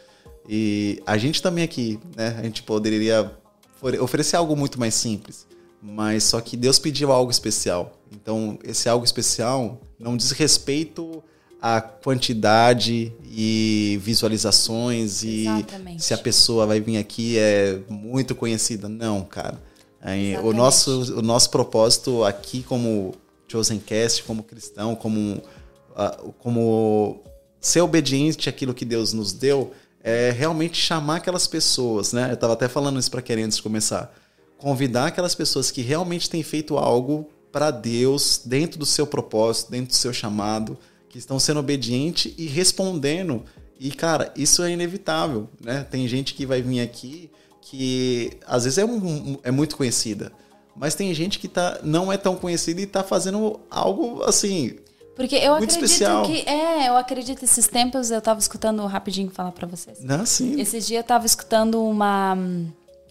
[0.47, 3.31] e a gente também aqui, né, a gente poderia
[3.81, 5.45] ofere- oferecer algo muito mais simples.
[5.81, 7.99] Mas só que Deus pediu algo especial.
[8.11, 11.23] Então, esse algo especial não diz respeito
[11.61, 16.03] à quantidade e visualizações e Exatamente.
[16.03, 18.89] se a pessoa vai vir aqui é muito conhecida.
[18.89, 19.61] Não, cara.
[20.01, 20.55] O, Exatamente.
[20.57, 23.13] nosso, o nosso propósito aqui como
[23.47, 25.41] Chosen Cast, como cristão, como,
[25.95, 27.21] ah, como
[27.59, 29.71] ser obediente àquilo que Deus nos deu,
[30.09, 32.29] é realmente chamar aquelas pessoas, né?
[32.29, 34.15] Eu estava até falando isso para querer antes de começar.
[34.57, 39.89] Convidar aquelas pessoas que realmente têm feito algo para Deus dentro do seu propósito, dentro
[39.89, 40.77] do seu chamado,
[41.09, 43.43] que estão sendo obedientes e respondendo.
[43.77, 45.85] E, cara, isso é inevitável, né?
[45.91, 47.29] Tem gente que vai vir aqui
[47.61, 50.31] que às vezes é, um- é muito conhecida,
[50.73, 54.77] mas tem gente que tá, não é tão conhecida e tá fazendo algo assim.
[55.17, 56.23] Porque eu Muito acredito especial.
[56.23, 56.47] que.
[56.47, 59.99] É, eu acredito esses tempos, eu tava escutando rapidinho falar pra vocês.
[59.99, 60.61] Não, assim.
[60.61, 62.37] Esses dias eu tava escutando uma,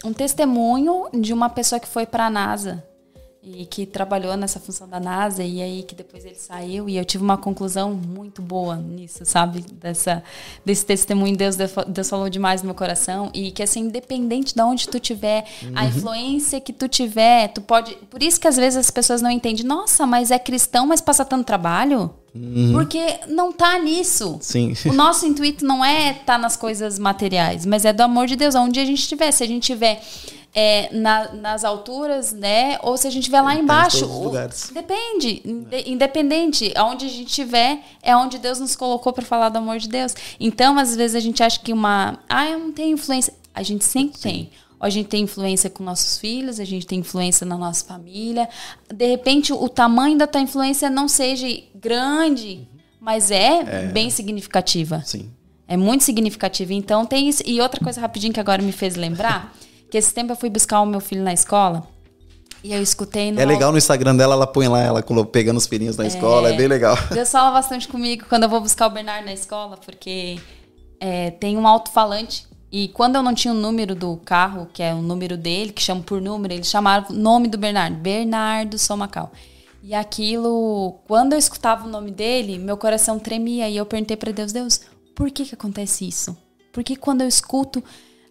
[0.03, 2.81] um testemunho de uma pessoa que foi pra NASA
[3.55, 7.05] e que trabalhou nessa função da NASA e aí que depois ele saiu e eu
[7.05, 9.63] tive uma conclusão muito boa nisso, sabe?
[9.73, 10.23] Dessa,
[10.65, 14.87] desse testemunho, Deus, Deus falou demais no meu coração e que assim, independente de onde
[14.87, 17.95] tu tiver, a influência que tu tiver, tu pode...
[18.09, 21.23] Por isso que às vezes as pessoas não entendem, nossa, mas é cristão, mas passa
[21.23, 22.11] tanto trabalho?
[22.71, 24.37] Porque não tá nisso.
[24.41, 24.73] Sim.
[24.85, 28.53] O nosso intuito não é estar nas coisas materiais, mas é do amor de Deus,
[28.53, 29.31] onde a gente estiver.
[29.31, 30.01] Se a gente estiver
[30.59, 32.79] é, na- nas alturas, né?
[32.81, 33.99] Ou se a gente estiver lá em embaixo.
[33.99, 34.71] todos os o- lugares.
[34.73, 35.41] Depende.
[35.45, 36.73] Inde- Independente.
[36.75, 40.15] Aonde a gente estiver, é onde Deus nos colocou para falar do amor de Deus.
[40.39, 42.17] Então, às vezes, a gente acha que uma.
[42.27, 43.31] Ah, eu não tenho influência.
[43.53, 44.49] A gente sempre tem.
[44.79, 48.49] Ou a gente tem influência com nossos filhos, a gente tem influência na nossa família.
[48.91, 52.67] De repente, o tamanho da tua influência não seja grande,
[52.99, 55.01] mas é, bem significativa.
[55.05, 55.29] Sim.
[55.67, 56.73] É muito significativa.
[56.73, 57.43] Então tem isso.
[57.45, 59.53] E outra coisa rapidinho que agora me fez lembrar,
[59.89, 61.87] que esse tempo eu fui buscar o meu filho na escola
[62.63, 65.67] e eu escutei no É legal no Instagram dela, ela põe lá, ela pegando os
[65.67, 66.97] filhinhos na escola, é bem legal.
[67.11, 70.39] Deus fala bastante comigo quando eu vou buscar o Bernardo na escola, porque
[70.99, 72.47] é, tem um alto-falante.
[72.69, 75.81] E quando eu não tinha o número do carro, que é o número dele, que
[75.81, 79.31] chama por número, eles chamaram o nome do Bernardo, Bernardo Somacal.
[79.81, 83.69] E aquilo, quando eu escutava o nome dele, meu coração tremia.
[83.69, 84.81] E eu perguntei para Deus, Deus,
[85.15, 86.35] por que que acontece isso?
[86.73, 87.81] Por que quando eu escuto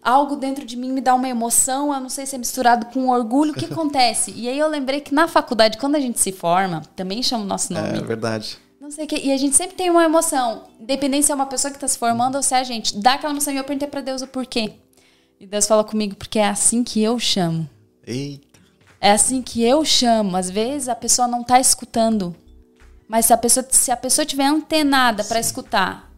[0.01, 3.09] algo dentro de mim me dá uma emoção, eu não sei se é misturado com
[3.09, 4.31] orgulho, o que acontece?
[4.35, 7.47] E aí eu lembrei que na faculdade, quando a gente se forma, também chama o
[7.47, 7.97] nosso nome.
[7.99, 8.57] É verdade.
[8.79, 9.17] Não sei o que.
[9.17, 10.63] E a gente sempre tem uma emoção.
[10.79, 12.97] Independente se é uma pessoa que tá se formando ou se é a gente.
[12.97, 14.75] Dá aquela emoção e eu perguntei pra Deus o porquê.
[15.39, 17.69] E Deus falou comigo, porque é assim que eu chamo.
[18.05, 18.47] Eita.
[19.01, 20.37] É assim que eu chamo.
[20.37, 22.33] Às vezes a pessoa não tá escutando.
[23.07, 26.11] Mas se a pessoa, se a pessoa tiver antenada pra escutar,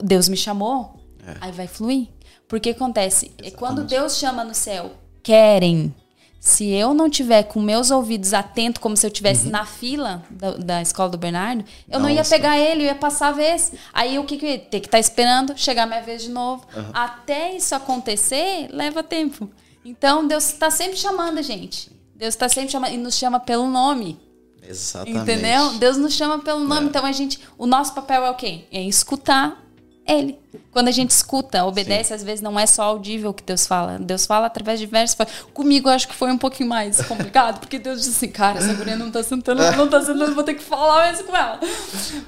[0.00, 1.00] Deus me chamou,
[1.40, 2.08] aí vai fluir.
[2.52, 4.92] Porque acontece, é quando Deus chama no céu,
[5.22, 5.94] querem.
[6.38, 10.50] Se eu não tiver com meus ouvidos atentos, como se eu estivesse na fila da,
[10.58, 12.28] da escola do Bernardo, eu não ia Nossa.
[12.28, 13.72] pegar ele, eu ia passar a vez.
[13.90, 16.28] Aí o que que eu ia ter que estar esperando chegar a minha vez de
[16.28, 16.66] novo.
[16.92, 19.48] Até isso acontecer, leva tempo.
[19.82, 21.90] Então Deus está sempre chamando a gente.
[22.14, 24.20] Deus está sempre chamando e nos chama pelo nome.
[24.62, 25.20] Exatamente.
[25.20, 25.70] Entendeu?
[25.78, 26.88] Deus nos chama pelo nome.
[26.88, 28.66] Então a gente, o nosso papel é o quê?
[28.70, 29.71] É escutar
[30.06, 30.38] ele.
[30.70, 33.98] Quando a gente escuta, obedece, às vezes não é só audível o que Deus fala.
[33.98, 35.16] Deus fala através de diversos.
[35.52, 38.96] Comigo acho que foi um pouquinho mais complicado, porque Deus disse assim, cara, essa guria
[38.96, 41.60] não tá sentando, não tá sentando, vou ter que falar mesmo com ela.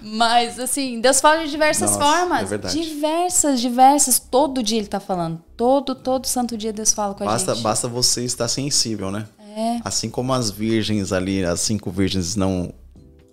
[0.02, 2.52] Mas assim, Deus fala de diversas Nossa, formas.
[2.52, 4.18] é diversas, diversas.
[4.18, 5.42] Todo dia ele tá falando.
[5.56, 7.62] Todo, todo santo dia Deus fala com a Basta, gente.
[7.62, 9.26] basta você estar sensível, né?
[9.56, 9.78] É.
[9.84, 12.72] Assim como as virgens ali, as cinco virgens não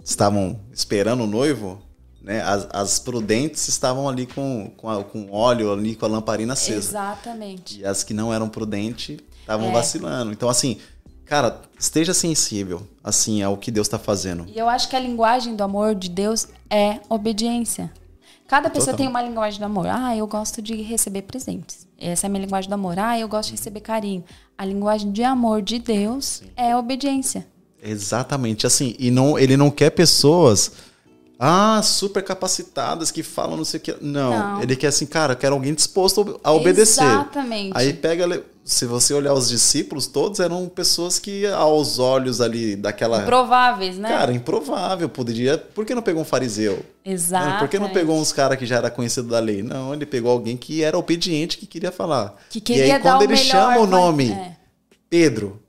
[0.03, 1.81] estavam esperando o noivo,
[2.23, 2.41] né?
[2.41, 6.89] As, as prudentes estavam ali com, com, a- com óleo, ali com a lamparina acesa.
[6.89, 7.79] Exatamente.
[7.79, 9.71] E as que não eram prudentes estavam É.
[9.71, 10.31] vacilando.
[10.31, 10.77] Então, assim,
[11.25, 14.45] cara, esteja sensível, assim, ao que Deus está fazendo.
[14.47, 17.91] E eu acho que a linguagem do amor de Deus é obediência.
[18.47, 18.97] Cada pessoa Total.
[18.97, 19.87] tem uma linguagem do amor.
[19.87, 21.87] Ah, eu gosto de receber presentes.
[21.97, 22.99] Essa é a minha linguagem do amor.
[22.99, 24.23] Ah, eu gosto de receber carinho.
[24.57, 27.47] A linguagem de amor de Deus é obediência.
[27.81, 30.71] Exatamente, assim, e não, ele não quer pessoas
[31.43, 33.95] ah, super capacitadas que falam não sei o que.
[33.99, 34.61] Não, Não.
[34.61, 37.03] ele quer assim, cara, quero alguém disposto a obedecer.
[37.03, 37.71] Exatamente.
[37.73, 43.23] Aí pega, se você olhar os discípulos, todos eram pessoas que aos olhos ali daquela
[43.23, 44.07] Prováveis, né?
[44.07, 45.57] Cara, improvável, poderia.
[45.57, 46.85] Por que não pegou um fariseu?
[47.03, 47.49] Exato.
[47.49, 47.57] Né?
[47.57, 49.63] Por que não pegou uns caras que já era conhecido da lei?
[49.63, 52.35] Não, ele pegou alguém que era obediente, que queria falar.
[52.51, 54.57] Que queria e aí, dar quando o ele melhor, chama o nome, é.
[55.09, 55.59] Pedro,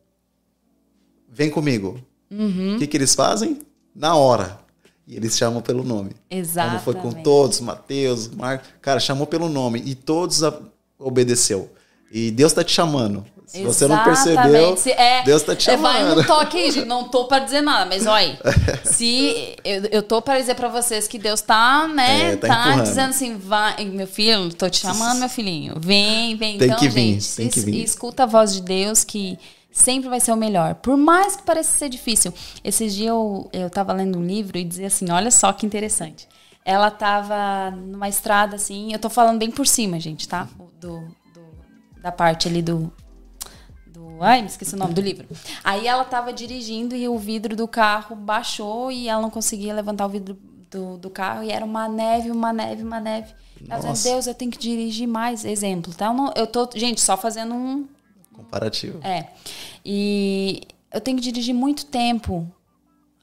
[1.31, 1.99] vem comigo.
[2.31, 2.77] Uhum.
[2.77, 3.59] O que, que eles fazem?
[3.95, 4.62] Na hora.
[5.07, 6.13] E eles chamam pelo nome.
[6.31, 6.85] Exatamente.
[6.85, 8.69] Como foi com todos, Mateus, Marcos.
[8.81, 9.83] Cara, chamou pelo nome.
[9.85, 10.55] E todos a-
[10.99, 11.71] obedeceu.
[12.11, 13.25] E Deus tá te chamando.
[13.47, 14.81] Se você não percebeu, Exatamente.
[14.81, 16.17] Se- é, Deus tá te é, Vai chamando.
[16.23, 16.87] no toque aí, gente.
[16.87, 18.39] Não tô pra dizer nada, mas olha,
[18.85, 22.81] se eu, eu tô pra dizer pra vocês que Deus tá, né, É, tá tá,
[22.83, 25.75] dizendo assim, vai, meu filho, tô te chamando, meu filhinho.
[25.79, 26.57] Vem, vem.
[26.57, 27.83] Tem então, que vir, gente, tem que vir.
[27.83, 29.39] escuta a voz de Deus que
[29.73, 30.75] sempre vai ser o melhor.
[30.77, 32.33] Por mais que pareça ser difícil.
[32.63, 36.29] Esses dias eu, eu tava lendo um livro e dizia assim, olha só que interessante.
[36.65, 40.47] Ela tava numa estrada assim, eu tô falando bem por cima, gente, tá?
[40.81, 41.01] Do,
[41.35, 42.93] do- da parte ali do,
[43.87, 44.23] do.
[44.23, 45.27] Ai, me esqueci o nome do livro.
[45.65, 50.07] Aí ela tava dirigindo e o vidro do carro baixou e ela não conseguia levantar
[50.07, 50.39] o vidro
[50.71, 53.35] do, do carro e era uma neve, uma neve, uma neve.
[53.69, 54.09] Ela dizendo, Nossa.
[54.09, 55.45] Deus, eu tenho que dirigir mais.
[55.45, 56.07] Exemplo, tá?
[56.07, 57.87] Eu, não- eu tô, gente, só fazendo um.
[58.45, 59.01] Comparativo.
[59.03, 59.29] É.
[59.85, 60.63] E
[60.93, 62.47] eu tenho que dirigir muito tempo.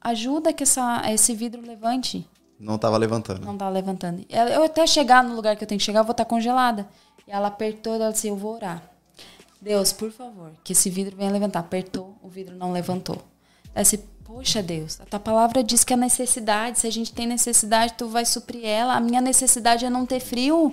[0.00, 2.26] Ajuda que essa, esse vidro levante.
[2.58, 3.44] Não tava levantando.
[3.44, 4.24] Não tá levantando.
[4.28, 6.88] Eu até chegar no lugar que eu tenho que chegar, eu vou estar congelada.
[7.26, 8.82] E ela apertou e ela disse, eu vou orar.
[9.60, 11.60] Deus, por favor, que esse vidro venha levantar.
[11.60, 13.18] Apertou, o vidro não levantou.
[13.74, 17.26] Ela disse, poxa Deus, a tua palavra diz que a necessidade, se a gente tem
[17.26, 18.94] necessidade, tu vai suprir ela.
[18.94, 20.72] A minha necessidade é não ter frio.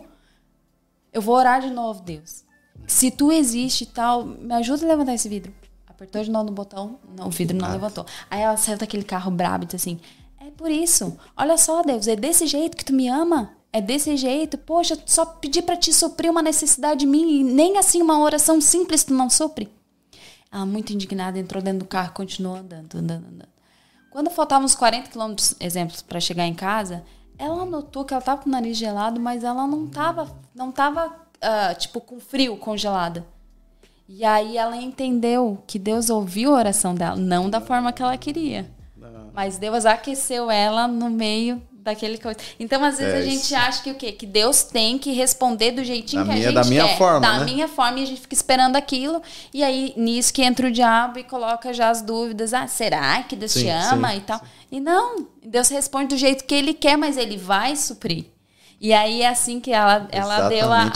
[1.11, 2.43] Eu vou orar de novo, Deus.
[2.87, 5.53] Se tu existe e tal, me ajuda a levantar esse vidro.
[5.85, 8.05] Apertou de novo no botão, não, o vidro não levantou.
[8.29, 9.99] Aí ela saiu daquele carro brabo e disse assim:
[10.39, 11.17] É por isso.
[11.35, 13.51] Olha só, Deus, é desse jeito que tu me ama?
[13.73, 14.57] É desse jeito?
[14.57, 19.03] Poxa, só pedi pra te suprir uma necessidade minha e nem assim uma oração simples
[19.03, 19.69] tu não supre.
[20.51, 23.49] Ela, muito indignada, entrou dentro do carro e continuou andando, andando, andando.
[24.09, 27.03] Quando faltavam uns 40 quilômetros, exemplos, para chegar em casa,
[27.37, 31.13] ela notou que ela tava com o nariz gelado, mas ela não tava, não tava,
[31.41, 33.25] ah, tipo, com frio, congelada.
[34.09, 38.17] E aí ela entendeu que Deus ouviu a oração dela, não da forma que ela
[38.17, 38.69] queria.
[39.33, 42.39] Mas Deus aqueceu ela no meio daquele coisa.
[42.59, 43.55] Então, às vezes, É a gente isso.
[43.55, 44.11] acha que o quê?
[44.11, 46.97] Que Deus tem que responder do jeitinho Da que minha- a da gente minha quer.
[46.97, 47.45] forma, Da né?
[47.45, 49.21] minha forma, e a gente fica esperando aquilo.
[49.53, 52.53] E aí, nisso que entra o diabo e coloca já as dúvidas.
[52.53, 54.41] Ah, será que Deus te Sim, ama sim, e tal?
[54.71, 58.25] E não, Deus responde do jeito que ele quer, mas ele vai suprir.
[58.79, 60.91] E aí é assim que ela, ela deu a,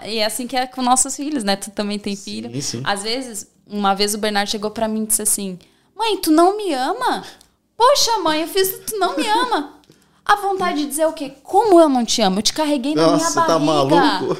[0.00, 1.54] a- E é assim que é com nossos filhos, né?
[1.56, 2.50] Tu também tem filho.
[2.54, 2.80] Sim, sim.
[2.84, 5.58] Às vezes, uma vez o Bernardo chegou pra mim e disse assim:
[5.96, 7.22] Mãe, tu não me ama?
[7.76, 9.74] Poxa, mãe, eu fiz, tu não me ama.
[10.24, 11.32] A vontade de dizer o quê?
[11.42, 12.38] Como eu não te amo?
[12.38, 13.96] Eu te carreguei na minha Nossa, tá barriga.
[13.96, 14.36] maluco?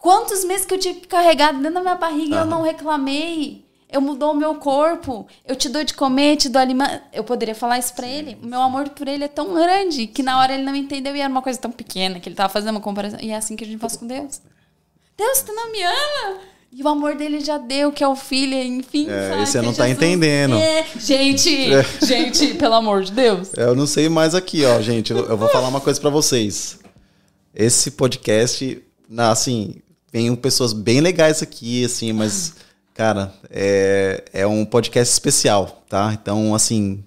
[0.00, 3.63] Quantos meses que eu tive que carregar dentro da minha barriga e eu não reclamei?
[3.94, 5.24] Eu mudou o meu corpo.
[5.46, 7.00] Eu te dou de comer, te dou alimento.
[7.12, 8.36] Eu poderia falar isso pra ele.
[8.42, 11.20] O meu amor por ele é tão grande que na hora ele não entendeu e
[11.20, 13.20] era uma coisa tão pequena que ele tava fazendo uma comparação.
[13.22, 14.42] E é assim que a gente faz com Deus.
[15.16, 16.40] Deus, tu não me ama?
[16.72, 19.08] E o amor dele já deu, que é o filho, enfim.
[19.08, 19.46] É, sabe?
[19.46, 20.02] você não é tá Jesus.
[20.02, 20.56] entendendo.
[20.56, 21.70] É, gente,
[22.04, 23.52] gente, pelo amor de Deus.
[23.56, 25.12] Eu não sei mais aqui, ó, gente.
[25.12, 26.80] Eu, eu vou falar uma coisa pra vocês.
[27.54, 28.82] Esse podcast,
[29.18, 29.76] assim,
[30.10, 32.54] tem pessoas bem legais aqui, assim, mas,
[32.94, 36.10] cara, é, é um podcast especial, tá?
[36.12, 37.02] Então, assim,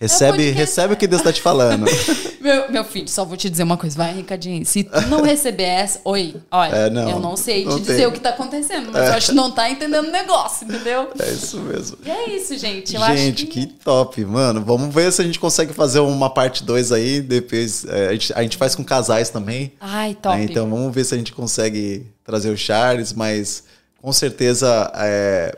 [0.00, 1.86] recebe, podcast- recebe o que Deus tá te falando.
[2.44, 4.66] Meu, meu filho, só vou te dizer uma coisa, vai, Ricardinho.
[4.66, 7.96] Se tu não receber essa, oi, olha, É, não, eu não sei não te dizer
[7.96, 8.06] tem.
[8.06, 11.08] o que tá acontecendo, mas eu acho que não tá entendendo o negócio, entendeu?
[11.18, 11.96] É isso mesmo.
[12.04, 12.94] E é isso, gente.
[12.94, 13.66] Eu gente, que...
[13.66, 14.62] que top, mano.
[14.62, 17.22] Vamos ver se a gente consegue fazer uma parte 2 aí.
[17.22, 19.72] Depois é, a, gente, a gente faz com casais também.
[19.80, 20.36] Ai, top.
[20.36, 20.44] né?
[20.44, 23.64] Então vamos ver se a gente consegue trazer o Charles, mas
[24.04, 25.56] com certeza é,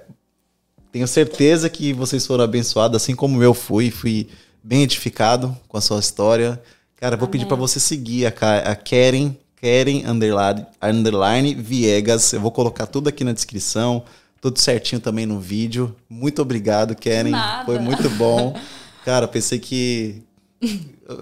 [0.93, 4.29] tenho certeza que vocês foram abençoados, assim como eu fui, fui
[4.63, 6.63] bem edificado com a sua história.
[6.95, 8.29] Cara, vou pedir para você seguir a,
[8.71, 12.33] a Karen, Karen underline, underline Viegas.
[12.35, 14.05] Eu vou colocar tudo aqui na descrição,
[14.41, 15.93] tudo certinho também no vídeo.
[16.09, 17.31] Muito obrigado, Karen.
[17.31, 17.65] Nada.
[17.65, 18.57] Foi muito bom.
[19.05, 20.23] Cara, pensei que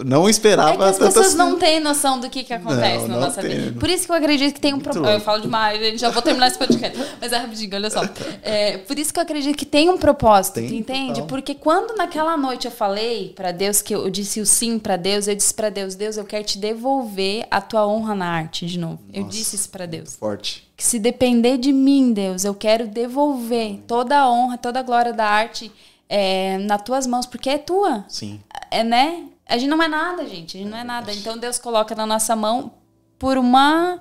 [0.05, 3.07] não esperava É que as tantas pessoas não têm noção do que, que acontece Não,
[3.09, 3.49] na não nossa tem.
[3.59, 3.79] vida.
[3.79, 5.09] Por isso que eu acredito que tem um propósito.
[5.09, 5.97] Eu falo demais, gente.
[5.99, 6.97] Já vou terminar esse podcast.
[7.21, 8.01] Mas é rapidinho, olha só.
[8.41, 11.09] É, por isso que eu acredito que tem um propósito, Tem, entende?
[11.13, 11.27] total.
[11.27, 15.27] Porque quando naquela noite eu falei pra Deus, que eu disse o sim pra Deus,
[15.27, 18.79] eu disse pra Deus, Deus, eu quero te devolver a tua honra na arte de
[18.79, 18.99] novo.
[19.13, 20.15] Eu disse isso pra Deus.
[20.15, 20.65] forte.
[20.77, 25.13] Que se depender de mim, Deus, eu quero devolver toda a honra, toda a glória
[25.13, 25.71] da arte
[26.09, 28.03] é, nas tuas mãos, porque é tua.
[28.09, 28.39] Sim.
[28.71, 29.25] É, né?
[29.47, 30.57] A gente não é nada, gente.
[30.57, 31.13] A gente não é nada.
[31.13, 32.73] Então Deus coloca na nossa mão
[33.19, 33.99] por uma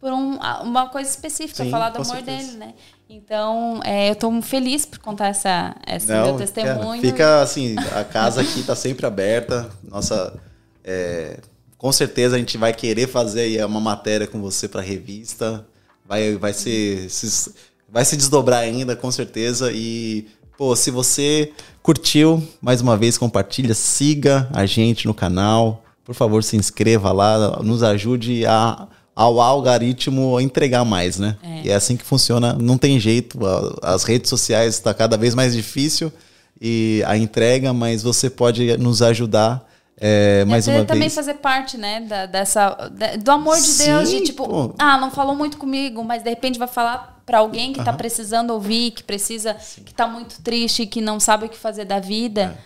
[0.00, 2.46] por um- uma coisa específica, Sim, falar do amor certeza.
[2.52, 2.74] dele, né?
[3.10, 7.00] Então, é, eu tô feliz por contar essa, esse meu Não, testemunho.
[7.00, 9.68] cara, fica assim, a casa aqui tá sempre aberta.
[9.82, 10.38] Nossa,
[10.84, 11.40] é,
[11.76, 15.66] com certeza a gente vai querer fazer aí uma matéria com você para revista.
[16.06, 17.52] Vai, vai ser, se,
[17.88, 19.72] vai se desdobrar ainda, com certeza.
[19.72, 21.52] E pô, se você
[21.88, 25.82] curtiu, mais uma vez compartilha, siga a gente no canal.
[26.04, 28.86] Por favor, se inscreva lá, nos ajude a
[29.16, 31.38] ao algoritmo a entregar mais, né?
[31.64, 33.38] E é assim que funciona, não tem jeito.
[33.82, 36.12] As redes sociais está cada vez mais difícil
[36.60, 39.66] e a entrega, mas você pode nos ajudar
[40.00, 41.14] é, mais Até uma também vez.
[41.14, 44.74] fazer parte, né, da- dessa, da- do amor de Sim, Deus, de tipo, pô.
[44.78, 48.50] ah, não falou muito comigo, mas de repente vai falar pra alguém que tá precisando
[48.50, 49.54] ouvir, que precisa,
[49.84, 52.56] que tá muito triste, que não sabe o que fazer da vida.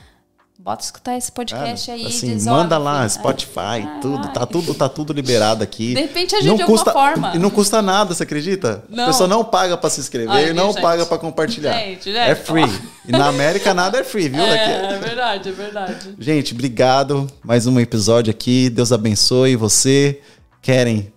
[0.64, 4.74] Bota escutar esse Cara, podcast aí, assim, manda lá, filho, Spotify, ah, tudo, tá tudo,
[4.74, 5.92] tá tudo liberado aqui.
[5.92, 7.32] De repente ajude não de alguma custa, forma.
[7.34, 8.84] E não custa nada, você acredita?
[8.88, 9.02] Não.
[9.02, 10.80] A pessoa não paga pra se inscrever, Ai, não gente.
[10.80, 11.72] paga pra compartilhar.
[11.72, 12.62] Gente, gente, é free.
[12.62, 13.08] ó.
[13.08, 14.40] E na América nada é free, viu?
[14.40, 16.14] É, é verdade, é verdade.
[16.16, 17.26] Gente, obrigado.
[17.42, 18.70] Mais um episódio aqui.
[18.70, 20.20] Deus abençoe você.
[20.60, 21.12] Querem?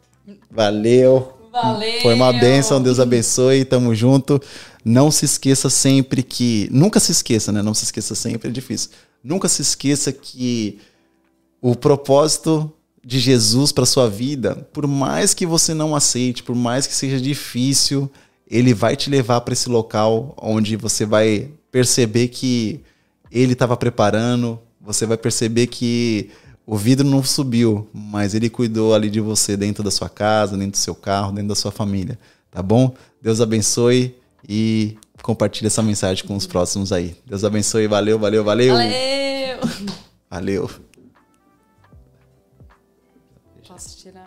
[0.49, 1.37] Valeu.
[1.51, 2.01] Valeu.
[2.01, 2.81] Foi uma bênção.
[2.81, 3.63] Deus abençoe.
[3.63, 4.41] Tamo junto.
[4.83, 6.67] Não se esqueça sempre que.
[6.71, 7.61] Nunca se esqueça, né?
[7.61, 8.89] Não se esqueça sempre, é difícil.
[9.25, 10.77] Nunca se esqueça que
[11.59, 12.71] o propósito
[13.03, 17.19] de Jesus para sua vida, por mais que você não aceite, por mais que seja
[17.19, 18.07] difícil,
[18.47, 22.81] ele vai te levar para esse local onde você vai perceber que
[23.31, 26.29] ele estava preparando, você vai perceber que
[26.63, 30.73] o vidro não subiu, mas ele cuidou ali de você dentro da sua casa, dentro
[30.73, 32.19] do seu carro, dentro da sua família,
[32.51, 32.93] tá bom?
[33.19, 34.15] Deus abençoe
[34.47, 34.95] e
[35.25, 37.17] compartilhe essa mensagem com os próximos aí.
[37.25, 38.75] Deus abençoe, valeu, valeu, valeu.
[38.75, 39.59] Valeu.
[40.29, 40.69] Valeu.
[43.67, 44.24] Posso tirar?